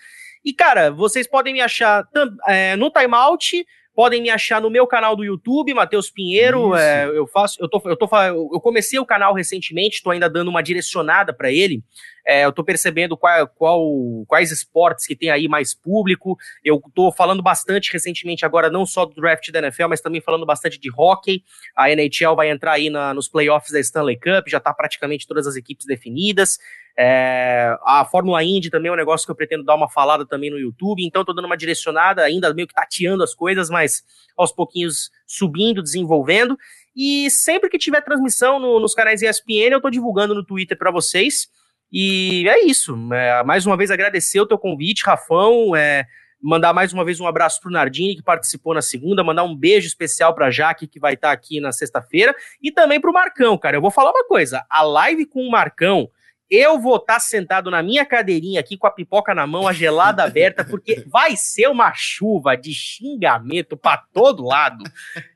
E, 0.43 0.53
cara, 0.53 0.91
vocês 0.91 1.27
podem 1.27 1.53
me 1.53 1.62
achar 1.62 2.08
é, 2.47 2.75
no 2.75 2.91
Timeout, 2.91 3.65
podem 3.95 4.21
me 4.21 4.29
achar 4.29 4.62
no 4.62 4.69
meu 4.69 4.86
canal 4.88 5.15
do 5.15 5.23
YouTube, 5.23 5.73
Matheus 5.73 6.10
Pinheiro. 6.10 6.75
É, 6.75 7.06
eu 7.06 7.27
faço, 7.27 7.58
eu 7.62 7.69
tô, 7.69 7.82
eu 7.86 7.95
tô, 7.95 8.10
eu 8.53 8.60
comecei 8.60 8.99
o 8.99 9.06
canal 9.06 9.34
recentemente, 9.34 9.97
estou 9.97 10.12
ainda 10.12 10.29
dando 10.29 10.49
uma 10.49 10.63
direcionada 10.63 11.34
para 11.34 11.51
ele. 11.51 11.84
É, 12.25 12.45
eu 12.45 12.49
estou 12.49 12.63
percebendo 12.63 13.17
qual, 13.17 13.47
qual, 13.47 14.25
quais 14.27 14.51
esportes 14.51 15.05
que 15.05 15.15
tem 15.15 15.29
aí 15.29 15.47
mais 15.47 15.73
público. 15.73 16.38
Eu 16.63 16.81
estou 16.88 17.12
falando 17.12 17.43
bastante 17.43 17.91
recentemente 17.91 18.45
agora, 18.45 18.69
não 18.69 18.86
só 18.86 19.05
do 19.05 19.13
draft 19.13 19.51
da 19.51 19.59
NFL, 19.59 19.88
mas 19.89 20.01
também 20.01 20.21
falando 20.21 20.45
bastante 20.45 20.79
de 20.79 20.89
hockey. 20.95 21.43
A 21.75 21.91
NHL 21.91 22.36
vai 22.36 22.49
entrar 22.49 22.73
aí 22.73 22.89
na, 22.89 23.13
nos 23.13 23.27
playoffs 23.27 23.71
da 23.71 23.79
Stanley 23.79 24.17
Cup, 24.17 24.47
já 24.47 24.57
está 24.57 24.73
praticamente 24.73 25.27
todas 25.27 25.45
as 25.45 25.55
equipes 25.55 25.86
definidas. 25.86 26.59
É, 26.95 27.75
a 27.83 28.05
Fórmula 28.05 28.43
Indy 28.43 28.69
também 28.69 28.89
é 28.89 28.93
um 28.93 28.97
negócio 28.97 29.25
que 29.25 29.31
eu 29.31 29.36
pretendo 29.36 29.63
dar 29.63 29.75
uma 29.75 29.89
falada 29.89 30.25
também 30.25 30.51
no 30.51 30.59
YouTube, 30.59 31.03
então 31.03 31.23
estou 31.23 31.33
dando 31.33 31.45
uma 31.45 31.57
direcionada, 31.57 32.21
ainda 32.21 32.53
meio 32.53 32.67
que 32.67 32.73
tateando 32.73 33.23
as 33.23 33.33
coisas, 33.33 33.69
mas 33.69 34.03
aos 34.38 34.51
pouquinhos 34.51 35.09
subindo, 35.25 35.81
desenvolvendo. 35.81 36.57
E 36.95 37.29
sempre 37.31 37.69
que 37.69 37.79
tiver 37.79 38.01
transmissão 38.01 38.59
no, 38.59 38.79
nos 38.79 38.93
canais 38.93 39.21
ESPN, 39.21 39.71
eu 39.71 39.77
estou 39.77 39.89
divulgando 39.89 40.36
no 40.36 40.45
Twitter 40.45 40.77
para 40.77 40.91
vocês. 40.91 41.49
E 41.93 42.49
é 42.49 42.65
isso. 42.65 42.97
É, 43.13 43.43
mais 43.43 43.67
uma 43.67 43.77
vez 43.77 43.91
agradecer 43.91 44.41
o 44.41 44.47
teu 44.47 44.58
convite, 44.58 45.06
Rafão. 45.06 45.75
É, 45.75 46.08
mandar 46.41 46.73
mais 46.73 46.91
uma 46.91 47.06
vez 47.06 47.19
um 47.19 47.27
abraço 47.27 47.62
pro 47.62 47.69
Nardini, 47.69 48.15
que 48.15 48.23
participou 48.23 48.73
na 48.73 48.82
segunda, 48.82 49.23
mandar 49.23 49.43
um 49.43 49.56
beijo 49.56 49.86
especial 49.86 50.34
pra 50.34 50.49
Jaque, 50.49 50.88
que 50.88 50.99
vai 50.99 51.13
estar 51.13 51.27
tá 51.27 51.34
aqui 51.34 51.60
na 51.60 51.71
sexta-feira, 51.71 52.36
e 52.60 52.71
também 52.71 52.99
pro 52.99 53.13
Marcão, 53.13 53.56
cara. 53.60 53.77
Eu 53.77 53.82
vou 53.82 53.91
falar 53.91 54.10
uma 54.10 54.25
coisa: 54.25 54.65
a 54.67 54.82
live 54.82 55.27
com 55.27 55.47
o 55.47 55.51
Marcão 55.51 56.10
eu 56.56 56.79
vou 56.79 56.97
estar 56.97 57.15
tá 57.15 57.19
sentado 57.19 57.71
na 57.71 57.82
minha 57.82 58.06
cadeirinha 58.06 58.60
aqui 58.60 58.77
com 58.77 58.86
a 58.86 58.91
pipoca 58.91 59.34
na 59.34 59.47
mão, 59.47 59.67
a 59.67 59.73
gelada 59.73 60.21
aberta, 60.25 60.63
porque 60.63 61.03
vai 61.08 61.36
ser 61.36 61.67
uma 61.67 61.93
chuva 61.95 62.56
de 62.56 62.73
xingamento 62.73 63.75
para 63.75 63.97
todo 64.13 64.45
lado. 64.45 64.84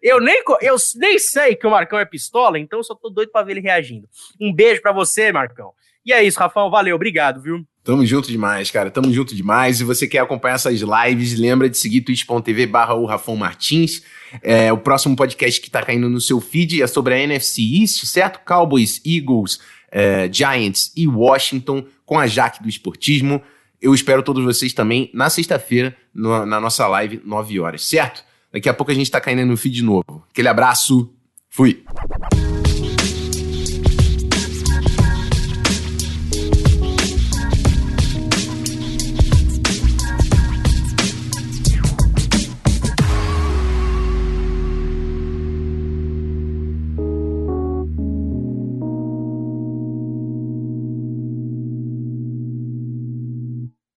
Eu 0.02 0.20
nem, 0.20 0.43
eu 0.62 0.76
nem 0.96 1.17
sei 1.17 1.56
que 1.56 1.65
o 1.65 1.72
Marcão 1.72 1.98
é 1.98 2.06
pistola, 2.06 2.60
então 2.60 2.80
eu 2.80 2.84
só 2.84 2.93
tô 2.93 3.10
doido 3.10 3.32
para 3.32 3.46
ver 3.46 3.54
ele 3.54 3.62
reagindo. 3.62 4.08
Um 4.39 4.54
beijo 4.54 4.82
para 4.82 4.91
você, 4.91 5.32
Marcão. 5.32 5.74
E 6.08 6.13
é 6.13 6.24
isso, 6.24 6.39
Rafão, 6.39 6.70
valeu, 6.70 6.96
obrigado, 6.96 7.41
viu? 7.41 7.67
Tamo 7.84 8.06
junto 8.06 8.30
demais, 8.30 8.72
cara. 8.72 8.89
Tamo 8.89 9.12
junto 9.12 9.36
demais. 9.36 9.78
Se 9.78 9.84
você 9.84 10.08
quer 10.08 10.20
acompanhar 10.20 10.56
essas 10.56 10.80
lives, 10.80 11.38
lembra 11.38 11.70
de 11.70 11.78
seguir 11.78 12.00
twitch.tv 12.00 12.65
barra 12.65 12.94
o 12.94 13.06
Rafão 13.06 13.36
Martins. 13.36 14.04
É, 14.42 14.71
o 14.71 14.77
próximo 14.77 15.17
podcast 15.17 15.60
que 15.60 15.69
tá 15.69 15.84
caindo 15.84 16.10
no 16.10 16.21
seu 16.21 16.40
feed 16.40 16.81
é 16.81 16.88
sobre 16.88 17.13
a 17.13 17.19
NFC 17.19 17.62
East, 17.62 18.06
certo? 18.06 18.40
Cowboys, 18.46 19.02
Eagles, 19.06 19.60
é, 19.92 20.29
Giants 20.31 20.94
e 20.96 21.10
Washington 21.10 21.86
com 22.06 22.17
a 22.17 22.25
Jaque 22.25 22.63
do 22.63 22.69
Esportismo. 22.69 23.42
Eu 23.81 23.94
espero 23.94 24.23
todos 24.23 24.42
vocês 24.46 24.71
também 24.71 25.12
na 25.13 25.29
sexta-feira, 25.29 25.94
na 26.13 26.62
nossa 26.62 26.88
live, 26.88 27.21
9 27.25 27.60
horas, 27.60 27.86
certo? 27.86 28.23
Daqui 28.52 28.69
a 28.69 28.73
pouco 28.73 28.94
a 28.94 28.96
gente 28.96 29.12
tá 29.12 29.19
caindo 29.19 29.46
no 29.46 29.58
feed 29.58 29.75
de 29.75 29.84
novo. 29.84 30.25
Aquele 30.31 30.48
abraço, 30.48 31.13
fui! 31.50 31.84